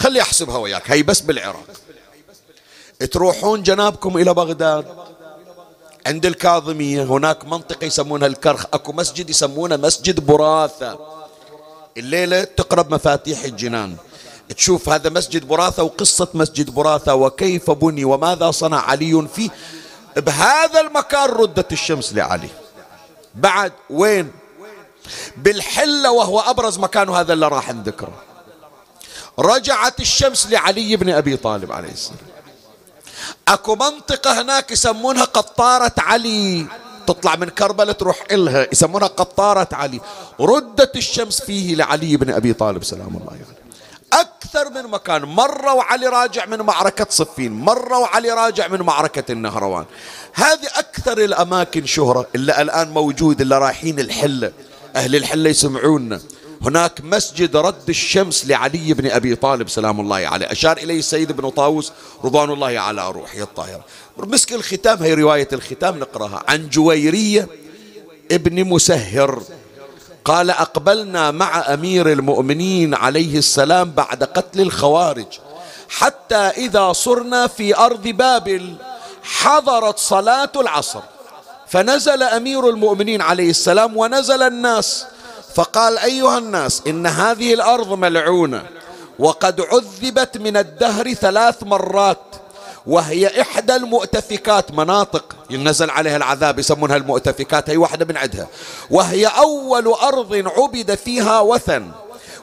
خلي 0.00 0.22
أحسبها 0.22 0.56
وياك. 0.56 0.90
هي 0.90 1.02
بس 1.02 1.20
بالعراق. 1.20 1.66
تروحون 3.10 3.62
جنابكم 3.62 4.16
إلى 4.16 4.34
بغداد. 4.34 4.86
عند 6.06 6.26
الكاظمية. 6.26 7.02
هناك 7.02 7.44
منطقة 7.44 7.84
يسمونها 7.84 8.26
الكرخ. 8.26 8.64
أكو 8.72 8.92
مسجد 8.92 9.30
يسمونه 9.30 9.76
مسجد 9.76 10.26
براثة 10.26 10.98
الليلة 11.96 12.44
تقرب 12.44 12.94
مفاتيح 12.94 13.44
الجنان. 13.44 13.96
تشوف 14.56 14.88
هذا 14.88 15.10
مسجد 15.10 15.48
براثة 15.48 15.82
وقصة 15.82 16.28
مسجد 16.34 16.70
براثة 16.70 17.14
وكيف 17.14 17.70
بني 17.70 18.04
وماذا 18.04 18.50
صنع 18.50 18.80
علي 18.80 19.28
فيه. 19.34 19.50
بهذا 20.16 20.80
المكان 20.80 21.28
ردت 21.28 21.72
الشمس 21.72 22.12
لعلي. 22.12 22.48
بعد 23.34 23.72
وين؟ 23.90 24.32
بالحلة 25.36 26.10
وهو 26.10 26.40
أبرز 26.40 26.78
مكان 26.78 27.08
هذا 27.08 27.32
اللي 27.32 27.48
راح 27.48 27.72
نذكره. 27.72 28.22
رجعت 29.38 30.00
الشمس 30.00 30.46
لعلي 30.46 30.96
بن 30.96 31.10
أبي 31.10 31.36
طالب 31.36 31.72
عليه 31.72 31.92
السلام. 31.92 32.18
أكو 33.48 33.74
منطقة 33.74 34.40
هناك 34.40 34.70
يسمونها 34.70 35.24
قطارة 35.24 35.94
علي. 35.98 36.66
تطلع 37.06 37.36
من 37.36 37.48
كربلاء 37.48 37.92
تروح 37.92 38.24
إلها 38.30 38.66
يسمونها 38.72 39.08
قطارة 39.08 39.68
علي. 39.72 40.00
ردت 40.40 40.96
الشمس 40.96 41.42
فيه 41.42 41.74
لعلي 41.74 42.16
بن 42.16 42.30
أبي 42.30 42.52
طالب 42.52 42.84
سلام 42.84 43.16
الله 43.16 43.30
عليه. 43.30 43.40
يعني. 43.40 43.61
أكثر 44.12 44.70
من 44.70 44.90
مكان. 44.90 45.22
مرة 45.22 45.74
وعلي 45.74 46.06
راجع 46.06 46.46
من 46.46 46.58
معركة 46.58 47.06
صفين 47.10 47.52
مرة 47.52 47.98
وعلي 47.98 48.30
راجع 48.30 48.68
من 48.68 48.82
معركة 48.82 49.32
النهروان. 49.32 49.84
هذه 50.34 50.68
أكثر 50.74 51.18
الأماكن 51.18 51.86
شهرة 51.86 52.26
اللي 52.34 52.62
الآن 52.62 52.90
موجود 52.90 53.40
اللي 53.40 53.58
رايحين 53.58 54.00
الحلة 54.00 54.52
أهل 54.96 55.16
الحلة 55.16 55.50
يسمعونا. 55.50 56.20
هناك 56.62 57.00
مسجد 57.04 57.56
رد 57.56 57.88
الشمس 57.88 58.46
لعلي 58.46 58.94
بن 58.94 59.10
أبي 59.10 59.34
طالب 59.34 59.68
سلام 59.68 60.00
الله 60.00 60.16
عليه. 60.16 60.52
أشار 60.52 60.76
إليه 60.76 60.98
السيد 60.98 61.32
بن 61.32 61.50
طاووس 61.50 61.92
رضوان 62.24 62.50
الله 62.50 62.80
على 62.80 63.10
روحه 63.10 63.38
الطاهرة. 63.38 63.84
مسك 64.16 64.52
الختام 64.52 65.02
هي 65.02 65.14
رواية 65.14 65.48
الختام 65.52 65.98
نقرأها. 65.98 66.42
عن 66.48 66.68
جويرية 66.68 67.48
ابن 68.32 68.64
مسهر. 68.64 69.42
قال 70.24 70.50
أقبلنا 70.50 71.30
مع 71.30 71.74
أمير 71.74 72.12
المؤمنين 72.12 72.94
عليه 72.94 73.38
السلام 73.38 73.90
بعد 73.90 74.24
قتل 74.24 74.60
الخوارج. 74.60 75.26
حتى 75.88 76.34
إذا 76.34 76.92
صرنا 76.92 77.46
في 77.46 77.76
أرض 77.76 78.02
بابل 78.02 78.74
حضرت 79.22 79.98
صلاة 79.98 80.52
العصر. 80.56 81.00
فنزل 81.68 82.22
أمير 82.22 82.68
المؤمنين 82.68 83.22
عليه 83.22 83.50
السلام 83.50 83.96
ونزل 83.96 84.42
الناس. 84.42 85.06
فقال 85.54 85.98
أيها 85.98 86.38
الناس 86.38 86.82
إن 86.86 87.06
هذه 87.06 87.54
الأرض 87.54 87.92
ملعونة 87.92 88.62
وقد 89.18 89.60
عذبت 89.60 90.38
من 90.38 90.56
الدهر 90.56 91.12
ثلاث 91.12 91.62
مرات. 91.62 92.18
وهي 92.86 93.40
إحدى 93.40 93.76
المؤتفكات 93.76 94.70
مناطق 94.70 95.36
ينزل 95.50 95.90
عليها 95.90 96.16
العذاب 96.16 96.58
يسمونها 96.58 96.96
المؤتفكات 96.96 97.70
هي 97.70 97.76
واحدة 97.76 98.04
من 98.04 98.16
عدها 98.16 98.48
وهي 98.90 99.26
أول 99.26 99.86
أرض 99.86 100.34
عبد 100.34 100.94
فيها 100.94 101.40
وثن 101.40 101.90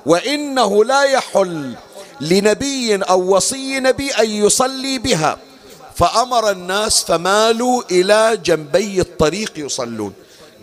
وإنه 0.06 0.86
لا 0.86 1.04
يحل 1.04 1.76
لنبي 2.22 2.96
أو 2.96 3.36
وصي 3.36 3.80
نبي 3.80 4.12
أن 4.12 4.30
يصلي 4.30 5.00
بها. 5.00 5.38
فأمر 5.96 6.52
الناس 6.52 7.04
فمالوا 7.04 7.84
إلى 7.92 8.38
جنبي 8.46 9.02
الطريق 9.02 9.52
يصلون. 9.56 10.14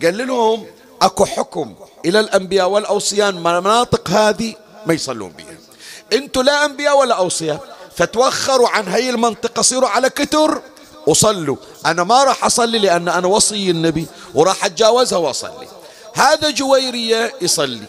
قال 0.03 0.27
لهم 0.27 0.67
أكو 1.03 1.25
حكم 1.25 1.75
إلى 2.05 2.21
الأنبياء 2.21 2.69
والأوصيان 2.69 3.35
مناطق 3.35 4.11
هذه 4.11 4.55
ما 4.87 4.95
يصلون 4.95 5.33
بها. 5.39 5.57
أنتوا 6.13 6.43
لا 6.43 6.65
أنبياء 6.65 6.99
ولا 6.99 7.15
أوصياء. 7.15 7.76
فتوخروا 7.97 8.69
عن 8.69 8.89
هاي 8.89 9.11
المنطقة 9.11 9.63
صيروا 9.63 9.89
على 9.89 10.11
كتر. 10.11 10.63
وصلوا 11.07 11.57
أنا 11.87 12.05
ما 12.05 12.25
راح 12.25 12.45
أصلي 12.45 12.79
لأن 12.79 13.09
أنا 13.09 13.27
وصي 13.27 13.71
النبي 13.71 14.07
وراح 14.35 14.65
أتجاوزها 14.65 15.19
وأصلي. 15.19 15.69
هذا 16.15 16.51
جويرية 16.51 17.35
يصلي. 17.41 17.83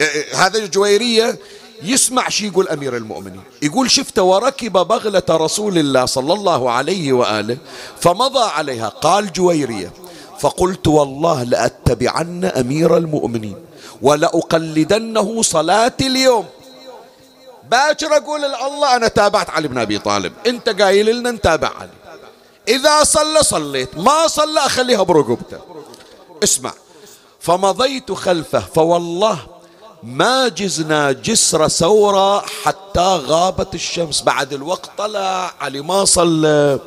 إيه، 0.00 0.06
إيه، 0.06 0.36
هذا 0.36 0.66
جويرية 0.66 1.38
يسمع 1.82 2.28
شي 2.28 2.46
يقول 2.46 2.68
أمير 2.68 2.96
المؤمنين. 2.96 3.42
يقول 3.62 3.90
شفت 3.90 4.18
وركب 4.18 4.72
بغلة 4.72 5.22
رسول 5.30 5.78
الله 5.78 6.06
صلى 6.06 6.32
الله 6.32 6.70
عليه 6.70 7.12
وآله 7.12 7.58
فمضى 8.00 8.44
عليها. 8.44 8.88
قال 8.88 9.32
جويرية 9.32 9.92
فقلت 10.40 10.88
والله 10.88 11.42
لأتبعن 11.42 12.44
أمير 12.44 12.96
المؤمنين 12.96 13.56
ولأقلدنه 14.02 15.42
صلاة 15.42 15.96
اليوم. 16.00 16.44
باكر 17.70 18.16
أقول 18.16 18.44
الله 18.44 18.96
أنا 18.96 19.08
تابعت 19.08 19.50
علي 19.50 19.68
بن 19.68 19.78
أبي 19.78 19.98
طالب. 19.98 20.32
أنت 20.46 20.68
قايل 20.68 21.16
لنا 21.16 21.30
نتابع 21.30 21.70
علي. 21.80 21.90
إذا 22.68 23.04
صلى 23.04 23.42
صليت. 23.42 23.96
ما 23.98 24.26
صلى 24.26 24.60
أخليها 24.60 25.02
برقبته. 25.02 25.58
اسمع. 26.42 26.72
فمضيت 27.40 28.12
خلفه 28.12 28.60
فوالله 28.60 29.38
ما 30.02 30.48
جزنا 30.48 31.12
جسر 31.12 31.68
ثورة 31.68 32.40
حتى 32.40 33.20
غابت 33.26 33.74
الشمس. 33.74 34.22
بعد 34.22 34.52
الوقت 34.52 34.90
طلع 34.98 35.54
علي 35.60 35.80
ما 35.80 36.04
صلى. 36.04 36.78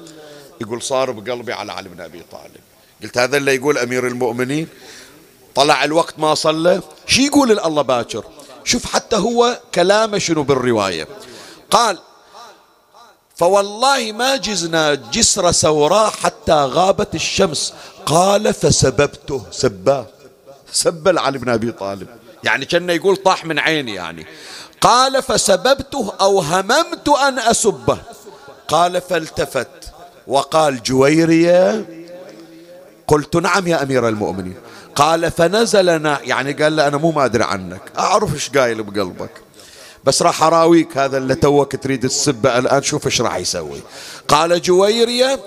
يقول 0.61 0.81
صار 0.81 1.11
بقلبي 1.11 1.53
على 1.53 1.71
علي 1.71 1.89
بن 1.89 2.01
أبي 2.01 2.23
طالب. 2.31 2.61
قلت 3.03 3.17
هذا 3.17 3.37
اللي 3.37 3.55
يقول 3.55 3.77
أمير 3.77 4.07
المؤمنين. 4.07 4.67
طلع 5.55 5.83
الوقت 5.83 6.19
ما 6.19 6.35
صلى. 6.35 6.81
شي 7.07 7.25
يقول 7.25 7.59
الله 7.59 7.81
باكر؟ 7.81 8.23
شوف 8.67 8.85
حتى 8.85 9.15
هو 9.15 9.59
كلامه 9.75 10.17
شنو 10.17 10.43
بالرواية. 10.43 11.07
قال 11.71 11.99
فوالله 13.35 14.11
ما 14.11 14.35
جزنا 14.35 14.95
جسر 14.95 15.51
سوراء 15.51 16.09
حتى 16.09 16.53
غابت 16.53 17.15
الشمس. 17.15 17.73
قال 18.05 18.53
فسببته. 18.53 19.45
سباه 19.51 20.05
سب 20.71 21.17
علي 21.17 21.37
بن 21.37 21.49
أبي 21.49 21.71
طالب. 21.71 22.07
يعني 22.43 22.65
كان 22.65 22.89
يقول 22.89 23.15
طاح 23.15 23.45
من 23.45 23.59
عيني 23.59 23.93
يعني. 23.93 24.25
قال 24.81 25.23
فسببته 25.23 26.13
أو 26.21 26.39
هممت 26.39 27.09
أن 27.09 27.39
أسبه. 27.39 27.97
قال 28.67 29.01
فالتفت. 29.01 29.93
وقال 30.27 30.83
جويرية. 30.83 31.85
قلت 33.07 33.35
نعم 33.35 33.67
يا 33.67 33.83
أمير 33.83 34.07
المؤمنين. 34.07 34.57
قال 34.97 35.31
فنزلنا 35.31 36.19
يعني 36.23 36.51
قال 36.53 36.75
له 36.75 36.87
أنا 36.87 36.97
مو 36.97 37.11
ما 37.11 37.25
أدري 37.25 37.43
عنك 37.43 37.81
أعرف 37.99 38.33
إيش 38.33 38.49
قايل 38.49 38.83
بقلبك. 38.83 39.29
بس 40.03 40.21
راح 40.21 40.43
أراويك 40.43 40.97
هذا 40.97 41.17
اللي 41.17 41.35
توك 41.35 41.75
تريد 41.75 42.03
السبة 42.03 42.57
الآن 42.57 42.83
شوف 42.83 43.05
إيش 43.05 43.21
راح 43.21 43.35
يسوي. 43.35 43.81
قال 44.27 44.61
جويرية 44.61 45.39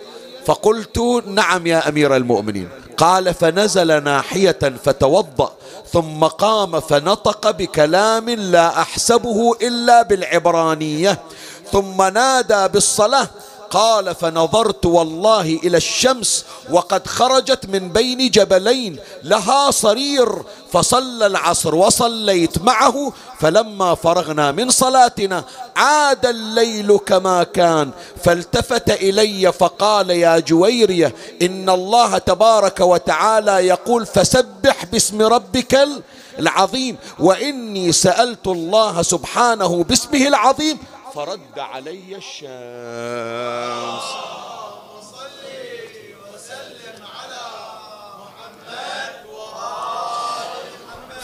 فقلت 0.46 0.98
نعم 1.26 1.66
يا 1.66 1.88
أمير 1.88 2.16
المؤمنين. 2.16 2.68
قال 2.96 3.34
فنزل 3.34 4.04
ناحية 4.04 4.58
فتوضأ 4.84 5.52
ثم 5.92 6.24
قام 6.24 6.80
فنطق 6.80 7.50
بكلام 7.50 8.30
لا 8.30 8.80
أحسبه 8.82 9.56
إلا 9.62 10.02
بالعبرانية. 10.02 11.18
ثم 11.72 12.02
نادى 12.02 12.68
بالصلاة 12.68 13.28
قال 13.70 14.14
فنظرت 14.14 14.86
والله 14.86 15.40
إلى 15.64 15.76
الشمس 15.76 16.44
وقد 16.70 17.06
خرجت 17.06 17.66
من 17.66 17.88
بين 17.88 18.30
جبلين 18.30 18.96
لها 19.22 19.70
صرير 19.70 20.42
فصلى 20.72 21.26
العصر 21.26 21.74
وصليت 21.74 22.62
معه 22.62 23.12
فلما 23.40 23.94
فرغنا 23.94 24.52
من 24.52 24.70
صلاتنا 24.70 25.44
عاد 25.76 26.26
الليل 26.26 26.98
كما 27.06 27.42
كان 27.42 27.90
فالتفت 28.24 28.90
إلي 28.90 29.52
فقال 29.52 30.10
يا 30.10 30.38
جويرية 30.38 31.14
إن 31.42 31.70
الله 31.70 32.18
تبارك 32.18 32.80
وتعالى 32.80 33.52
يقول 33.52 34.06
فسبح 34.06 34.84
باسم 34.92 35.22
ربك 35.22 35.88
العظيم 36.38 36.96
وإني 37.18 37.92
سألت 37.92 38.46
الله 38.46 39.02
سبحانه 39.02 39.84
باسمه 39.84 40.26
العظيم. 40.28 40.78
فرد 41.14 41.58
علي 41.58 42.16
الشمس. 42.16 42.50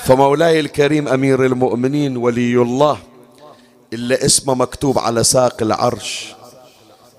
فمولاي 0.05 0.61
الكريم 0.61 1.09
أمير 1.09 1.45
المؤمنين 1.45 2.17
ولي 2.17 2.63
الله 2.63 2.99
إلا 3.93 4.25
اسمه 4.25 4.55
مكتوب 4.55 4.99
على 4.99 5.25
ساق 5.25 5.63
العرش. 5.63 6.35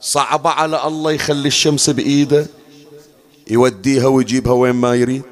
صعب 0.01 0.47
على 0.47 0.87
الله 0.87 1.11
يخلي 1.11 1.47
الشمس 1.47 1.89
بإيده 1.89 2.47
يوديها 3.49 4.07
ويجيبها 4.07 4.53
وين 4.53 4.75
ما 4.75 4.95
يريد 4.95 5.23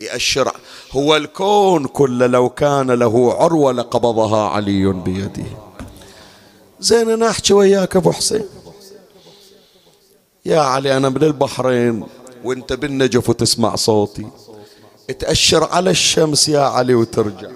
يأشر 0.00 0.52
هو 0.92 1.16
الكون 1.16 1.86
كله 1.86 2.26
لو 2.26 2.48
كان 2.48 2.90
له 2.90 3.34
عروة 3.34 3.72
لقبضها 3.72 4.48
علي 4.48 4.92
بيده. 4.92 5.65
زين 6.80 7.10
أنا 7.10 7.30
أحكي 7.30 7.52
وياك 7.52 7.96
أبو 7.96 8.12
حسين. 8.12 8.44
يا 10.44 10.60
علي 10.60 10.96
أنا 10.96 11.08
من 11.08 11.22
البحرين 11.22 12.04
وأنت 12.44 12.72
بالنجف 12.72 13.28
وتسمع 13.28 13.76
صوتي. 13.76 14.26
تأشر 15.18 15.64
على 15.64 15.90
الشمس 15.90 16.48
يا 16.48 16.60
علي 16.60 16.94
وترجع. 16.94 17.50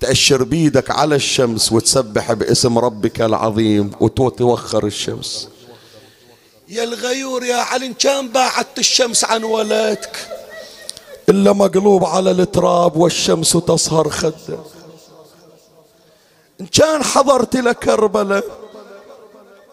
تأشر 0.00 0.42
بيدك 0.42 0.90
على 0.90 1.14
الشمس 1.14 1.72
وتسبح 1.72 2.32
باسم 2.32 2.78
ربك 2.78 3.20
العظيم 3.20 3.90
وتوخر 4.00 4.86
الشمس. 4.86 5.48
يا 6.68 6.84
الغيور 6.84 7.44
يا 7.44 7.56
علي 7.56 7.86
إن 7.86 7.94
كان 7.94 8.28
باعدت 8.28 8.78
الشمس 8.78 9.24
عن 9.24 9.44
ولدك 9.44 10.28
إلا 11.28 11.52
مقلوب 11.52 12.04
على 12.04 12.30
التراب 12.30 12.96
والشمس 12.96 13.52
تصهر 13.52 14.08
خده. 14.08 14.58
إن 16.62 16.66
كان 16.66 17.02
حضرت 17.02 17.56
لكربلة 17.56 18.42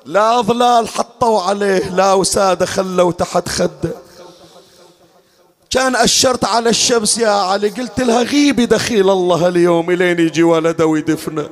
لا 0.05 0.41
ظلال 0.41 0.87
حطوا 0.87 1.41
عليه 1.41 1.89
لا 1.89 2.13
وسادة 2.13 2.65
خلوا 2.65 3.11
تحت 3.11 3.49
خده 3.49 3.91
كان 5.69 5.95
أشرت 5.95 6.45
على 6.45 6.69
الشمس 6.69 7.17
يا 7.17 7.29
علي 7.29 7.69
قلت 7.69 7.99
لها 7.99 8.23
غيبي 8.23 8.65
دخيل 8.65 9.09
الله 9.09 9.47
اليوم 9.47 9.89
إلين 9.91 10.19
يجي 10.19 10.43
ولده 10.43 10.85
ويدفنه. 10.85 11.49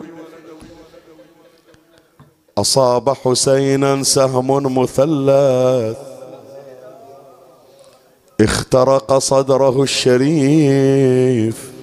أصاب 2.57 3.09
حسينا 3.09 4.03
سهم 4.03 4.79
مثلث. 4.79 5.97
اخترق 8.41 9.17
صدره 9.17 9.83
الشريف. 9.83 11.76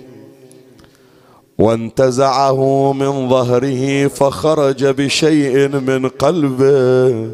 وانتزعه 1.58 2.92
من 2.92 3.28
ظهره 3.28 4.08
فخرج 4.08 4.84
بشيء 4.84 5.68
من 5.68 6.08
قلبه. 6.08 7.30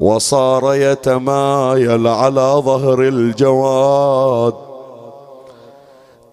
وصار 0.00 0.74
يتمايل 0.74 2.06
على 2.06 2.62
ظهر 2.64 3.02
الجواد. 3.02 4.54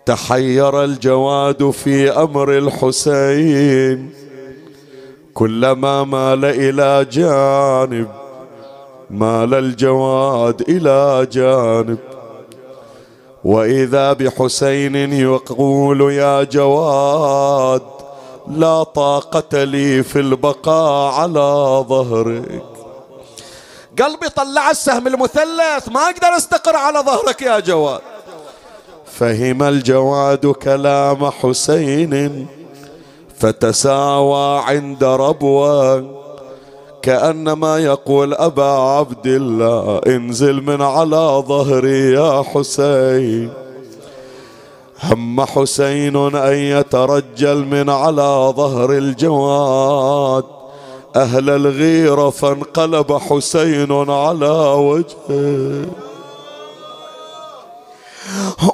تحير 0.05 0.83
الجواد 0.83 1.69
في 1.69 2.11
أمر 2.11 2.57
الحسين. 2.57 4.09
كلما 5.33 6.03
مال 6.03 6.45
إلى 6.45 7.05
جانب 7.11 8.07
مال 9.09 9.53
الجواد 9.53 10.61
إلى 10.69 11.27
جانب. 11.31 11.97
وإذا 13.47 14.13
بحسين 14.13 14.95
يقول 15.13 16.13
يا 16.13 16.43
جواد 16.43 17.81
لا 18.47 18.83
طاقة 18.83 19.63
لي 19.63 20.03
في 20.03 20.19
البقاء 20.19 21.13
على 21.13 21.85
ظهرك. 21.89 22.61
قلبي 23.99 24.29
طلع 24.29 24.71
السهم 24.71 25.07
المثلث 25.07 25.89
ما 25.91 25.99
أقدر 26.09 26.37
أستقر 26.37 26.75
على 26.75 26.99
ظهرك 26.99 27.41
يا 27.41 27.59
جواد. 27.59 28.01
فهم 29.05 29.63
الجواد 29.63 30.45
كلام 30.47 31.31
حسين 31.31 32.47
فتساوى 33.39 34.59
عند 34.59 35.03
ربوه 35.03 36.16
كأنما 37.07 37.77
يقول 37.77 38.33
أبا 38.33 38.71
عبد 38.71 39.27
الله 39.27 40.01
انزل 40.07 40.61
من 40.61 40.81
على 40.81 41.43
ظهري 41.47 42.13
يا 42.13 42.43
حسين. 42.43 43.53
هم 45.03 45.45
حسين 45.45 46.35
أن 46.35 46.53
يترجل 46.53 47.65
من 47.65 47.89
على 47.89 48.53
ظهر 48.57 48.91
الجواد. 48.91 50.43
أهل 51.15 51.49
الغيرة 51.49 52.29
فانقلب 52.29 53.17
حسين 53.17 54.11
على 54.11 54.57
وجهه. 54.75 55.85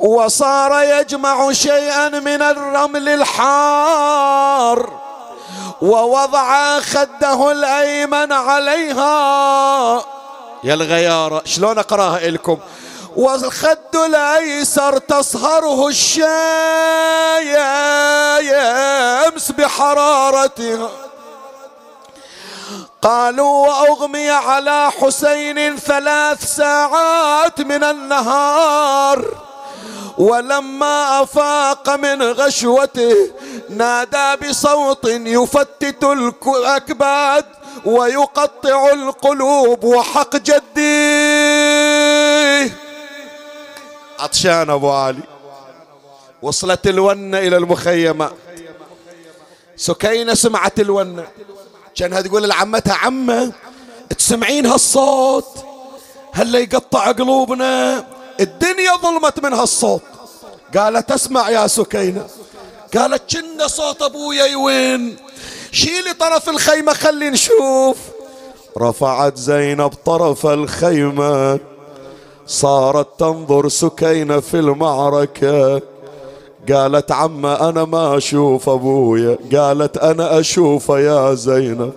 وصار 0.02 0.72
يجمع 1.00 1.52
شيئا 1.52 2.10
من 2.10 2.42
الرمل 2.42 3.10
الحار. 3.10 5.03
ووضع 5.84 6.80
خده 6.80 7.52
الأيمن 7.52 8.32
عليها. 8.32 10.06
يا 10.64 10.74
الغيارة 10.74 11.42
شلون 11.46 11.78
أقراها 11.78 12.30
لكم 12.30 12.58
والخد 13.16 13.96
الأيسر 13.96 14.98
تصهره 14.98 15.88
الشمس 15.88 16.16
بحرارتها. 19.52 20.90
قالوا 23.02 23.68
وأغمي 23.68 24.30
على 24.30 24.92
حسين 25.02 25.78
ثلاث 25.78 26.56
ساعات 26.56 27.62
من 27.62 27.84
النهار. 27.84 29.43
ولما 30.18 31.24
أفاق 31.24 31.90
من 31.96 32.22
غشوته 32.22 33.16
نادى 33.70 34.50
بصوت 34.50 35.06
يفتت 35.06 36.04
الأكباد 36.04 37.46
ويقطع 37.86 38.92
القلوب 38.92 39.84
وحق 39.84 40.36
جدي. 40.36 41.74
عطشان 44.20 44.70
أبو 44.70 44.92
علي. 44.92 45.24
وصلت 46.42 46.88
الونة 46.88 47.38
إلى 47.38 47.58
المخيمات 47.58 48.34
سكينة 49.76 50.34
سمعت 50.34 50.80
الونة 50.80 51.28
كانها 51.96 52.22
تقول 52.22 52.50
لعمتها 52.50 52.94
عمة 52.94 53.52
تسمعين 54.18 54.66
هالصوت؟ 54.66 55.66
هلا 56.34 56.60
يقطع 56.60 57.12
قلوبنا؟ 57.12 58.06
الدنيا 58.40 58.92
ظلمت 59.02 59.44
من 59.44 59.54
هالصوت. 59.54 60.02
قالت 60.78 61.12
اسمع 61.12 61.50
يا 61.50 61.68
سكينة. 61.68 62.26
قالت 62.98 63.36
كنا 63.36 63.68
صوت 63.68 64.02
أبويا 64.02 64.56
وين 64.56 65.16
شيلي 65.72 66.14
طرف 66.14 66.50
الخيمة 66.50 66.94
خلي 66.94 67.30
نشوف. 67.30 67.98
رفعت 68.78 69.38
زينب 69.38 69.94
طرف 70.06 70.46
الخيمة. 70.46 71.60
صارت 72.48 73.08
تنظر 73.20 73.70
سكينة 73.70 74.40
في 74.40 74.60
المعركة. 74.60 75.82
قالت 76.72 77.12
عمة 77.12 77.70
أنا 77.70 77.86
ما 77.86 78.18
أشوف 78.18 78.70
أبويا. 78.70 79.38
قالت 79.56 79.98
أنا 79.98 80.40
أشوفه 80.40 81.00
يا 81.00 81.34
زينب. 81.34 81.94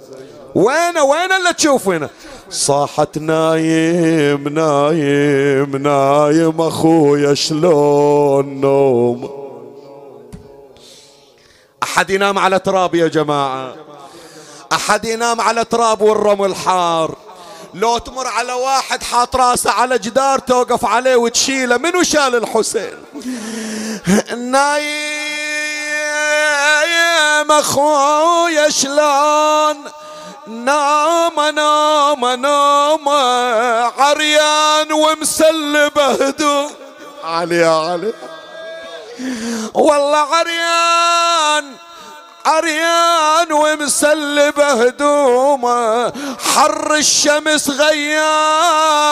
وين 0.55 0.99
وين 0.99 1.33
اللي 1.33 1.53
تشوفينه 1.57 2.09
صاحت 2.51 3.19
نايم 3.19 4.49
نايم 4.49 5.77
نايم 5.77 6.61
أخويا 6.61 7.35
شلون 7.35 8.61
نوم؟ 8.61 9.31
أحد 11.83 12.11
ينام 12.11 12.39
على 12.39 12.59
تراب 12.59 12.95
يا 12.95 13.09
جماعة؟ 13.09 13.75
أحد 14.73 15.05
ينام 15.05 15.41
على 15.41 15.65
تراب 15.65 16.03
والرمل 16.03 16.55
حار 16.55 17.17
لو 17.75 17.99
تمر 17.99 18.27
على 18.27 18.53
واحد 18.53 19.03
حاط 19.03 19.37
راسه 19.37 19.71
على 19.71 19.99
جدار 19.99 20.39
توقف 20.39 20.85
عليه 20.85 21.17
وتشيله 21.17 21.77
منو 21.77 22.03
شال 22.03 22.35
الحسين؟ 22.35 22.95
نايم 24.37 24.87
أخويا 27.51 28.69
شلون؟ 28.69 29.77
نام 30.47 31.41
نام 31.41 32.27
نام 32.27 33.09
عريان 33.99 34.93
ومسلب 34.93 35.99
هدوم 35.99 36.71
علي 37.25 37.57
يا 37.57 37.69
علي. 37.69 38.13
والله 39.75 40.19
عريان 40.19 41.73
عريان 42.47 43.53
ومسلب 43.53 44.61
هدومه 44.61 46.13
حر 46.55 46.95
الشمس 46.95 47.71
غيار 47.71 49.07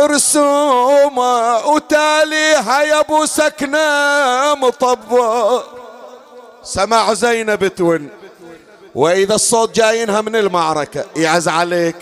رسومه 0.00 1.66
وتاليها 1.66 2.82
يا 2.82 3.00
أبو 3.00 3.26
سكنة 3.26 4.54
مطبر 4.54 5.62
سمع 6.62 7.12
زينب 7.14 7.68
تون. 7.68 8.19
وإذا 8.94 9.34
الصوت 9.34 9.76
جاينها 9.76 10.20
من 10.20 10.36
المعركة 10.36 11.04
يعز 11.16 11.48
عليك. 11.48 11.96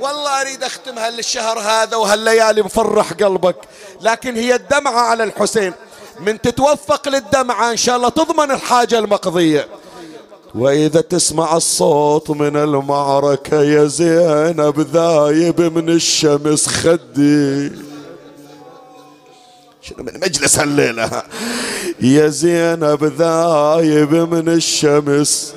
والله 0.00 0.40
أريد 0.40 0.64
اختمها 0.64 1.10
للشهر 1.10 1.58
هذا 1.58 1.96
وهالليالي 1.96 2.62
مفرح 2.62 3.12
قلبك 3.12 3.56
لكن 4.00 4.36
هي 4.36 4.54
الدمعة 4.54 5.00
على 5.00 5.24
الحسين. 5.24 5.72
من 6.20 6.40
تتوفق 6.40 7.08
للدمعة 7.08 7.70
إن 7.70 7.76
شاء 7.76 7.96
الله 7.96 8.08
تضمن 8.08 8.50
الحاجة 8.50 8.98
المقضية. 8.98 9.68
وإذا 10.54 11.00
تسمع 11.00 11.56
الصوت 11.56 12.30
من 12.30 12.56
المعركة 12.56 13.62
يا 13.62 13.84
زينب 13.84 14.80
ذايب 14.80 15.60
من 15.60 15.88
الشمس 15.88 16.66
خدي. 16.66 17.72
شنو 19.82 20.04
من 20.04 20.20
مجلس 20.20 20.58
هالليلة؟ 20.58 21.22
يا 22.00 22.28
زينب 22.28 23.04
ذايب 23.04 24.14
من 24.14 24.48
الشمس. 24.48 25.54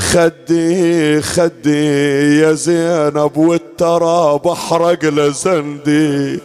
خدي 0.00 1.22
خدي 1.22 2.40
يا 2.40 2.52
زينب 2.52 3.36
والتراب 3.36 4.48
احرق 4.48 5.04
لزندي 5.04 6.40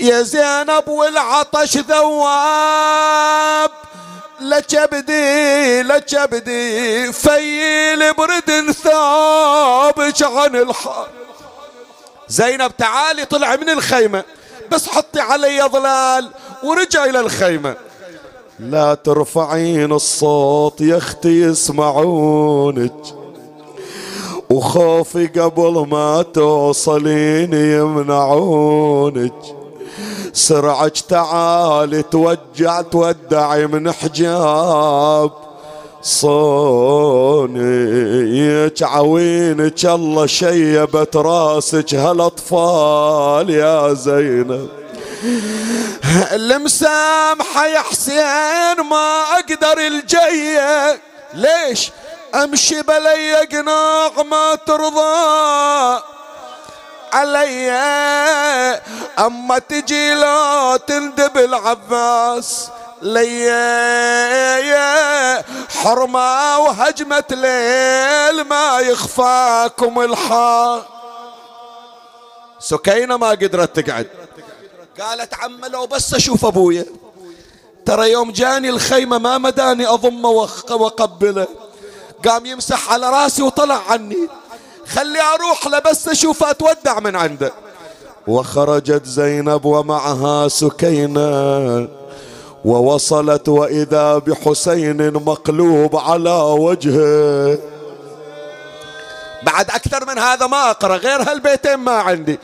يا 0.00 0.22
زينب 0.22 0.88
والعطش 0.88 1.76
ذواب 1.76 3.70
لكبدي 4.40 5.82
لكبدي 5.82 7.12
فيل 7.12 8.12
برد 8.14 8.70
ثابك 8.72 10.22
عن 10.22 10.56
الحار 10.56 11.08
زينب 12.28 12.76
تعالي 12.78 13.24
طلع 13.24 13.56
من 13.56 13.70
الخيمة 13.70 14.24
بس 14.70 14.88
حطي 14.88 15.20
علي 15.20 15.62
ظلال 15.62 16.30
ورجع 16.62 17.04
إلى 17.04 17.20
الخيمة. 17.20 17.76
لا 18.60 18.94
ترفعين 18.94 19.92
الصوت 19.92 20.80
يا 20.80 20.96
أختي 20.96 21.42
يسمعونك. 21.42 22.92
وخوفي 24.50 25.26
قبل 25.26 25.86
ما 25.90 26.22
توصلين 26.22 27.52
يمنعونك. 27.54 29.32
سرعك 30.32 30.98
تعالي 30.98 32.02
توجع 32.02 32.80
تودعي 32.82 33.66
من 33.66 33.92
حجاب 33.92 35.30
صونيك. 36.02 37.52
عوينك 38.82 39.86
الله 39.86 40.26
شيبت 40.26 41.16
راسك 41.16 41.94
هالاطفال 41.94 43.50
يا 43.50 43.92
زينب؟ 43.94 44.68
المسامحة 46.16 47.66
يا 47.66 47.80
حسين 47.80 48.80
ما 48.80 49.22
أقدر 49.32 49.78
الجية 49.78 51.00
ليش؟ 51.34 51.90
أمشي 52.34 52.82
بلي 52.82 53.34
قناع 53.34 54.22
ما 54.30 54.54
ترضى 54.54 56.02
علي. 57.12 57.70
أما 59.18 59.58
تجي 59.58 60.14
لا 60.14 60.76
تندب 60.86 61.38
العباس 61.38 62.68
لي. 63.02 63.50
حرمة 65.82 66.58
وهجمة 66.58 67.24
ليل 67.30 68.44
ما 68.44 68.78
يخفاكم 68.80 70.00
الحال. 70.00 70.82
سكينة 72.58 73.16
ما 73.16 73.30
قدرت 73.30 73.80
تقعد. 73.80 74.25
قالت 75.00 75.34
عم 75.34 75.64
لو 75.64 75.86
بس 75.86 76.14
أشوف 76.14 76.44
أبويا. 76.44 76.86
ترى 77.86 78.12
يوم 78.12 78.30
جاني 78.30 78.68
الخيمة 78.68 79.18
ما 79.18 79.38
مداني 79.38 79.86
اضمه 79.86 80.28
وأقبله. 80.70 81.46
قام 82.24 82.46
يمسح 82.46 82.92
على 82.92 83.10
رأسي 83.10 83.42
وطلع 83.42 83.80
عني. 83.88 84.28
خلي 84.86 85.20
أروح 85.20 85.66
له 85.66 85.78
بس 85.78 86.08
أشوف 86.08 86.44
أتودع 86.44 87.00
من 87.00 87.16
عنده. 87.16 87.52
وخرجت 88.26 89.06
زينب 89.06 89.64
ومعها 89.64 90.48
سكينة. 90.48 91.88
ووصلت 92.64 93.48
وإذا 93.48 94.18
بحسين 94.18 95.12
مقلوب 95.12 95.96
على 95.96 96.40
وجهه. 96.40 97.58
بعد 99.42 99.70
أكثر 99.70 100.06
من 100.06 100.18
هذا 100.18 100.46
ما 100.46 100.70
أقرأ 100.70 100.96
غير 100.96 101.22
هالبيتين 101.22 101.76
ما 101.76 101.92
عندي. 101.92 102.38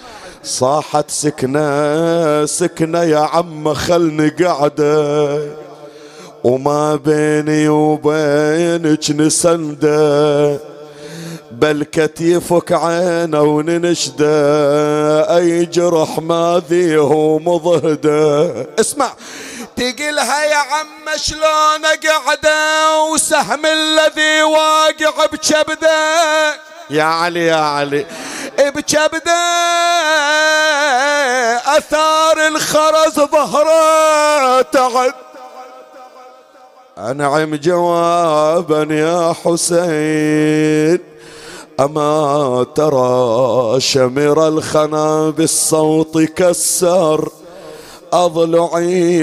صاحت 0.45 1.11
سكنة 1.11 2.47
سكنة 2.47 3.03
يا 3.03 3.18
عم 3.18 3.74
خلني 3.74 4.28
قعدة 4.28 5.49
وما 6.45 6.97
بيني 6.97 7.68
وبينك 7.68 9.11
نسندة. 9.11 10.61
بل 11.53 11.84
كتيفك 11.93 12.72
عينة 12.72 13.43
وننشدة. 13.43 14.26
أي 15.36 15.64
جرح 15.64 16.18
ما 16.18 16.62
ذيه 16.68 17.38
مضهدة. 17.38 18.53
اسمع 18.80 19.12
تقلها 19.76 20.45
يا 20.45 20.57
عم 20.57 21.16
شلون 21.16 21.84
قعده 21.84 23.03
وسهم 23.12 23.66
الذي 23.66 24.43
واقع 24.43 25.26
بكبدة. 25.26 26.72
يا 26.93 27.03
علي 27.03 27.47
يا 27.47 27.55
علي. 27.55 28.07
بكبده 28.59 29.43
أثار 31.76 32.49
الخرز 32.49 33.14
ظهرة 33.14 34.62
تعد 34.62 35.12
أنعم 36.99 37.55
جوابا 37.55 38.95
يا 38.95 39.34
حسين. 39.45 41.01
أما 41.80 42.66
ترى 42.74 43.80
شمر 43.80 44.49
الخنا 44.49 45.30
بالصوت 45.30 46.18
كسر 46.18 47.28
أضلعي 48.12 49.22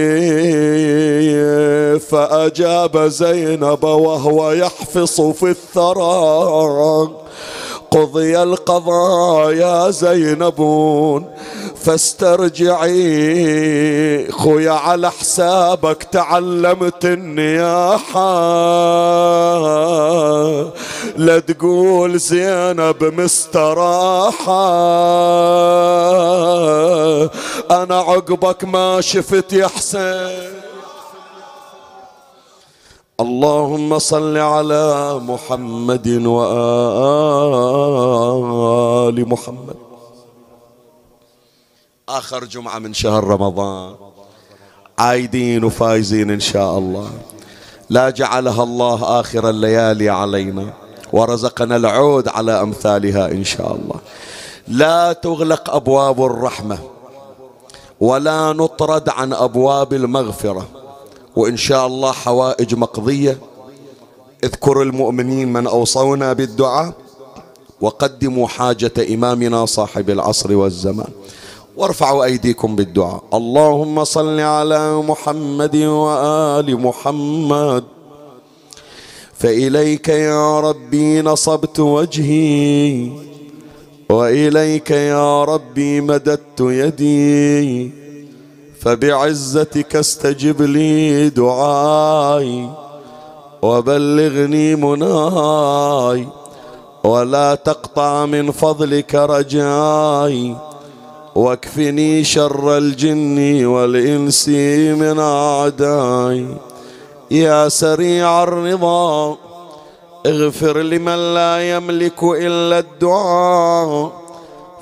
فأجاب 1.99 2.97
زينب 2.97 3.83
وهو 3.83 4.51
يحفص 4.51 5.21
في 5.21 5.49
الثرى. 5.49 7.28
قضي 7.91 8.43
القضاء 8.43 9.51
يا 9.53 9.89
زينب 9.89 10.59
فاسترجعي 11.75 12.91
خويا 14.31 14.71
على 14.71 15.11
حسابك 15.11 16.03
تعلمت 16.03 17.05
النياحة. 17.05 18.29
لا 21.17 21.39
تقول 21.39 22.19
زينب 22.19 23.03
مستراحة. 23.03 24.69
أنا 27.71 27.99
عقبك 27.99 28.63
ما 28.63 29.01
شفت 29.01 29.53
يا 29.53 29.67
حسين. 29.67 30.68
اللهم 33.19 33.99
صل 33.99 34.37
على 34.37 35.19
محمد 35.19 36.07
وآل 36.25 36.39
محمد. 39.29 39.75
آخر 42.09 42.43
جمعة 42.45 42.79
من 42.79 42.93
شهر 42.93 43.23
رمضان. 43.23 43.95
عايدين 44.99 45.63
وفايزين 45.63 46.31
إن 46.31 46.39
شاء 46.39 46.77
الله. 46.77 47.09
لا 47.89 48.09
جعلها 48.09 48.63
الله 48.63 49.19
آخر 49.19 49.49
الليالي 49.49 50.09
علينا 50.09 50.73
ورزقنا 51.13 51.75
العود 51.75 52.27
على 52.27 52.61
أمثالها 52.61 53.31
إن 53.31 53.43
شاء 53.43 53.75
الله. 53.75 53.99
لا 54.67 55.13
تغلق 55.13 55.69
أبواب 55.69 56.25
الرحمة 56.25 56.77
ولا 57.99 58.53
نطرد 58.53 59.09
عن 59.09 59.33
أبواب 59.33 59.93
المغفرة. 59.93 60.67
وإن 61.35 61.57
شاء 61.57 61.87
الله 61.87 62.11
حوائج 62.11 62.75
مقضية. 62.75 63.37
اذكر 64.43 64.81
المؤمنين 64.81 65.53
من 65.53 65.67
أوصونا 65.67 66.33
بالدعاء 66.33 66.93
وقدموا 67.81 68.47
حاجة 68.47 68.91
إمامنا 69.13 69.65
صاحب 69.65 70.09
العصر 70.09 70.55
والزمان. 70.55 71.11
وارفعوا 71.77 72.23
أيديكم 72.23 72.75
بالدعاء. 72.75 73.23
اللهم 73.33 74.03
صل 74.03 74.39
على 74.39 75.01
محمد 75.01 75.75
وآل 75.75 76.81
محمد. 76.81 77.83
فإليك 79.33 80.09
يا 80.09 80.59
ربي 80.59 81.21
نصبت 81.21 81.79
وجهي. 81.79 83.09
وإليك 84.09 84.91
يا 84.91 85.43
ربي 85.43 86.01
مددت 86.01 86.59
يدي. 86.59 87.98
فبعزتك 88.79 89.95
استجب 89.95 90.61
لي 90.61 91.29
دعاي 91.29 92.69
وبلغني 93.61 94.75
مناي 94.75 96.27
ولا 97.03 97.55
تقطع 97.55 98.25
من 98.25 98.51
فضلك 98.51 99.15
رجاي 99.15 100.55
واكفني 101.35 102.23
شر 102.23 102.77
الجن 102.77 103.65
والإنس 103.65 104.49
من 104.99 105.19
اعداي 105.19 106.47
يا 107.31 107.69
سريع 107.69 108.43
الرضا 108.43 109.37
اغفر 110.25 110.77
لمن 110.81 111.33
لا 111.33 111.75
يملك 111.75 112.23
إلا 112.23 112.79
الدعاء 112.79 114.11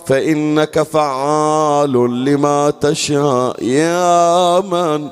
فإنك 0.08 0.84
فعال 0.84 2.26
لما 2.26 2.74
تشاء 2.82 3.64
يا 3.64 4.60
من؟ 4.60 5.08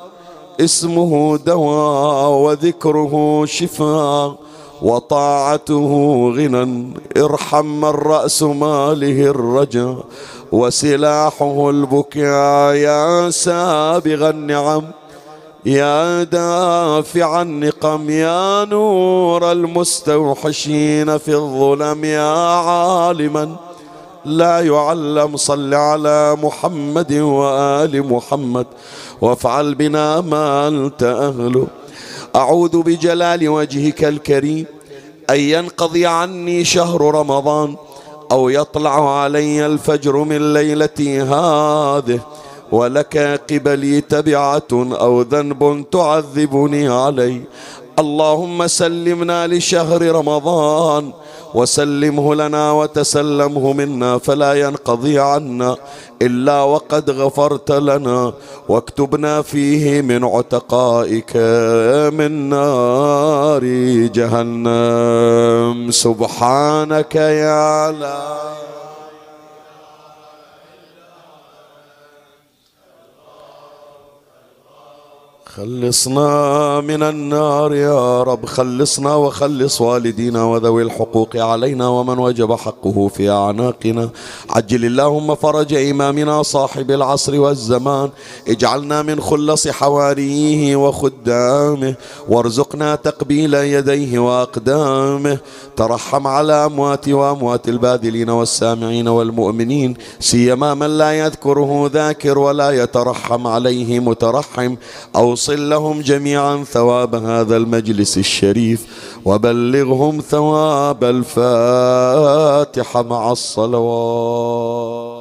اسمه 0.62 1.38
دواء 1.38 2.30
وذكره 2.30 3.46
شفاء 3.46 4.36
وطاعته 4.82 5.92
غنى. 6.36 6.94
ارحم 7.18 7.66
من 7.66 7.90
رأس 7.90 8.44
ماله 8.44 9.28
الرجاء 9.28 9.98
وسلاحه 10.52 11.70
البكاء 11.70 12.74
يا 12.76 13.30
سابغ 13.30 14.30
النعم. 14.30 14.84
يا 15.66 16.24
دافع 16.24 17.42
النقم 17.42 18.10
يا 18.10 18.66
نور 18.66 19.52
المستوحشين 19.52 21.18
في 21.18 21.34
الظلم 21.36 22.06
يا 22.06 22.32
عالما. 22.58 23.65
لا 24.26 24.60
يعلم 24.60 25.38
صل 25.38 25.74
على 25.74 26.38
محمد 26.44 27.14
وآل 27.14 28.14
محمد 28.14 28.66
وافعل 29.22 29.76
بنا 29.76 30.22
ما 30.22 30.68
أنت 30.68 31.04
أهله. 31.04 31.68
أعوذ 32.36 32.82
بجلال 32.82 33.50
وجهك 33.50 34.04
الكريم 34.04 34.66
أن 35.30 35.40
ينقضي 35.40 36.06
عني 36.06 36.64
شهر 36.66 37.02
رمضان 37.16 37.76
أو 38.32 38.50
يطلع 38.50 39.22
علي 39.22 39.66
الفجر 39.66 40.18
من 40.18 40.54
ليلتي 40.54 41.22
هذه 41.22 42.20
ولك 42.72 43.42
قبلي 43.52 44.02
تبعة 44.02 44.68
أو 44.74 45.22
ذنب 45.22 45.86
تعذبني 45.92 46.88
عليه 46.88 47.42
اللهم 48.00 48.68
سلمنا 48.68 49.48
لشهر 49.48 50.02
رمضان 50.02 51.12
وسلمه 51.54 52.36
لنا 52.36 52.72
وتسلمه 52.72 53.74
منا 53.74 54.18
فلا 54.18 54.54
ينقضي 54.54 55.20
عنا 55.20 55.76
إلا 56.22 56.62
وقد 56.62 57.10
غفرت 57.10 57.72
لنا 57.72 58.34
واكتبنا 58.70 59.42
فيه 59.42 60.02
من 60.02 60.24
عتقائك 60.24 61.38
من 62.14 62.50
نار 62.50 63.64
جهنم. 64.18 65.92
سبحانك 65.92 67.16
يا 67.16 67.92
لا 67.92 68.46
خلصنا 75.58 76.82
من 76.82 77.04
النار 77.04 77.74
يا 77.74 78.24
رب 78.24 78.46
خلصنا 78.46 79.16
وخلص 79.16 79.82
والدينا 79.82 80.44
وذوي 80.44 80.84
الحقوق 80.84 81.36
علينا 81.36 81.88
ومن 81.88 82.20
وجب 82.20 82.56
حقه 82.56 83.08
في 83.08 83.30
أعناقنا. 83.30 84.10
عجل 84.50 84.86
اللهم 84.86 85.36
فرج 85.36 85.74
إمامنا 85.74 86.44
صاحب 86.44 86.92
العصر 86.92 87.40
والزمان 87.40 88.10
اجعلنا 88.48 89.02
من 89.02 89.22
خلص 89.22 89.68
حواريه 89.68 90.76
وخدامه 90.76 91.96
وارزقنا 92.30 92.96
تقبيل 92.96 93.54
يديه 93.54 94.20
وأقدامه. 94.20 95.38
ترحم 95.76 96.28
على 96.28 96.66
أموات 96.66 97.10
وأموات 97.10 97.70
الباذلين 97.70 98.30
والسامعين 98.30 99.08
والمؤمنين 99.08 99.94
سيما 100.20 100.74
من 100.74 100.98
لا 100.98 101.12
يذكره 101.12 101.90
ذاكر 101.94 102.40
ولا 102.40 102.72
يترحم 102.72 103.48
عليه 103.48 104.00
مترحم. 104.00 104.76
أو 105.16 105.36
وصل 105.46 105.70
لهم 105.70 106.02
جميعا 106.02 106.64
ثواب 106.64 107.16
هذا 107.16 107.58
المجلس 107.58 108.18
الشريف 108.18 108.86
وبلغهم 109.26 110.22
ثواب 110.22 111.04
الفاتحة 111.04 113.04
مع 113.04 113.32
الصلوات. 113.32 115.15